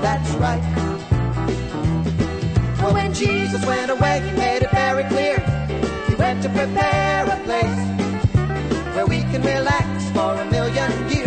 That's 0.00 0.30
right. 0.34 0.62
Well, 2.80 2.94
when 2.94 3.12
Jesus 3.12 3.64
went 3.66 3.90
away, 3.90 4.20
he 4.20 4.36
made 4.36 4.62
it 4.62 4.70
very 4.70 5.02
clear. 5.04 5.38
He 6.08 6.14
went 6.14 6.40
to 6.44 6.48
prepare 6.50 7.24
a 7.26 7.40
place 7.42 7.86
where 8.94 9.06
we 9.06 9.22
can 9.22 9.42
relax 9.42 10.08
for 10.10 10.34
a 10.34 10.44
million 10.52 10.92
years, 11.10 11.25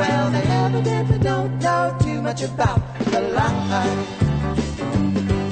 well, 0.00 0.30
they 0.30 0.42
evidently 0.64 1.18
don't 1.18 1.58
know 1.58 1.94
too 2.00 2.22
much 2.22 2.42
about 2.42 2.80
the 3.12 3.20
light. 3.20 4.06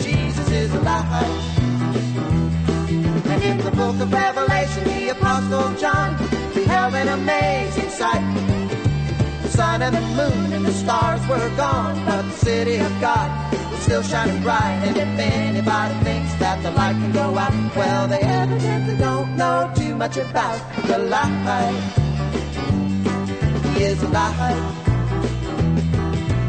Jesus 0.00 0.50
is 0.50 0.74
light. 0.88 1.34
And 3.32 3.42
in 3.50 3.58
the 3.58 3.70
book 3.70 3.96
of 4.00 4.10
Revelation, 4.10 4.84
the 4.84 5.10
Apostle 5.10 5.74
John 5.74 6.16
beheld 6.54 6.94
an 6.94 7.08
amazing 7.08 7.90
sight. 7.90 8.24
The 9.42 9.50
sun 9.50 9.82
and 9.82 9.94
the 9.94 10.06
moon 10.20 10.52
and 10.54 10.64
the 10.64 10.72
stars 10.72 11.20
were 11.28 11.50
gone, 11.56 11.96
but 12.06 12.22
the 12.22 12.38
city 12.48 12.76
of 12.76 12.92
God 13.02 13.28
was 13.70 13.80
still 13.80 14.02
shining 14.02 14.42
bright. 14.42 14.80
And 14.86 14.96
if 14.96 15.12
anybody 15.18 15.94
thinks 16.04 16.32
that 16.36 16.62
the 16.62 16.70
light 16.70 16.94
can 16.94 17.12
go 17.12 17.36
out, 17.36 17.52
well, 17.76 18.08
they 18.08 18.20
evidently 18.20 18.96
don't 18.96 19.36
know 19.36 19.70
too 19.76 19.94
much 19.94 20.16
about 20.16 20.58
the 20.86 20.98
light. 20.98 22.07
Is 23.80 24.02
light. 24.02 24.60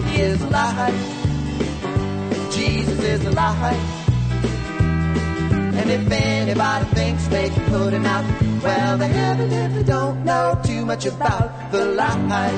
He 0.08 0.22
is 0.22 0.42
light. 0.46 0.94
Jesus 2.52 3.00
is 3.00 3.24
light. 3.36 3.80
And 5.52 5.92
if 5.92 6.12
anybody 6.12 6.86
thinks 6.96 7.28
they 7.28 7.50
can 7.50 7.66
put 7.70 7.94
him 7.94 8.06
out, 8.06 8.26
well, 8.64 8.98
they 8.98 9.12
evidently 9.12 9.84
don't 9.84 10.26
know 10.26 10.60
too 10.66 10.86
much 10.86 11.06
about 11.06 11.72
the 11.72 11.86
light. 11.86 12.52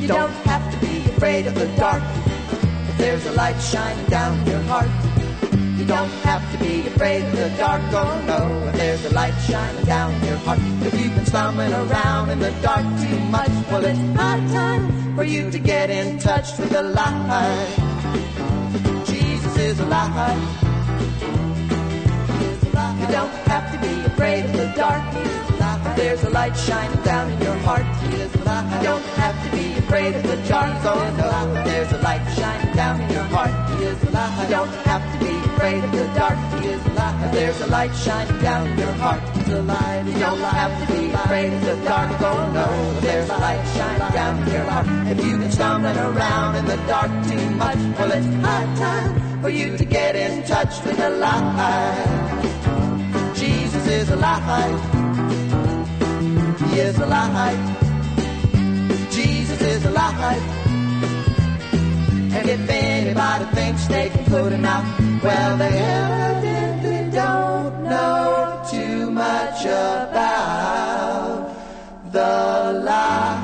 You 0.00 0.08
don't 0.08 0.32
have 0.44 0.72
to 0.72 0.86
be 0.86 0.98
afraid 1.10 1.46
of 1.46 1.54
the 1.54 1.66
dark 1.76 2.02
if 2.88 2.98
there's 2.98 3.24
a 3.26 3.32
light 3.32 3.58
shining 3.60 4.06
down 4.06 4.44
your 4.44 4.60
heart. 4.62 4.90
You 5.76 5.84
don't 5.84 6.10
have 6.22 6.42
to 6.52 6.58
be 6.58 6.86
afraid 6.86 7.24
of 7.24 7.36
the 7.36 7.50
dark, 7.58 7.82
oh 7.92 8.22
no, 8.26 8.68
if 8.68 8.76
there's 8.76 9.04
a 9.06 9.10
light 9.10 9.34
shining 9.40 9.84
down 9.84 10.14
in 10.14 10.24
your 10.24 10.36
heart. 10.38 10.58
If 10.82 10.94
you've 11.00 11.14
been 11.14 11.26
stumbling 11.26 11.72
around 11.72 12.30
in 12.30 12.38
the 12.38 12.52
dark 12.62 12.84
too 13.00 13.18
much, 13.30 13.50
well, 13.70 13.84
it's 13.84 13.98
high 14.16 14.40
time 14.52 15.16
for 15.16 15.24
you 15.24 15.50
to 15.50 15.58
get 15.58 15.90
in 15.90 16.18
touch 16.18 16.56
with 16.58 16.70
the 16.70 16.82
light. 16.82 17.74
Jesus 19.06 19.56
is 19.58 19.80
a 19.80 19.86
light. 19.86 20.60
You 23.00 23.06
don't 23.08 23.34
have 23.48 23.72
to 23.72 23.78
be 23.86 24.04
afraid 24.06 24.44
of 24.46 24.52
the 24.52 24.72
dark. 24.76 25.02
There's 25.96 26.24
a 26.24 26.30
light 26.30 26.56
shining 26.56 27.02
down 27.02 27.30
in 27.32 27.40
your 27.42 27.56
heart. 27.58 27.86
You 28.10 28.28
don't 28.82 29.04
have 29.22 29.44
to 29.44 29.56
be 29.56 29.74
afraid 29.74 30.14
of 30.14 30.22
the 30.22 30.36
dark. 30.48 30.84
Oh 30.84 31.14
no, 31.18 31.64
there's 31.64 31.92
a 31.92 31.98
light 31.98 32.24
shining 32.36 32.74
down 32.74 33.00
in 33.00 33.10
your 33.10 33.24
heart. 33.24 33.50
You 33.80 33.94
don't 34.50 34.68
have 34.86 35.02
to 35.12 35.18
be 35.24 35.33
afraid 35.54 35.84
of 35.84 35.92
the 35.92 36.06
dark. 36.14 36.38
There's 37.32 37.60
a 37.60 37.66
light 37.66 37.94
shining 37.94 38.42
down 38.42 38.78
your 38.78 38.92
heart. 38.92 39.20
It's 39.36 39.48
alive. 39.48 40.06
You 40.06 40.18
don't 40.18 40.40
have 40.40 40.72
to 40.80 40.92
be 40.92 41.10
afraid 41.10 41.52
of 41.52 41.60
the 41.62 41.76
dark. 41.84 42.10
Oh 42.20 42.50
no, 42.52 43.00
there's 43.00 43.28
a 43.28 43.38
light 43.38 43.64
shining 43.74 44.12
down 44.12 44.34
your 44.50 44.64
heart. 44.64 44.86
If 45.08 45.24
you've 45.24 45.40
been 45.40 45.50
stumbling 45.50 45.96
around 45.96 46.56
in 46.56 46.64
the 46.66 46.76
dark 46.88 47.10
too 47.28 47.50
much, 47.50 47.78
well 47.98 48.12
it's 48.12 48.26
high 48.46 48.68
time 48.76 49.42
for 49.42 49.50
you 49.50 49.76
to 49.76 49.84
get 49.84 50.16
in 50.16 50.44
touch 50.44 50.84
with 50.84 50.96
the 50.96 51.10
light. 51.10 52.04
Jesus 53.34 53.86
is 53.86 54.10
a 54.10 54.16
light. 54.16 54.80
He 56.68 56.80
is 56.80 56.98
a 56.98 57.06
light. 57.06 57.62
Jesus 59.10 59.60
is 59.60 59.84
a 59.84 59.90
light. 59.90 60.73
And 62.36 62.48
if 62.50 62.68
anybody 62.68 63.44
thinks 63.54 63.86
they 63.86 64.10
can 64.10 64.24
put 64.24 64.52
him 64.52 64.64
out, 64.64 64.84
well, 65.22 65.56
they 65.56 65.78
evidently 65.78 67.10
don't 67.10 67.84
know 67.84 68.62
too 68.70 69.10
much 69.10 69.64
about 69.64 71.54
the 72.10 72.80
light. 72.84 73.43